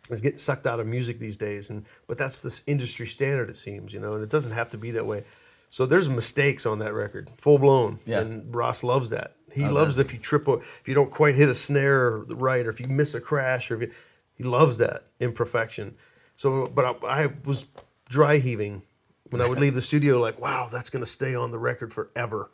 is 0.10 0.22
getting 0.22 0.38
sucked 0.38 0.68
out 0.68 0.80
of 0.80 0.88
music 0.88 1.20
these 1.20 1.38
days, 1.38 1.70
and 1.70 1.86
but 2.08 2.18
that's 2.18 2.40
this 2.40 2.64
industry 2.68 3.08
standard 3.08 3.50
it 3.50 3.56
seems. 3.56 3.94
You 3.94 4.00
know, 4.00 4.14
and 4.14 4.24
it 4.24 4.30
doesn't 4.30 4.52
have 4.52 4.70
to 4.72 4.78
be 4.78 4.92
that 4.92 5.06
way. 5.06 5.24
So 5.70 5.88
there's 5.88 6.08
mistakes 6.08 6.68
on 6.68 6.80
that 6.80 6.94
record, 6.94 7.32
full 7.38 7.58
blown, 7.58 7.98
Yeah. 8.06 8.20
and 8.20 8.54
Ross 8.54 8.84
loves 8.84 9.10
that. 9.10 9.34
He 9.56 9.66
oh, 9.66 9.72
loves 9.72 9.98
if 9.98 10.14
you 10.14 10.20
trip, 10.20 10.48
if 10.48 10.84
you 10.86 10.94
don't 10.94 11.10
quite 11.10 11.34
hit 11.34 11.50
a 11.50 11.56
snare 11.56 12.18
right, 12.30 12.66
or 12.66 12.70
if 12.70 12.80
you 12.80 12.88
miss 12.88 13.16
a 13.16 13.22
crash, 13.22 13.72
or 13.72 13.76
if 13.76 13.82
you, 13.82 13.92
he 14.36 14.44
loves 14.44 14.78
that 14.78 15.04
imperfection. 15.20 15.96
So, 16.36 16.68
but 16.68 17.04
I, 17.04 17.24
I 17.24 17.30
was 17.46 17.68
dry 18.14 18.38
heaving 18.38 18.84
when 19.32 19.42
I 19.42 19.50
would 19.50 19.60
leave 19.64 19.74
the 19.76 19.82
studio, 19.82 20.20
like, 20.20 20.40
wow, 20.40 20.70
that's 20.72 20.90
gonna 20.90 21.06
stay 21.06 21.36
on 21.36 21.52
the 21.52 21.60
record 21.60 21.92
forever. 21.92 22.50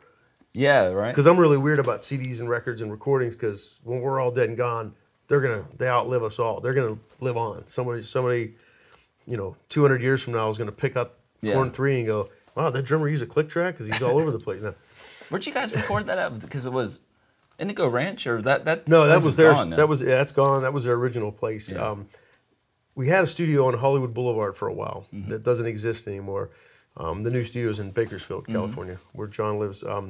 Yeah, 0.52 0.86
right. 0.88 1.10
Because 1.12 1.26
I'm 1.26 1.38
really 1.38 1.58
weird 1.58 1.78
about 1.78 2.00
CDs 2.00 2.40
and 2.40 2.48
records 2.48 2.82
and 2.82 2.90
recordings. 2.90 3.36
Because 3.36 3.78
when 3.84 4.00
we're 4.00 4.18
all 4.18 4.32
dead 4.32 4.48
and 4.48 4.58
gone, 4.58 4.94
they're 5.28 5.40
gonna 5.40 5.64
they 5.78 5.86
outlive 5.88 6.22
us 6.24 6.38
all. 6.40 6.60
They're 6.60 6.74
gonna 6.74 6.98
live 7.20 7.36
on. 7.36 7.66
Somebody, 7.68 8.02
somebody, 8.02 8.54
you 9.26 9.36
know, 9.36 9.54
200 9.68 10.02
years 10.02 10.22
from 10.22 10.32
now 10.32 10.48
is 10.48 10.58
gonna 10.58 10.72
pick 10.72 10.96
up 10.96 11.20
Yeah. 11.40 11.54
Korn 11.54 11.70
Three 11.70 11.98
and 11.98 12.06
go, 12.06 12.30
wow, 12.56 12.70
that 12.70 12.82
drummer 12.84 13.08
used 13.08 13.22
a 13.22 13.26
click 13.26 13.48
track 13.48 13.74
because 13.74 13.86
he's 13.86 14.02
all 14.02 14.18
over 14.18 14.30
the 14.32 14.40
place 14.40 14.60
now. 14.62 14.74
Where'd 15.28 15.46
you 15.46 15.52
guys 15.52 15.72
record 15.72 16.06
that 16.06 16.18
at? 16.18 16.40
Because 16.40 16.66
it 16.66 16.72
was 16.72 17.00
Indigo 17.60 17.86
Ranch, 17.88 18.26
or 18.26 18.42
that 18.42 18.64
that 18.64 18.88
No, 18.88 19.06
that 19.06 19.16
was 19.16 19.26
is 19.26 19.36
theirs. 19.36 19.56
gone 19.58 19.70
now. 19.70 19.76
That 19.76 19.88
was 19.88 20.02
yeah, 20.02 20.08
that's 20.16 20.32
gone. 20.32 20.62
That 20.62 20.72
was 20.72 20.82
their 20.84 20.94
original 20.94 21.30
place. 21.30 21.70
Yeah. 21.70 21.90
Um, 21.90 22.08
we 23.00 23.06
had 23.14 23.22
a 23.24 23.26
studio 23.36 23.60
on 23.68 23.74
Hollywood 23.84 24.12
Boulevard 24.18 24.54
for 24.60 24.68
a 24.74 24.76
while 24.82 25.00
Mm-hmm. 25.12 25.28
that 25.30 25.42
doesn't 25.48 25.68
exist 25.74 26.00
anymore. 26.12 26.44
Um, 27.02 27.16
the 27.26 27.30
new 27.36 27.44
studio 27.50 27.68
is 27.74 27.78
in 27.84 27.88
Bakersfield, 28.00 28.42
Mm-hmm. 28.44 28.56
California, 28.58 28.98
where 29.16 29.28
John 29.36 29.54
lives. 29.62 29.78
Um, 29.94 30.08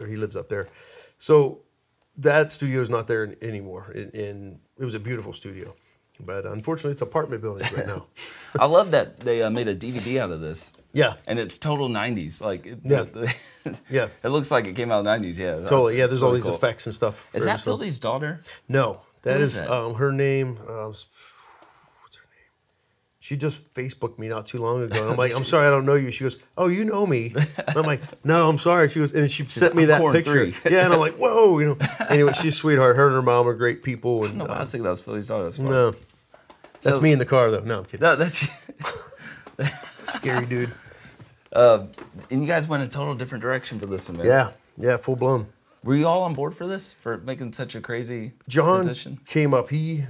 or 0.00 0.06
he 0.12 0.16
lives 0.24 0.36
up 0.40 0.48
there. 0.48 0.66
So 1.18 1.34
that 2.28 2.50
studio 2.58 2.78
is 2.80 2.90
not 2.96 3.04
there 3.10 3.22
an- 3.26 3.36
anymore. 3.50 3.84
And, 3.98 4.08
and 4.14 4.60
it 4.80 4.84
was 4.88 4.94
a 4.94 4.98
beautiful 5.08 5.32
studio, 5.32 5.66
but 6.30 6.42
unfortunately, 6.56 6.92
it's 6.96 7.02
apartment 7.12 7.40
buildings 7.42 7.70
right 7.76 7.86
now. 7.94 8.06
I 8.64 8.66
love 8.66 8.88
that 8.96 9.06
they 9.20 9.38
uh, 9.46 9.50
made 9.58 9.68
a 9.68 9.76
DVD 9.84 10.08
out 10.22 10.30
of 10.36 10.40
this, 10.40 10.72
yeah, 10.92 11.12
and 11.28 11.38
it's 11.38 11.58
total 11.58 11.88
'90s. 11.88 12.40
Like, 12.50 12.62
it, 12.72 12.78
Yeah. 12.94 13.04
it, 13.64 13.76
yeah, 13.96 14.08
looks 14.36 14.50
like 14.50 14.66
it 14.70 14.74
came 14.80 14.90
out 14.92 15.00
in 15.06 15.22
the 15.22 15.28
'90s. 15.28 15.38
Yeah, 15.38 15.54
totally. 15.72 15.94
Yeah, 15.98 16.06
there's 16.08 16.22
all 16.24 16.32
these 16.38 16.44
cool. 16.50 16.54
effects 16.58 16.86
and 16.86 16.94
stuff. 16.94 17.16
Is 17.34 17.44
that 17.44 17.66
every 17.66 17.90
daughter? 18.08 18.32
No, 18.68 18.86
that 19.22 19.36
Who 19.36 19.42
is, 19.44 19.54
is 19.54 19.60
that? 19.60 19.70
Um, 19.70 19.94
her 20.02 20.12
name. 20.12 20.56
Uh, 20.68 20.72
her 20.72 20.88
name? 20.88 20.94
She 23.24 23.36
just 23.38 23.72
Facebooked 23.72 24.18
me 24.18 24.28
not 24.28 24.44
too 24.44 24.58
long 24.58 24.82
ago. 24.82 25.00
And 25.00 25.12
I'm 25.12 25.16
like, 25.24 25.34
I'm 25.34 25.44
sorry, 25.44 25.66
I 25.66 25.70
don't 25.70 25.86
know 25.86 25.94
you. 25.94 26.10
She 26.10 26.24
goes, 26.24 26.36
Oh, 26.58 26.66
you 26.68 26.84
know 26.84 27.06
me. 27.06 27.32
And 27.34 27.74
I'm 27.74 27.84
like, 27.86 28.02
No, 28.24 28.50
I'm 28.50 28.58
sorry. 28.58 28.90
She 28.90 28.98
goes, 29.00 29.14
and 29.14 29.30
she 29.30 29.46
sent 29.46 29.74
me 29.74 29.86
that 29.86 30.02
picture. 30.12 30.44
Yeah, 30.70 30.84
and 30.84 30.92
I'm 30.92 31.00
like, 31.00 31.14
Whoa, 31.16 31.58
you 31.58 31.68
know. 31.68 31.78
Anyway, 32.10 32.34
she's 32.34 32.52
a 32.52 32.56
sweetheart. 32.56 32.96
Her 32.96 33.06
and 33.06 33.14
her 33.14 33.22
mom 33.22 33.48
are 33.48 33.54
great 33.54 33.82
people. 33.82 34.26
And 34.26 34.36
No, 34.36 34.44
I 34.44 34.56
uh, 34.56 34.60
was 34.60 34.72
thinking 34.72 34.82
that 34.84 34.90
was 34.90 35.00
Philly's 35.00 35.28
dog. 35.28 35.44
That's 35.44 35.56
fun. 35.56 35.66
no, 35.70 35.92
that's 36.82 36.96
So- 36.96 37.00
me 37.00 37.12
in 37.12 37.18
the 37.18 37.24
car 37.24 37.50
though. 37.50 37.60
No, 37.60 37.78
I'm 37.78 37.84
kidding. 37.86 38.00
No, 38.02 38.14
that's 38.14 38.46
Scary 40.00 40.44
dude. 40.44 40.70
and 41.54 41.88
you 42.30 42.46
guys 42.46 42.68
went 42.68 42.82
a 42.82 42.88
total 42.88 43.14
different 43.14 43.40
direction 43.40 43.80
for 43.80 43.86
this 43.86 44.06
one, 44.06 44.18
man. 44.18 44.26
Yeah, 44.26 44.50
yeah, 44.76 44.98
full 44.98 45.16
blown. 45.16 45.46
Were 45.82 45.94
you 45.94 46.06
all 46.06 46.24
on 46.24 46.34
board 46.34 46.54
for 46.54 46.66
this? 46.66 46.92
For 46.92 47.16
making 47.16 47.54
such 47.54 47.74
a 47.74 47.80
crazy 47.80 48.32
John 48.48 48.82
transition? 48.82 49.18
came 49.24 49.54
up. 49.54 49.70
He, 49.70 50.04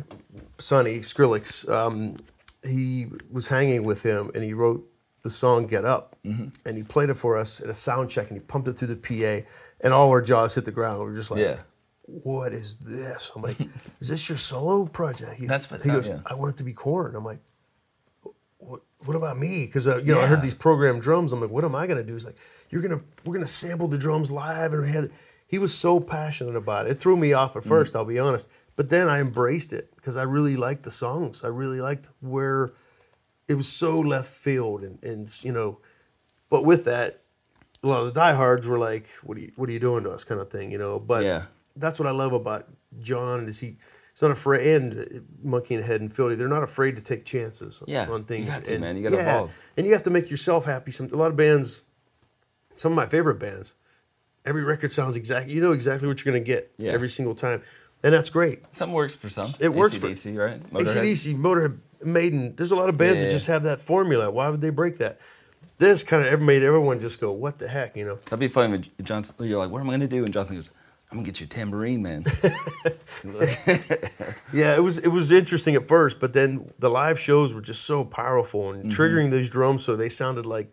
Sonny 0.58 0.98
Skrillex, 0.98 1.68
um, 1.70 2.16
he 2.64 3.06
was 3.30 3.48
hanging 3.48 3.82
with 3.84 4.02
him, 4.02 4.30
and 4.34 4.42
he 4.44 4.54
wrote 4.54 4.84
the 5.22 5.30
song 5.30 5.66
"Get 5.66 5.84
Up," 5.84 6.16
Mm-hmm. 6.24 6.48
and 6.66 6.76
he 6.76 6.82
played 6.82 7.10
it 7.10 7.14
for 7.14 7.36
us 7.38 7.60
at 7.60 7.68
a 7.68 7.74
sound 7.74 8.10
check, 8.10 8.30
and 8.30 8.40
he 8.40 8.44
pumped 8.44 8.68
it 8.68 8.78
through 8.78 8.88
the 8.94 8.96
PA, 8.96 9.46
and 9.82 9.92
all 9.94 10.08
our 10.10 10.20
jaws 10.22 10.54
hit 10.54 10.64
the 10.64 10.70
ground. 10.72 11.00
We 11.00 11.06
were 11.06 11.16
just 11.16 11.30
like, 11.30 11.40
Yeah. 11.40 11.56
"What 12.02 12.52
is 12.52 12.76
this?" 12.76 13.32
I'm 13.34 13.42
like, 13.42 13.56
"Is 14.00 14.08
this 14.08 14.28
your 14.28 14.38
solo 14.38 14.86
project?" 14.86 15.38
He, 15.40 15.46
That's 15.46 15.66
he 15.84 15.90
goes. 15.90 16.08
yeah. 16.08 16.20
"I 16.26 16.34
want 16.34 16.54
it 16.54 16.56
to 16.58 16.64
be 16.64 16.72
Korn." 16.72 17.14
I'm 17.16 17.24
like. 17.24 17.40
What, 18.58 18.80
what 19.04 19.14
about 19.14 19.38
me? 19.38 19.66
Because 19.66 19.86
uh, 19.86 19.98
you 19.98 20.14
know 20.14 20.20
I 20.20 20.26
heard 20.26 20.40
these 20.40 20.54
programmed 20.54 21.02
drums. 21.02 21.34
I'm 21.34 21.40
like, 21.42 21.50
what 21.50 21.64
am 21.66 21.74
I 21.74 21.86
gonna 21.86 22.02
do? 22.02 22.14
He's 22.14 22.24
like, 22.24 22.36
you're 22.70 22.80
gonna 22.80 23.02
we're 23.24 23.34
gonna 23.34 23.46
sample 23.46 23.88
the 23.88 23.98
drums 23.98 24.30
live, 24.30 24.72
and 24.72 24.82
we 24.82 24.90
had. 24.90 25.10
He 25.46 25.58
was 25.58 25.74
so 25.74 26.00
passionate 26.00 26.56
about 26.56 26.86
it. 26.86 26.92
It 26.92 27.00
threw 27.00 27.16
me 27.18 27.34
off 27.34 27.54
at 27.56 27.62
1st 27.64 27.92
Mm. 27.92 27.96
I'll 27.96 28.04
be 28.06 28.18
honest, 28.18 28.48
but 28.76 28.88
then 28.90 29.08
I 29.08 29.20
embraced 29.20 29.72
it 29.72 29.90
because 29.96 30.16
I 30.16 30.22
really 30.24 30.56
liked 30.56 30.82
the 30.82 30.90
songs. 30.90 31.42
I 31.44 31.48
really 31.48 31.80
liked 31.80 32.10
where 32.20 32.72
it 33.48 33.54
was 33.54 33.68
so 33.68 33.98
left 34.00 34.30
field, 34.32 34.82
and 34.82 35.02
and 35.02 35.28
you 35.44 35.52
know, 35.52 35.78
but 36.50 36.64
with 36.64 36.84
that, 36.86 37.20
a 37.82 37.86
lot 37.88 38.00
of 38.00 38.06
the 38.06 38.12
diehards 38.12 38.66
were 38.66 38.78
like, 38.78 39.06
"What 39.22 39.36
are 39.38 39.40
you 39.42 39.52
What 39.56 39.68
are 39.68 39.72
you 39.72 39.80
doing 39.80 40.04
to 40.04 40.10
us?" 40.10 40.24
kind 40.24 40.40
of 40.40 40.50
thing, 40.50 40.70
you 40.72 40.78
know. 40.78 40.98
But 40.98 41.24
Yeah. 41.24 41.44
that's 41.76 41.98
what 41.98 42.06
I 42.06 42.12
love 42.12 42.32
about 42.32 42.68
John 43.00 43.46
is 43.46 43.60
he. 43.60 43.76
He's 44.12 44.22
not 44.22 44.30
afraid, 44.30 44.64
and 44.80 45.26
Munky 45.44 45.74
and 45.74 45.84
Head 45.84 46.00
and 46.00 46.14
Fieldy, 46.14 46.36
they're 46.38 46.46
not 46.46 46.62
afraid 46.62 46.94
to 46.94 47.02
take 47.02 47.24
chances 47.24 47.82
Yeah, 47.84 48.08
on 48.08 48.20
you 48.20 48.24
things. 48.24 48.48
got 48.48 48.62
to, 48.66 48.72
and, 48.74 48.80
man. 48.80 48.96
You 48.96 49.02
gotta 49.10 49.20
evolve. 49.20 49.50
And 49.76 49.84
you 49.86 49.92
have 49.92 50.04
to 50.04 50.10
make 50.10 50.30
yourself 50.30 50.66
happy. 50.66 50.92
Some 50.92 51.06
a 51.12 51.16
lot 51.16 51.32
of 51.32 51.36
bands, 51.36 51.82
some 52.76 52.92
of 52.92 52.96
my 52.96 53.06
favorite 53.06 53.40
bands, 53.40 53.74
every 54.44 54.62
record 54.62 54.92
sounds 54.92 55.16
exactly. 55.16 55.52
You 55.52 55.60
know 55.60 55.72
exactly 55.72 56.06
what 56.06 56.24
you're 56.24 56.32
going 56.32 56.44
to 56.44 56.46
get 56.48 56.72
Yeah. 56.78 56.92
every 56.92 57.08
single 57.08 57.34
time, 57.34 57.62
and 58.04 58.12
that's 58.14 58.30
great. 58.30 58.60
Some 58.70 58.92
works 58.92 59.16
for 59.16 59.28
some. 59.28 59.48
It 59.60 59.74
works 59.74 59.96
for- 59.98 60.06
AC/DC, 60.08 60.38
right? 60.38 60.62
Motorhead. 60.72 61.02
ACDC, 61.02 61.34
Motorhead, 61.34 61.78
Maiden. 62.04 62.54
There's 62.54 62.70
a 62.70 62.76
lot 62.76 62.88
of 62.88 62.96
bands 62.96 63.20
Yeah. 63.20 63.26
that 63.26 63.32
just 63.32 63.48
have 63.48 63.64
that 63.64 63.80
formula. 63.80 64.30
Why 64.30 64.48
would 64.48 64.60
they 64.60 64.70
break 64.70 64.98
that? 64.98 65.18
This 65.78 66.04
kind 66.04 66.24
of 66.24 66.40
made 66.40 66.62
everyone 66.62 67.00
just 67.00 67.20
go, 67.20 67.32
"What 67.32 67.58
the 67.58 67.66
heck?" 67.66 67.96
You 67.96 68.04
know. 68.04 68.18
That'd 68.26 68.38
be 68.38 68.46
funny 68.48 68.70
when 68.70 68.84
John. 69.02 69.24
You're 69.40 69.58
like, 69.58 69.70
"What 69.70 69.80
am 69.80 69.90
I 69.90 69.94
gonna 69.94 70.06
do?" 70.06 70.22
And 70.24 70.32
Jonathan 70.32 70.54
goes, 70.56 70.70
"I'm 71.10 71.18
gonna 71.18 71.26
get 71.26 71.40
you 71.40 71.46
a 71.46 71.48
tambourine, 71.48 72.00
man." 72.02 72.24
Yeah, 74.52 74.76
it 74.76 74.82
was 74.82 74.98
it 74.98 75.08
was 75.08 75.32
interesting 75.32 75.74
at 75.74 75.86
first, 75.88 76.20
but 76.20 76.32
then 76.32 76.70
the 76.78 76.88
live 76.90 77.18
shows 77.18 77.52
were 77.52 77.60
just 77.60 77.84
so 77.84 78.04
powerful 78.04 78.72
and 78.72 78.84
Mm-hmm. 78.90 79.02
triggering 79.02 79.30
these 79.30 79.50
drums 79.50 79.82
so 79.84 79.96
they 79.96 80.08
sounded 80.08 80.46
like 80.46 80.68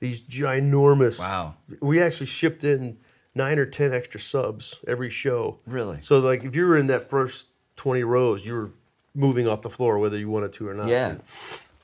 these 0.00 0.20
ginormous. 0.22 1.18
Wow. 1.18 1.54
We 1.80 2.00
actually 2.00 2.26
shipped 2.26 2.64
in 2.64 2.98
nine 3.36 3.58
or 3.60 3.66
ten 3.66 3.92
extra 3.94 4.18
subs 4.18 4.76
every 4.88 5.10
show. 5.10 5.58
Really? 5.66 5.98
So 6.02 6.18
like 6.18 6.42
if 6.42 6.56
you 6.56 6.66
were 6.66 6.76
in 6.76 6.88
that 6.88 7.08
first 7.08 7.46
twenty 7.76 8.02
rows, 8.02 8.44
you 8.44 8.54
were 8.54 8.70
moving 9.14 9.46
off 9.46 9.62
the 9.62 9.70
floor 9.70 9.98
whether 9.98 10.18
you 10.18 10.28
wanted 10.28 10.52
to 10.54 10.66
or 10.68 10.74
not. 10.74 10.88
yeah. 10.88 11.18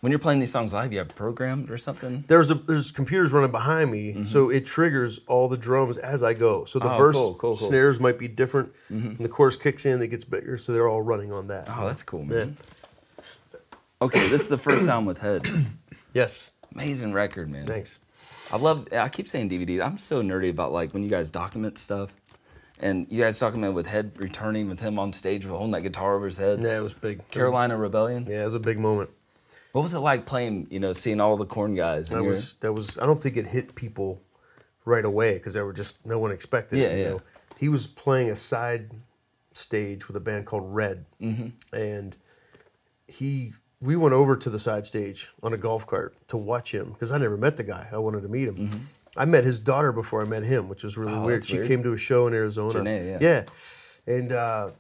When 0.01 0.11
you're 0.11 0.19
playing 0.19 0.41
these 0.41 0.51
songs 0.51 0.75
live, 0.75 0.93
you 0.93 0.99
have 0.99 1.15
programmed 1.15 1.71
or 1.71 1.79
something. 1.79 2.25
There's 2.27 2.51
a 2.51 2.55
there's 2.55 2.91
computers 2.91 3.33
running 3.33 3.53
behind 3.53 3.93
me, 3.93 4.25
so 4.25 4.51
it 4.51 4.67
triggers 4.67 5.21
all 5.29 5.47
the 5.49 5.57
drums 5.57 5.97
as 5.97 6.25
I 6.25 6.35
go. 6.35 6.65
So 6.65 6.81
the 6.81 6.87
Mm-hmm. 6.87 6.95
Oh, 6.95 6.99
verse 6.99 7.15
cool, 7.17 7.35
cool, 7.35 7.57
cool. 7.57 7.69
snares 7.69 8.01
might 8.01 8.19
be 8.19 8.27
different, 8.27 8.73
and 8.89 9.17
the 9.19 9.29
chorus 9.29 9.57
kicks 9.57 9.87
in, 9.87 10.03
it 10.03 10.09
gets 10.09 10.25
bigger, 10.25 10.59
so 10.59 10.73
they're 10.73 10.89
all 10.89 11.03
running 11.03 11.33
on 11.33 11.47
that. 11.49 11.69
Oh, 11.69 11.87
that's 11.87 12.03
cool, 12.03 12.23
Yeah. 12.23 12.47
man. 12.47 12.57
Okay, 14.01 14.27
this 14.29 14.41
is 14.43 14.49
the 14.49 14.59
first 14.59 14.85
sound 14.85 15.07
with 15.07 15.19
Head. 15.19 15.47
Yes. 16.15 16.51
Amazing 16.75 17.13
record, 17.15 17.49
man. 17.49 17.65
Thanks. 17.67 17.99
I 18.53 18.57
love. 18.57 18.89
I 18.93 19.09
keep 19.09 19.29
saying 19.29 19.49
DVD. 19.49 19.85
I'm 19.85 19.99
so 19.99 20.23
nerdy 20.23 20.51
about 20.51 20.73
like 20.73 20.93
when 20.93 21.03
you 21.03 21.09
guys 21.11 21.31
document 21.31 21.79
stuff, 21.79 22.13
and 22.79 23.07
you 23.11 23.21
guys 23.21 23.39
document 23.39 23.75
with 23.75 23.87
Head 23.87 24.13
returning 24.19 24.69
with 24.69 24.81
him 24.81 24.99
on 24.99 25.13
stage 25.13 25.45
with 25.47 25.55
holding 25.55 25.73
that 25.73 25.83
guitar 25.83 26.15
over 26.17 26.27
his 26.27 26.37
head. 26.39 26.63
Yeah, 26.63 26.79
it 26.79 26.83
was 26.83 26.93
big. 26.95 27.29
Carolina 27.31 27.77
Rebellion. 27.77 28.25
Yeah, 28.29 28.43
it 28.43 28.47
was 28.47 28.55
a 28.55 28.61
big 28.61 28.79
moment. 28.79 29.11
What 29.73 29.83
was 29.83 29.95
it 29.95 30.01
like 30.01 30.27
playing? 30.27 30.67
You 30.71 30.81
know, 30.81 30.93
seeing 30.93 31.21
all 31.21 31.37
the 31.37 31.47
Korn 31.47 31.75
guys. 31.75 32.11
That 32.11 32.23
was 32.23 32.55
that 32.55 32.73
was. 32.73 32.99
I 32.99 33.07
don't 33.07 33.23
think 33.23 33.37
it 33.37 33.47
hit 33.47 33.75
people 33.75 34.21
right 34.85 35.05
away 35.05 35.35
because 35.35 35.55
they 35.55 35.63
were 35.63 35.73
just 35.73 36.05
no 36.05 36.19
one 36.19 36.31
expected. 36.33 36.79
Yeah, 36.79 36.87
it, 36.89 36.99
you 36.99 37.03
yeah. 37.05 37.11
know. 37.11 37.23
He 37.57 37.69
was 37.69 37.87
playing 37.87 38.31
a 38.31 38.37
side 38.37 38.91
stage 39.53 40.09
with 40.09 40.17
a 40.17 40.21
band 40.21 40.47
called 40.47 40.75
Red, 40.75 41.07
Mm-hmm. 41.21 41.75
and 41.77 42.17
he 43.07 43.53
we 43.83 43.97
went 43.97 44.15
over 44.15 44.37
to 44.37 44.49
the 44.49 44.59
side 44.59 44.87
stage 44.87 45.29
on 45.43 45.53
a 45.53 45.59
golf 45.59 45.87
cart 45.87 46.15
to 46.29 46.37
watch 46.37 46.73
him 46.73 46.93
because 46.93 47.13
I 47.13 47.19
never 47.19 47.37
met 47.37 47.57
the 47.57 47.65
guy. 47.65 47.89
I 47.93 47.99
wanted 47.99 48.23
to 48.23 48.29
meet 48.29 48.49
him. 48.49 48.71
I 49.17 49.27
met 49.27 49.45
his 49.45 49.61
daughter 49.61 49.93
before 49.93 50.23
I 50.23 50.25
met 50.25 50.45
him, 50.45 50.69
which 50.69 50.85
was 50.85 50.97
really 50.97 51.13
Mm-hmm. 51.13 51.23
Oh, 51.23 51.27
weird. 51.27 51.45
She 51.45 51.57
weird. 51.57 51.69
came 51.69 51.83
to 51.83 51.93
a 51.93 51.99
show 51.99 52.27
in 52.29 52.33
Arizona. 52.33 52.81
Janae, 52.81 53.21
yeah. 53.21 53.45
yeah, 54.07 54.15
and. 54.15 54.33
uh 54.33 54.71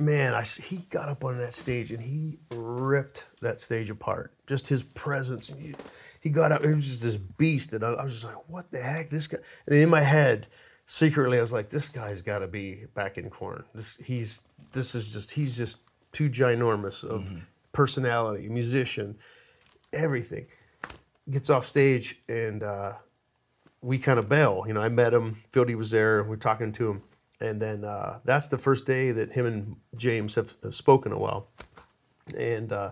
man, 0.00 0.32
I, 0.32 0.42
he 0.44 0.76
got 0.90 1.08
up 1.08 1.24
on 1.24 1.38
that 1.38 1.52
stage 1.52 1.90
and 1.90 2.00
he 2.00 2.38
ripped 2.52 3.24
that 3.40 3.60
stage 3.60 3.90
apart. 3.90 4.32
Just 4.46 4.68
his 4.68 4.84
presence. 4.84 5.48
He, 5.48 5.74
he 6.20 6.30
got 6.30 6.52
up, 6.52 6.62
he 6.64 6.72
was 6.72 6.86
just 6.86 7.02
this 7.02 7.16
beast. 7.16 7.72
And 7.72 7.82
I, 7.82 7.88
I 7.94 8.02
was 8.04 8.12
just 8.12 8.24
like, 8.24 8.48
what 8.48 8.70
the 8.70 8.80
heck? 8.80 9.10
This 9.10 9.26
guy. 9.26 9.38
And 9.66 9.74
in 9.74 9.88
my 9.88 10.02
head, 10.02 10.46
secretly, 10.86 11.36
I 11.36 11.40
was 11.40 11.52
like, 11.52 11.70
this 11.70 11.88
guy's 11.88 12.22
got 12.22 12.38
to 12.38 12.46
be 12.46 12.84
back 12.94 13.18
in 13.18 13.28
Korn. 13.28 13.64
This, 13.74 13.96
he's, 13.96 14.42
this 14.70 14.94
is 14.94 15.12
just, 15.12 15.32
he's 15.32 15.56
just 15.56 15.78
too 16.12 16.30
ginormous 16.30 17.02
of 17.02 17.28
personality, 17.72 18.48
musician, 18.48 19.18
everything. 19.92 20.46
Gets 21.30 21.50
off 21.50 21.66
stage 21.66 22.18
and, 22.28 22.62
uh, 22.62 22.94
we 23.80 23.98
kind 23.98 24.18
of 24.18 24.28
bail. 24.28 24.64
You 24.66 24.74
know, 24.74 24.80
I 24.80 24.88
met 24.88 25.14
him. 25.14 25.36
Fieldy 25.52 25.74
was 25.74 25.90
there. 25.90 26.22
We 26.22 26.34
are 26.34 26.36
talking 26.36 26.72
to 26.72 26.90
him, 26.90 27.02
and 27.40 27.60
then 27.60 27.84
uh, 27.84 28.18
that's 28.24 28.48
the 28.48 28.58
first 28.58 28.86
day 28.86 29.12
that 29.12 29.32
him 29.32 29.46
and 29.46 29.76
James 29.96 30.34
have, 30.34 30.54
have 30.62 30.74
spoken 30.74 31.12
a 31.12 31.18
while. 31.18 31.48
And 32.36 32.72
uh, 32.72 32.90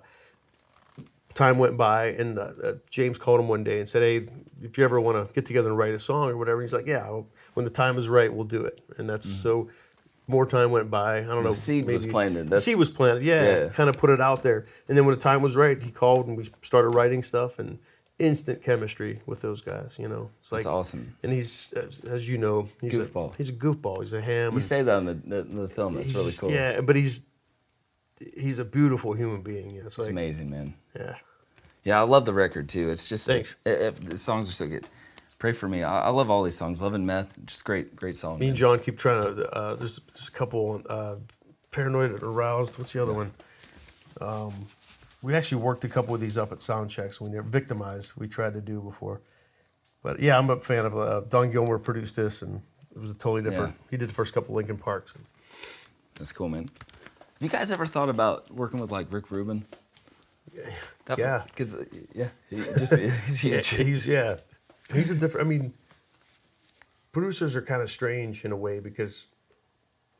time 1.34 1.58
went 1.58 1.76
by, 1.76 2.06
and 2.06 2.38
uh, 2.38 2.52
uh, 2.62 2.72
James 2.90 3.18
called 3.18 3.40
him 3.40 3.48
one 3.48 3.64
day 3.64 3.80
and 3.80 3.88
said, 3.88 4.02
"Hey, 4.02 4.28
if 4.62 4.78
you 4.78 4.84
ever 4.84 5.00
want 5.00 5.26
to 5.26 5.34
get 5.34 5.44
together 5.44 5.68
and 5.68 5.78
write 5.78 5.94
a 5.94 5.98
song 5.98 6.30
or 6.30 6.36
whatever," 6.36 6.60
he's 6.60 6.72
like, 6.72 6.86
"Yeah, 6.86 7.22
when 7.54 7.64
the 7.64 7.70
time 7.70 7.98
is 7.98 8.08
right, 8.08 8.32
we'll 8.32 8.44
do 8.44 8.64
it." 8.64 8.80
And 8.98 9.08
that's 9.10 9.28
so. 9.28 9.68
More 10.28 10.44
time 10.46 10.70
went 10.72 10.90
by. 10.90 11.18
I 11.18 11.22
don't 11.26 11.44
know. 11.44 11.52
seed 11.52 11.86
was 11.86 12.04
planted. 12.06 12.44
The 12.46 12.50
That's- 12.50 12.64
seed 12.64 12.76
was 12.76 12.90
planted. 12.90 13.22
Yeah, 13.22 13.44
Yeah. 13.64 13.68
kind 13.68 13.88
of 13.88 13.96
put 13.96 14.10
it 14.10 14.20
out 14.20 14.42
there. 14.42 14.66
And 14.88 14.96
then 14.98 15.04
when 15.06 15.14
the 15.14 15.20
time 15.20 15.40
was 15.42 15.54
right, 15.56 15.80
he 15.82 15.90
called 15.90 16.26
and 16.26 16.36
we 16.36 16.50
started 16.62 16.88
writing 16.90 17.22
stuff 17.22 17.58
and 17.60 17.78
instant 18.18 18.62
chemistry 18.62 19.20
with 19.26 19.40
those 19.42 19.60
guys. 19.60 19.96
You 19.98 20.08
know, 20.08 20.30
it's 20.40 20.50
like 20.50 20.60
That's 20.60 20.66
awesome. 20.66 21.16
and 21.22 21.30
he's, 21.30 21.72
as, 21.74 22.00
as 22.06 22.28
you 22.28 22.38
know, 22.38 22.68
he's 22.80 22.92
Goofball. 22.92 23.34
A, 23.34 23.36
he's 23.36 23.50
a 23.50 23.52
goofball. 23.52 24.00
He's 24.00 24.12
a 24.14 24.20
ham. 24.20 24.54
You 24.54 24.60
say 24.60 24.82
that 24.82 24.98
in 24.98 25.04
the, 25.06 25.14
the, 25.14 25.42
the 25.42 25.68
film. 25.68 25.94
That's 25.94 26.12
really 26.14 26.32
cool. 26.32 26.50
Yeah, 26.50 26.80
but 26.80 26.96
he's 26.96 27.22
he's 28.36 28.58
a 28.58 28.64
beautiful 28.64 29.12
human 29.12 29.42
being. 29.42 29.70
Yeah, 29.72 29.76
it's 29.84 29.86
It's 29.86 29.98
like 29.98 30.10
amazing, 30.10 30.50
man. 30.50 30.74
yeah, 30.98 31.14
Yeah, 31.84 32.00
I 32.00 32.04
love 32.04 32.24
the 32.24 32.32
record 32.32 32.68
too. 32.68 32.88
It's 32.88 33.08
just 33.08 33.26
Thanks. 33.26 33.54
It, 33.64 33.70
it- 33.80 34.00
the 34.00 34.16
songs 34.16 34.48
are 34.48 34.54
so 34.54 34.66
good. 34.66 34.88
Prey 35.38 35.52
for 35.52 35.68
Me. 35.68 35.82
I, 35.82 36.06
I 36.06 36.08
love 36.08 36.30
all 36.30 36.42
these 36.42 36.56
songs. 36.56 36.80
Love 36.82 36.94
and 36.94 37.06
Meth, 37.06 37.36
just 37.44 37.64
great, 37.64 37.94
great 37.94 38.16
song. 38.16 38.38
me 38.38 38.48
and. 38.48 38.56
John 38.56 38.78
keep 38.78 38.98
trying 38.98 39.22
to. 39.22 39.50
Uh, 39.54 39.74
there's, 39.74 39.98
there's 40.14 40.28
a 40.28 40.32
couple. 40.32 40.82
Uh, 40.88 41.16
Paranoid 41.70 42.12
and 42.12 42.22
Aroused. 42.22 42.78
What's 42.78 42.92
the 42.92 43.02
other 43.02 43.12
one? 43.12 43.32
Um, 44.20 44.52
we 45.22 45.34
actually 45.34 45.60
worked 45.62 45.84
a 45.84 45.88
couple 45.88 46.14
of 46.14 46.20
these 46.20 46.38
up 46.38 46.52
at 46.52 46.60
sound 46.62 46.90
checks 46.90 47.20
when 47.20 47.32
they're 47.32 47.42
victimized. 47.42 48.14
We 48.16 48.28
tried 48.28 48.54
to 48.54 48.60
do 48.62 48.80
before, 48.80 49.20
but 50.02 50.20
yeah, 50.20 50.38
I'm 50.38 50.48
a 50.48 50.58
fan 50.58 50.86
of. 50.86 50.96
Uh, 50.96 51.20
Don 51.28 51.52
Gilmore 51.52 51.78
produced 51.78 52.16
this, 52.16 52.40
and 52.40 52.62
it 52.94 52.98
was 52.98 53.10
a 53.10 53.14
totally 53.14 53.42
different. 53.42 53.74
Yeah. 53.76 53.86
He 53.90 53.96
did 53.98 54.08
the 54.08 54.14
first 54.14 54.32
couple 54.32 54.50
of 54.52 54.56
Linkin 54.56 54.78
Parks. 54.78 55.12
That's 56.14 56.32
cool, 56.32 56.48
man. 56.48 56.70
Have 56.80 57.42
you 57.42 57.50
guys 57.50 57.70
ever 57.70 57.84
thought 57.84 58.08
about 58.08 58.50
working 58.50 58.80
with 58.80 58.90
like 58.90 59.12
Rick 59.12 59.30
Rubin? 59.30 59.66
Yeah. 60.54 61.42
Because 61.44 61.76
yeah, 62.14 62.28
he 62.48 62.56
just 62.56 62.96
he's 63.26 63.44
Yeah, 63.44 63.56
huge. 63.56 63.68
he's 63.68 64.06
yeah, 64.06 64.36
he's 64.92 65.10
a 65.10 65.14
different. 65.14 65.46
I 65.46 65.50
mean, 65.50 65.74
producers 67.12 67.56
are 67.56 67.62
kind 67.62 67.82
of 67.82 67.90
strange 67.90 68.44
in 68.44 68.52
a 68.52 68.56
way 68.56 68.80
because 68.80 69.26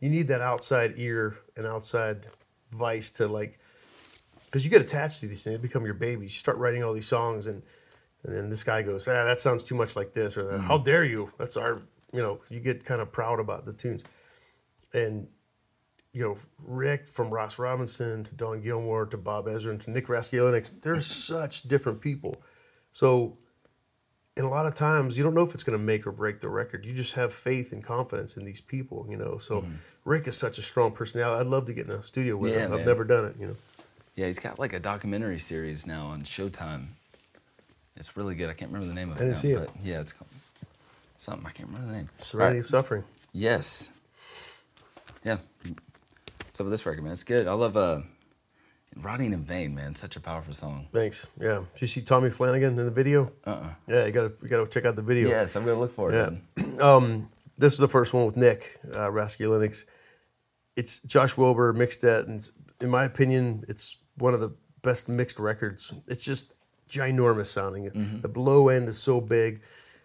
you 0.00 0.08
need 0.08 0.28
that 0.28 0.40
outside 0.40 0.94
ear 0.96 1.38
and 1.56 1.66
outside 1.66 2.28
vice 2.72 3.10
to 3.12 3.26
like, 3.26 3.58
because 4.44 4.64
you 4.64 4.70
get 4.70 4.80
attached 4.80 5.20
to 5.20 5.26
these 5.26 5.44
things, 5.44 5.56
they 5.56 5.62
become 5.62 5.84
your 5.84 5.94
babies. 5.94 6.34
You 6.34 6.38
start 6.38 6.58
writing 6.58 6.84
all 6.84 6.92
these 6.92 7.08
songs, 7.08 7.46
and 7.46 7.62
and 8.24 8.34
then 8.34 8.50
this 8.50 8.64
guy 8.64 8.82
goes, 8.82 9.06
ah, 9.08 9.24
that 9.24 9.38
sounds 9.38 9.62
too 9.62 9.74
much 9.74 9.94
like 9.94 10.12
this, 10.12 10.36
or 10.36 10.44
that, 10.44 10.60
how 10.60 10.78
dare 10.78 11.04
you? 11.04 11.30
That's 11.38 11.56
our, 11.56 11.82
you 12.12 12.20
know, 12.20 12.40
you 12.50 12.60
get 12.60 12.84
kind 12.84 13.00
of 13.00 13.12
proud 13.12 13.38
about 13.40 13.66
the 13.66 13.72
tunes, 13.72 14.02
and 14.92 15.28
you 16.16 16.22
know, 16.22 16.38
Rick 16.64 17.08
from 17.08 17.28
Ross 17.28 17.58
Robinson 17.58 18.24
to 18.24 18.34
Don 18.34 18.62
Gilmore 18.62 19.04
to 19.04 19.18
Bob 19.18 19.48
Ezra 19.48 19.72
and 19.72 19.82
to 19.82 19.90
Nick 19.90 20.06
Raskulinecz, 20.06 20.80
they're 20.80 21.02
such 21.02 21.64
different 21.64 22.00
people. 22.00 22.40
So, 22.90 23.36
and 24.36 24.44
a 24.44 24.48
lot 24.48 24.66
of 24.66 24.74
times 24.74 25.16
you 25.16 25.24
don't 25.24 25.34
know 25.34 25.42
if 25.42 25.54
it's 25.54 25.62
going 25.62 25.78
to 25.78 25.84
make 25.84 26.06
or 26.06 26.12
break 26.12 26.40
the 26.40 26.48
record. 26.48 26.84
You 26.84 26.92
just 26.92 27.14
have 27.14 27.32
faith 27.32 27.72
and 27.72 27.82
confidence 27.82 28.36
in 28.36 28.44
these 28.44 28.60
people, 28.60 29.06
you 29.08 29.16
know. 29.16 29.38
So, 29.38 29.64
Rick 30.04 30.28
is 30.28 30.36
such 30.36 30.58
a 30.58 30.62
strong 30.62 30.92
personality. 30.92 31.40
I'd 31.40 31.46
love 31.46 31.64
to 31.66 31.72
get 31.72 31.86
in 31.86 31.92
a 31.92 32.02
studio 32.02 32.36
with 32.36 32.52
Mm-hmm. 32.52 32.60
Yeah, 32.60 32.66
him. 32.66 32.80
I've 32.80 32.86
never 32.86 33.04
done 33.04 33.24
it, 33.26 33.36
you 33.38 33.46
know. 33.48 33.56
Yeah, 34.14 34.26
he's 34.26 34.38
got 34.38 34.58
like 34.58 34.72
a 34.72 34.80
documentary 34.80 35.38
series 35.38 35.86
now 35.86 36.06
on 36.06 36.22
Showtime. 36.22 36.88
It's 37.96 38.16
really 38.16 38.34
good. 38.34 38.50
I 38.50 38.52
can't 38.52 38.70
remember 38.70 38.88
the 38.88 38.94
name 38.94 39.10
of 39.10 39.16
it. 39.16 39.20
I 39.20 39.24
didn't 39.24 39.36
now, 39.36 39.40
see 39.40 39.50
it. 39.52 39.70
But 39.74 39.84
yeah, 39.84 40.00
it's 40.00 40.12
called 40.12 40.28
something. 41.16 41.46
I 41.46 41.50
can't 41.50 41.68
remember 41.68 41.88
the 41.88 41.96
name. 41.98 42.08
Serenity 42.18 42.56
right. 42.56 42.64
of 42.64 42.66
Suffering. 42.70 43.04
Yes. 43.32 43.90
Yeah. 45.24 45.36
What's 46.44 46.60
up 46.60 46.64
with 46.64 46.72
this 46.72 46.86
record, 46.86 47.02
man? 47.02 47.12
It's 47.12 47.24
good. 47.24 47.46
I 47.46 47.52
love 47.52 47.76
uh, 47.76 48.00
"Rotting 49.00 49.32
in 49.32 49.42
Vain," 49.42 49.74
man. 49.74 49.94
Such 49.94 50.16
a 50.16 50.20
powerful 50.20 50.54
song. 50.54 50.88
Thanks. 50.92 51.26
Yeah. 51.40 51.64
Did 51.72 51.80
you 51.82 51.86
see 51.86 52.02
Tommy 52.02 52.30
Flanagan 52.30 52.70
in 52.78 52.84
the 52.84 52.90
video? 52.90 53.32
Uh-uh. 53.44 53.70
Yeah, 53.86 54.06
you 54.06 54.12
gotta 54.12 54.32
you 54.42 54.48
gotta 54.48 54.68
check 54.68 54.84
out 54.84 54.96
the 54.96 55.02
video. 55.02 55.28
Yes, 55.28 55.56
I'm 55.56 55.64
gonna 55.64 55.78
look 55.78 55.94
for 55.94 56.12
it. 56.12 56.14
Yeah. 56.56 56.64
Um, 56.80 57.30
this 57.56 57.72
is 57.72 57.78
the 57.78 57.88
first 57.88 58.12
one 58.12 58.26
with 58.26 58.36
Nick 58.36 58.78
uh, 58.94 59.08
Raskulinecz. 59.08 59.86
It's 60.76 60.98
Josh 61.00 61.36
Wilbur 61.38 61.72
mixed 61.72 62.02
that, 62.02 62.26
and 62.26 62.46
in 62.82 62.90
my 62.90 63.04
opinion, 63.04 63.62
it's 63.66 63.96
one 64.18 64.34
of 64.34 64.40
the 64.40 64.54
best 64.82 65.08
mixed 65.08 65.38
records. 65.38 65.92
It's 66.06 66.24
just 66.24 66.52
ginormous 66.90 67.46
sounding. 67.46 67.90
Mm-hmm. 67.90 68.20
The 68.20 68.38
low 68.38 68.68
end 68.68 68.88
is 68.88 68.98
so 68.98 69.20
big. 69.20 69.62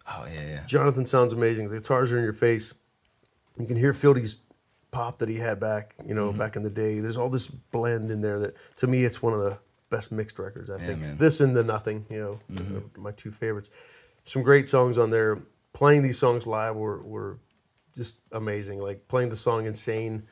Oh 0.08 0.26
yeah, 0.32 0.46
yeah. 0.46 0.64
Jonathan 0.66 1.04
sounds 1.06 1.32
amazing. 1.32 1.68
The 1.68 1.76
guitars 1.76 2.10
are 2.12 2.18
in 2.18 2.24
your 2.24 2.32
face. 2.32 2.72
You 3.58 3.66
can 3.66 3.76
hear 3.76 3.92
Fieldy's 3.92 4.34
pop 4.92 5.18
that 5.18 5.28
he 5.28 5.36
had 5.38 5.58
back, 5.58 5.94
you 5.98 6.04
Mm-hmm. 6.14 6.14
know, 6.14 6.32
back 6.32 6.54
in 6.54 6.62
the 6.62 6.70
day. 6.70 7.00
There's 7.00 7.16
all 7.16 7.28
this 7.30 7.48
blend 7.48 8.10
in 8.12 8.20
there 8.20 8.38
that, 8.38 8.54
to 8.76 8.86
me, 8.86 9.02
it's 9.04 9.20
one 9.20 9.32
of 9.34 9.40
the 9.40 9.58
best 9.90 10.12
mixed 10.12 10.38
records. 10.38 10.70
I 10.70 10.76
think 10.78 11.00
man. 11.00 11.10
Mm-hmm. 11.10 11.18
this 11.18 11.40
and 11.40 11.56
the 11.56 11.64
Nothing, 11.64 12.06
you 12.08 12.20
know, 12.20 12.38
are 12.60 13.00
my 13.00 13.10
two 13.12 13.30
favorites. 13.32 13.70
Some 14.24 14.42
great 14.44 14.68
songs 14.68 14.96
on 14.98 15.10
there. 15.10 15.38
Playing 15.72 16.02
these 16.02 16.18
songs 16.18 16.46
live 16.46 16.76
were 16.76 17.02
were 17.02 17.38
just 17.96 18.18
amazing. 18.30 18.78
Like 18.80 19.08
playing 19.08 19.30
the 19.30 19.36
song 19.36 19.64
"Insane," 19.66 20.22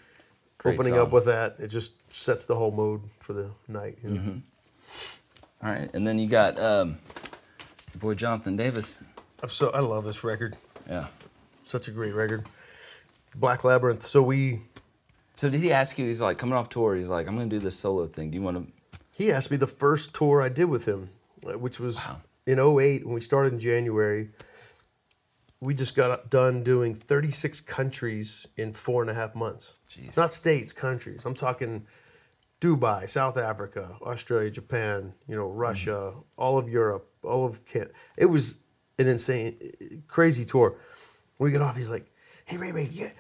Great 0.58 0.74
opening 0.74 0.92
song. 0.92 1.06
up 1.06 1.12
with 1.12 1.24
that, 1.26 1.56
it 1.58 1.68
just 1.68 1.92
sets 2.12 2.44
the 2.46 2.54
whole 2.54 2.70
mood 2.72 3.00
for 3.20 3.32
the 3.32 3.50
night. 3.66 3.98
you 4.04 4.11
know. 4.11 4.20
Mm-hmm. 4.20 4.38
All 5.66 5.72
right, 5.72 5.90
and 5.94 6.06
then 6.06 6.18
you 6.18 6.28
got 6.28 6.58
um, 6.58 6.98
your 7.94 8.00
boy 8.00 8.14
Jonathan 8.14 8.56
Davis. 8.56 9.02
I'm 9.42 9.48
so 9.48 9.70
I 9.70 9.80
love 9.80 10.04
this 10.04 10.22
record. 10.22 10.56
Yeah. 10.88 11.06
Such 11.62 11.88
a 11.88 11.90
great 11.90 12.14
record. 12.14 12.44
Black 13.34 13.64
Labyrinth. 13.64 14.02
So 14.02 14.22
we 14.22 14.60
So 15.36 15.48
did 15.48 15.60
he 15.60 15.72
ask 15.72 15.98
you? 15.98 16.06
He's 16.06 16.20
like 16.20 16.38
coming 16.38 16.54
off 16.56 16.68
tour. 16.68 16.96
He's 16.96 17.08
like, 17.08 17.26
I'm 17.28 17.36
gonna 17.36 17.48
do 17.48 17.58
this 17.58 17.78
solo 17.78 18.06
thing. 18.06 18.30
Do 18.30 18.36
you 18.36 18.42
want 18.42 18.66
to? 18.66 18.72
He 19.16 19.30
asked 19.32 19.50
me 19.50 19.56
the 19.56 19.66
first 19.66 20.14
tour 20.14 20.40
I 20.42 20.48
did 20.48 20.64
with 20.66 20.86
him, 20.86 21.10
uh, 21.46 21.58
which 21.58 21.78
was 21.78 21.96
Wow. 21.96 22.20
in 22.46 22.58
08 22.58 23.04
when 23.04 23.14
we 23.14 23.20
started 23.20 23.52
in 23.52 23.60
January. 23.60 24.30
We 25.62 25.74
just 25.74 25.94
got 25.94 26.30
done 26.30 26.62
doing 26.62 26.94
36 26.94 27.60
countries 27.60 28.46
in 28.56 28.72
four 28.72 29.02
and 29.02 29.10
a 29.10 29.14
half 29.14 29.34
months. 29.34 29.74
Jeez. 29.90 30.16
Not 30.16 30.32
states, 30.32 30.72
countries. 30.72 31.26
I'm 31.26 31.34
talking 31.34 31.86
Dubai, 32.62 33.06
South 33.08 33.36
Africa, 33.36 33.96
Australia, 34.00 34.50
Japan, 34.50 35.12
you 35.28 35.36
know, 35.36 35.48
Russia, 35.48 36.14
all 36.38 36.56
of 36.58 36.68
Europe, 36.68 37.10
all 37.22 37.44
of 37.44 37.64
Can. 37.66 37.88
It 38.16 38.26
was 38.26 38.56
an 38.98 39.06
insane, 39.06 39.58
crazy 40.08 40.46
tour. 40.46 40.76
When 41.36 41.48
we 41.50 41.52
get 41.52 41.60
off, 41.60 41.76
he's 41.76 41.90
like, 41.90 42.10
"Hey 42.45 42.57
Ray 42.57 42.72
Ray, 42.72 42.88
yeah, 42.91 43.11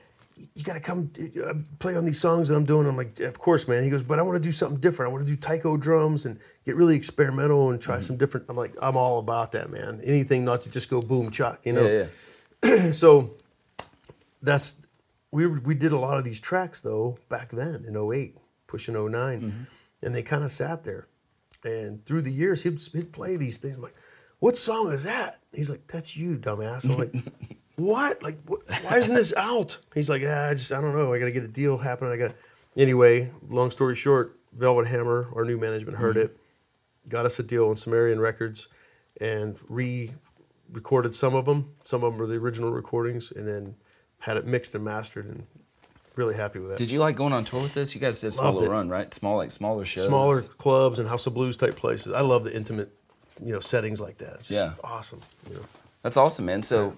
you 0.54 0.62
got 0.62 0.74
to 0.74 0.80
come 0.80 1.12
uh, 1.44 1.54
play 1.78 1.96
on 1.96 2.04
these 2.04 2.20
songs 2.20 2.48
that 2.48 2.56
I'm 2.56 2.64
doing." 2.64 2.86
I'm 2.86 2.96
like, 2.96 3.18
"Of 3.20 3.38
course, 3.38 3.68
man." 3.68 3.84
He 3.84 3.90
goes, 3.90 4.02
"But 4.02 4.18
I 4.18 4.22
want 4.22 4.42
to 4.42 4.46
do 4.46 4.52
something 4.52 4.80
different. 4.80 5.10
I 5.10 5.12
want 5.12 5.26
to 5.26 5.30
do 5.30 5.36
taiko 5.36 5.76
drums 5.76 6.26
and 6.26 6.38
get 6.64 6.76
really 6.76 6.96
experimental 6.96 7.70
and 7.70 7.80
try 7.80 8.00
some 8.00 8.16
different." 8.16 8.46
I'm 8.48 8.56
like, 8.56 8.74
"I'm 8.80 8.96
all 8.96 9.18
about 9.18 9.52
that, 9.52 9.70
man. 9.70 10.00
Anything 10.04 10.44
not 10.44 10.62
to 10.62 10.70
just 10.70 10.90
go 10.90 11.00
boom 11.00 11.30
chuck, 11.30 11.60
you 11.64 11.72
know." 11.72 11.86
Yeah, 11.86 12.06
yeah. 12.64 12.92
so 12.92 13.30
that's 14.42 14.86
we 15.32 15.46
we 15.46 15.74
did 15.74 15.92
a 15.92 15.98
lot 15.98 16.16
of 16.18 16.24
these 16.24 16.40
tracks 16.40 16.80
though 16.80 17.18
back 17.28 17.50
then 17.50 17.84
in 17.86 17.96
08 17.96 18.36
pushing 18.66 18.94
9 18.94 19.66
and 20.02 20.14
they 20.14 20.22
kind 20.22 20.44
of 20.44 20.50
sat 20.50 20.84
there 20.84 21.06
and 21.64 22.04
through 22.06 22.22
the 22.22 22.32
years 22.32 22.62
he'd, 22.62 22.80
he'd 22.92 23.12
play 23.12 23.36
these 23.36 23.58
things 23.58 23.76
I'm 23.76 23.82
like 23.82 23.96
what 24.38 24.56
song 24.56 24.92
is 24.92 25.04
that 25.04 25.40
he's 25.52 25.70
like 25.70 25.86
that's 25.86 26.16
you 26.16 26.36
dumbass 26.36 26.88
i'm 26.88 26.96
like 26.96 27.14
what 27.80 28.22
like 28.22 28.38
what, 28.46 28.60
why 28.84 28.96
isn't 28.98 29.14
this 29.14 29.34
out 29.36 29.78
he's 29.94 30.08
like 30.10 30.22
ah, 30.26 30.48
i 30.48 30.54
just 30.54 30.72
i 30.72 30.80
don't 30.80 30.94
know 30.94 31.12
i 31.14 31.18
gotta 31.18 31.30
get 31.32 31.42
a 31.44 31.48
deal 31.48 31.78
happening 31.78 32.12
i 32.12 32.16
gotta 32.16 32.34
anyway 32.76 33.30
long 33.48 33.70
story 33.70 33.94
short 33.96 34.38
velvet 34.52 34.86
hammer 34.86 35.28
our 35.34 35.44
new 35.44 35.56
management 35.58 35.96
heard 35.98 36.16
it 36.16 36.36
got 37.08 37.26
us 37.26 37.38
a 37.38 37.42
deal 37.42 37.68
on 37.68 37.76
Sumerian 37.76 38.20
Records 38.20 38.68
and 39.20 39.56
re 39.68 40.10
recorded 40.72 41.12
some 41.14 41.34
of 41.34 41.44
them. 41.46 41.72
Some 41.82 42.04
of 42.04 42.12
them 42.12 42.20
were 42.20 42.26
the 42.28 42.36
original 42.36 42.70
recordings 42.70 43.32
and 43.32 43.48
then 43.48 43.74
had 44.20 44.36
it 44.36 44.46
mixed 44.46 44.74
and 44.76 44.84
mastered 44.84 45.26
and 45.26 45.46
really 46.14 46.36
happy 46.36 46.60
with 46.60 46.68
that. 46.70 46.78
Did 46.78 46.90
you 46.90 47.00
like 47.00 47.16
going 47.16 47.32
on 47.32 47.44
tour 47.44 47.62
with 47.62 47.74
this? 47.74 47.94
You 47.94 48.00
guys 48.00 48.20
did 48.20 48.28
a 48.28 48.30
small 48.30 48.46
Loved 48.52 48.58
little 48.58 48.72
it. 48.72 48.76
run, 48.76 48.88
right? 48.88 49.12
Small, 49.12 49.36
like 49.38 49.50
smaller 49.50 49.84
shows. 49.84 50.04
Smaller 50.06 50.40
clubs 50.40 51.00
and 51.00 51.08
House 51.08 51.26
of 51.26 51.34
Blues 51.34 51.56
type 51.56 51.74
places. 51.74 52.12
I 52.12 52.20
love 52.20 52.44
the 52.44 52.54
intimate, 52.54 52.90
you 53.42 53.52
know, 53.52 53.60
settings 53.60 54.00
like 54.00 54.18
that. 54.18 54.34
It's 54.34 54.48
just 54.48 54.64
Yeah. 54.66 54.74
awesome. 54.84 55.20
You 55.48 55.56
know. 55.56 55.62
That's 56.02 56.16
awesome, 56.16 56.44
man. 56.44 56.62
So, 56.62 56.96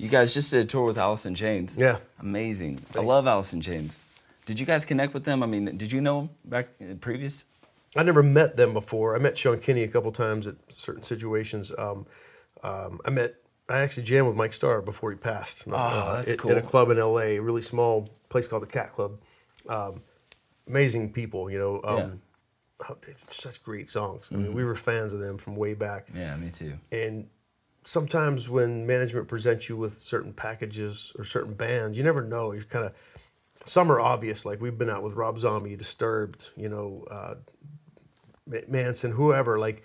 you 0.00 0.08
guys 0.08 0.32
just 0.32 0.50
did 0.50 0.64
a 0.64 0.64
tour 0.64 0.84
with 0.84 0.98
Alice 0.98 1.26
in 1.26 1.34
Chains. 1.34 1.76
Yeah. 1.78 1.98
Amazing. 2.20 2.80
I 2.96 3.00
love 3.00 3.26
Alice 3.26 3.52
in 3.52 3.60
Chains. 3.60 4.00
Did 4.46 4.58
you 4.58 4.66
guys 4.66 4.84
connect 4.84 5.12
with 5.14 5.24
them? 5.24 5.42
I 5.42 5.46
mean, 5.46 5.76
did 5.76 5.92
you 5.92 6.00
know 6.00 6.20
them 6.20 6.30
back 6.44 6.68
in 6.80 6.98
previous? 6.98 7.44
I 7.96 8.02
never 8.02 8.22
met 8.22 8.56
them 8.56 8.72
before. 8.72 9.14
I 9.14 9.18
met 9.18 9.36
Sean 9.36 9.58
Kinney 9.58 9.82
a 9.82 9.88
couple 9.88 10.10
times 10.12 10.46
at 10.46 10.56
certain 10.70 11.02
situations. 11.02 11.72
Um, 11.76 12.06
um, 12.62 13.00
I 13.04 13.10
met, 13.10 13.34
I 13.68 13.80
actually 13.80 14.04
jammed 14.04 14.28
with 14.28 14.36
Mike 14.36 14.52
Starr 14.52 14.80
before 14.80 15.10
he 15.10 15.16
passed. 15.16 15.66
uh, 15.70 16.16
that's 16.16 16.32
at, 16.32 16.38
cool. 16.38 16.52
At 16.52 16.58
a 16.58 16.62
club 16.62 16.90
in 16.90 16.98
LA, 16.98 17.18
a 17.18 17.38
really 17.40 17.62
small 17.62 18.08
place 18.28 18.48
called 18.48 18.62
the 18.62 18.68
Cat 18.68 18.94
Club. 18.94 19.20
Um, 19.68 20.02
amazing 20.66 21.12
people, 21.12 21.50
you 21.50 21.58
know. 21.58 21.80
Um, 21.84 21.96
Yeah. 21.96 22.04
Mm-hmm. 22.04 22.92
oh, 22.92 23.14
such 23.30 23.62
great 23.62 23.88
songs. 23.88 24.30
I 24.32 24.36
mean, 24.36 24.54
we 24.54 24.64
were 24.64 24.74
fans 24.74 25.12
of 25.12 25.20
them 25.20 25.36
from 25.36 25.56
way 25.56 25.74
back. 25.74 26.08
Yeah, 26.14 26.34
me 26.36 26.50
too. 26.50 26.78
And 26.90 27.28
sometimes 27.90 28.48
when 28.48 28.86
management 28.86 29.26
presents 29.26 29.68
you 29.68 29.76
with 29.76 29.98
certain 29.98 30.32
packages 30.32 31.12
or 31.18 31.24
certain 31.24 31.54
bands, 31.54 31.98
you 31.98 32.04
never 32.04 32.22
know. 32.22 32.52
You're 32.52 32.62
kind 32.62 32.84
of 32.84 32.92
some 33.64 33.90
are 33.90 34.00
obvious. 34.00 34.46
Like 34.46 34.60
we've 34.60 34.78
been 34.78 34.88
out 34.88 35.02
with 35.02 35.14
Rob 35.14 35.38
Zombie, 35.38 35.76
Disturbed, 35.76 36.50
you 36.56 36.68
know, 36.68 37.04
uh, 37.10 37.34
Manson, 38.68 39.10
whoever. 39.12 39.58
Like 39.58 39.82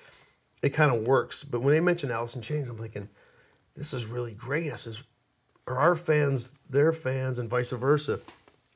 it 0.62 0.70
kind 0.70 0.95
of 0.95 1.06
works. 1.06 1.43
But 1.43 1.62
when 1.62 1.74
they 1.74 1.80
mention 1.80 2.12
Alice 2.12 2.36
in 2.36 2.41
Chains, 2.41 2.70
I'm 2.70 2.78
thinking, 2.78 3.10
this 3.76 3.91
is 3.91 4.06
really 4.06 4.34
great. 4.34 4.72
This 4.72 4.86
is 4.88 5.03
are 5.68 5.80
our 5.80 5.95
fans 5.95 6.53
their 6.70 6.93
fans 6.93 7.39
and 7.39 7.49
vice 7.49 7.72
versa. 7.72 8.20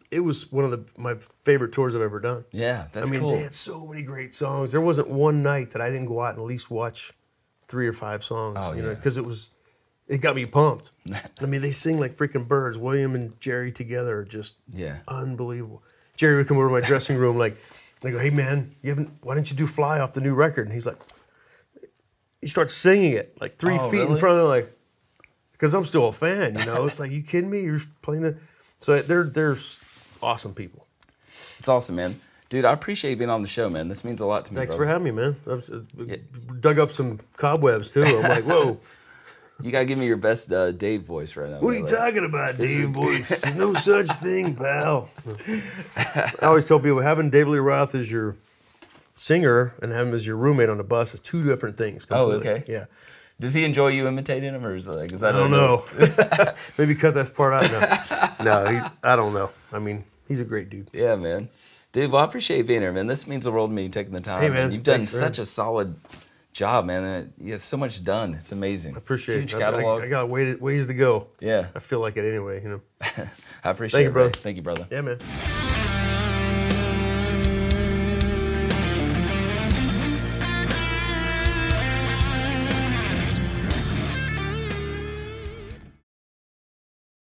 It 0.09 0.21
was 0.21 0.51
one 0.51 0.65
of 0.65 0.71
the 0.71 0.86
my 0.97 1.15
favorite 1.45 1.71
tours 1.71 1.95
I've 1.95 2.01
ever 2.01 2.19
done. 2.19 2.45
Yeah, 2.51 2.88
that's 2.91 3.07
I 3.07 3.11
mean, 3.11 3.19
cool. 3.19 3.30
they 3.30 3.43
had 3.43 3.53
so 3.53 3.86
many 3.86 4.01
great 4.01 4.34
songs. 4.34 4.71
There 4.71 4.82
wasn't 4.82 5.11
one 5.11 5.43
night 5.43 5.69
that 5.71 5.82
I 5.82 5.91
didn't 5.91 6.07
go 6.07 6.19
out 6.19 6.32
and 6.32 6.39
at 6.39 6.45
least 6.45 6.71
watch 6.71 7.13
three 7.70 7.88
or 7.88 7.93
five 7.93 8.24
songs. 8.24 8.57
Oh, 8.59 8.74
you 8.74 8.82
know, 8.82 8.93
because 8.93 9.15
it 9.17 9.24
was, 9.26 9.49
it 10.07 10.17
got 10.17 10.36
me 10.36 10.45
pumped. 10.45 10.91
I 11.41 11.45
mean, 11.45 11.61
they 11.61 11.72
sing 11.72 11.97
like 11.99 12.15
freaking 12.17 12.47
birds. 12.47 12.78
William 12.78 13.15
and 13.15 13.39
Jerry 13.39 13.72
together 13.72 14.17
are 14.20 14.26
just 14.26 14.55
Yeah. 14.74 14.97
unbelievable. 15.07 15.82
Jerry 16.17 16.36
would 16.38 16.47
come 16.47 16.57
over 16.57 16.67
to 16.67 16.74
my 16.74 16.82
dressing 16.82 17.15
room 17.15 17.38
like, 17.38 17.55
I 18.03 18.11
go, 18.11 18.20
hey 18.20 18.30
man, 18.30 18.76
you 18.82 18.89
haven't? 18.89 19.11
Why 19.22 19.36
didn't 19.36 19.51
you 19.51 19.57
do 19.57 19.67
Fly 19.67 19.99
off 19.99 20.13
the 20.13 20.22
new 20.22 20.34
record? 20.34 20.65
And 20.67 20.74
he's 20.74 20.86
like, 20.86 20.97
he 22.41 22.47
starts 22.47 22.74
singing 22.74 23.13
it 23.13 23.38
like 23.41 23.57
three 23.57 23.78
Oh, 23.78 23.89
feet 23.89 24.01
in 24.01 24.17
front 24.17 24.36
of 24.36 24.41
them, 24.43 24.47
like, 24.47 24.72
because 25.51 25.74
I'm 25.74 25.86
still 25.86 26.07
a 26.07 26.11
fan. 26.13 26.57
You 26.57 26.65
know, 26.65 26.86
it's 26.86 26.99
like, 26.99 27.11
you 27.11 27.22
kidding 27.22 27.49
me? 27.49 27.61
You're 27.61 27.82
playing 28.01 28.24
the, 28.24 28.38
so 28.80 29.01
they're 29.01 29.26
they're 29.26 29.57
awesome 30.24 30.53
people. 30.53 30.88
It's 31.59 31.67
awesome, 31.67 31.97
man. 31.97 32.20
Dude, 32.50 32.66
I 32.66 32.74
appreciate 32.74 33.12
you 33.12 33.18
being 33.18 33.30
on 33.30 33.43
the 33.43 33.47
show, 33.47 33.70
man. 33.70 33.88
This 33.88 34.04
means 34.04 34.22
a 34.22 34.26
lot 34.26 34.45
to 34.45 34.54
me. 34.54 34.58
Thanks 34.58 34.76
brother. 34.76 34.86
for 34.86 34.91
having 34.91 35.16
me, 35.16 35.22
man. 35.22 35.36
I've 35.47 35.70
uh, 35.70 36.16
dug 36.60 36.80
up 36.80 36.89
some 36.89 37.20
cobwebs 37.38 37.91
too. 37.91 38.04
I'm 38.04 38.24
like, 38.24 38.43
whoa, 38.43 38.80
You 39.62 39.72
gotta 39.72 39.86
give 39.86 40.00
me 40.00 40.06
your 40.06 40.18
best 40.18 40.52
uh, 40.54 40.72
Dave 40.72 41.04
voice 41.04 41.36
right 41.36 41.50
now. 41.50 41.60
what 41.60 41.74
are 41.74 41.78
you. 41.78 41.84
Like, 41.84 41.93
talking 41.93 42.24
about, 42.26 42.58
Dave 42.58 42.89
voice? 42.93 43.43
No 43.56 43.74
such 43.74 44.08
thing, 44.08 44.56
pal. 44.56 45.10
I 45.97 46.32
always 46.43 46.66
tell 46.66 46.80
people 46.80 47.02
having 47.02 47.30
Dave 47.30 47.47
Lee 47.50 47.60
Roth 47.60 47.93
as 47.93 48.10
your 48.10 48.38
singer 49.12 49.74
and 49.82 49.91
having 49.91 50.10
him 50.10 50.16
as 50.16 50.26
your 50.26 50.38
roommate 50.38 50.70
on 50.70 50.78
the 50.78 50.84
bus 50.84 51.14
is 51.14 51.20
two 51.20 51.43
different 51.43 51.78
things. 51.78 52.08
Oh, 52.10 52.30
completely. 52.30 52.50
okay. 52.50 52.72
Yeah. 52.72 52.86
Does 53.39 53.54
he 53.54 53.64
enjoy 53.66 53.89
you 53.89 54.08
imitating 54.08 54.54
him, 54.54 54.66
or 54.66 54.76
is 54.76 54.88
like? 54.88 55.12
Is 55.12 55.22
that 55.22 55.36
I 55.36 55.39
don't 55.39 55.52
know. 55.52 55.86
Maybe 56.78 56.95
cut 56.95 57.14
that 57.16 57.34
part 57.36 57.54
out. 57.54 58.39
No, 58.39 58.64
no 58.64 58.72
he, 58.72 58.89
I 59.04 59.16
don't 59.16 59.34
know. 59.34 59.50
I 59.72 59.80
mean, 59.80 60.04
he's 60.28 60.39
a 60.41 60.45
great 60.45 60.70
dude. 60.70 60.89
Yeah, 60.93 61.16
man. 61.16 61.50
Dude, 61.91 62.11
well, 62.11 62.21
I 62.21 62.25
appreciate 62.25 62.67
being 62.67 62.81
here, 62.81 62.91
man. 62.91 63.07
This 63.07 63.25
means 63.27 63.45
the 63.45 63.51
world 63.51 63.71
to 63.71 63.73
me 63.75 63.89
taking 63.89 64.13
the 64.13 64.21
time. 64.21 64.41
Hey, 64.41 64.49
man, 64.49 64.71
You've 64.71 64.83
done 64.83 64.99
thanks, 64.99 65.13
man. 65.13 65.21
such 65.21 65.39
a 65.39 65.45
solid 65.45 65.95
job, 66.53 66.85
man. 66.85 67.03
and 67.03 67.33
You 67.39 67.53
have 67.53 67.61
so 67.63 67.77
much 67.77 68.03
done. 68.03 68.35
It's 68.35 68.51
amazing. 68.51 68.93
I 68.95 68.99
Appreciate 68.99 69.39
Huge 69.39 69.53
it. 69.53 69.61
I- 69.61 69.67
I- 69.67 69.71
catalog. 69.71 70.03
I, 70.03 70.07
got 70.07 70.29
ways, 70.29 70.59
ways 70.59 70.85
to 70.87 70.93
go. 70.93 71.27
Yeah. 71.39 71.67
I 71.75 71.79
feel 71.79 71.99
like 71.99 72.15
it 72.17 72.27
anyway. 72.27 72.61
You 72.61 72.69
know. 72.69 72.81
I 73.63 73.69
appreciate 73.71 73.97
Thank 73.97 74.03
you, 74.05 74.09
it, 74.09 74.13
brother. 74.13 74.29
brother. 74.29 74.39
Thank 74.39 74.57
you, 74.57 74.61
brother. 74.63 74.87
Yeah, 74.91 75.01
man. 75.01 75.68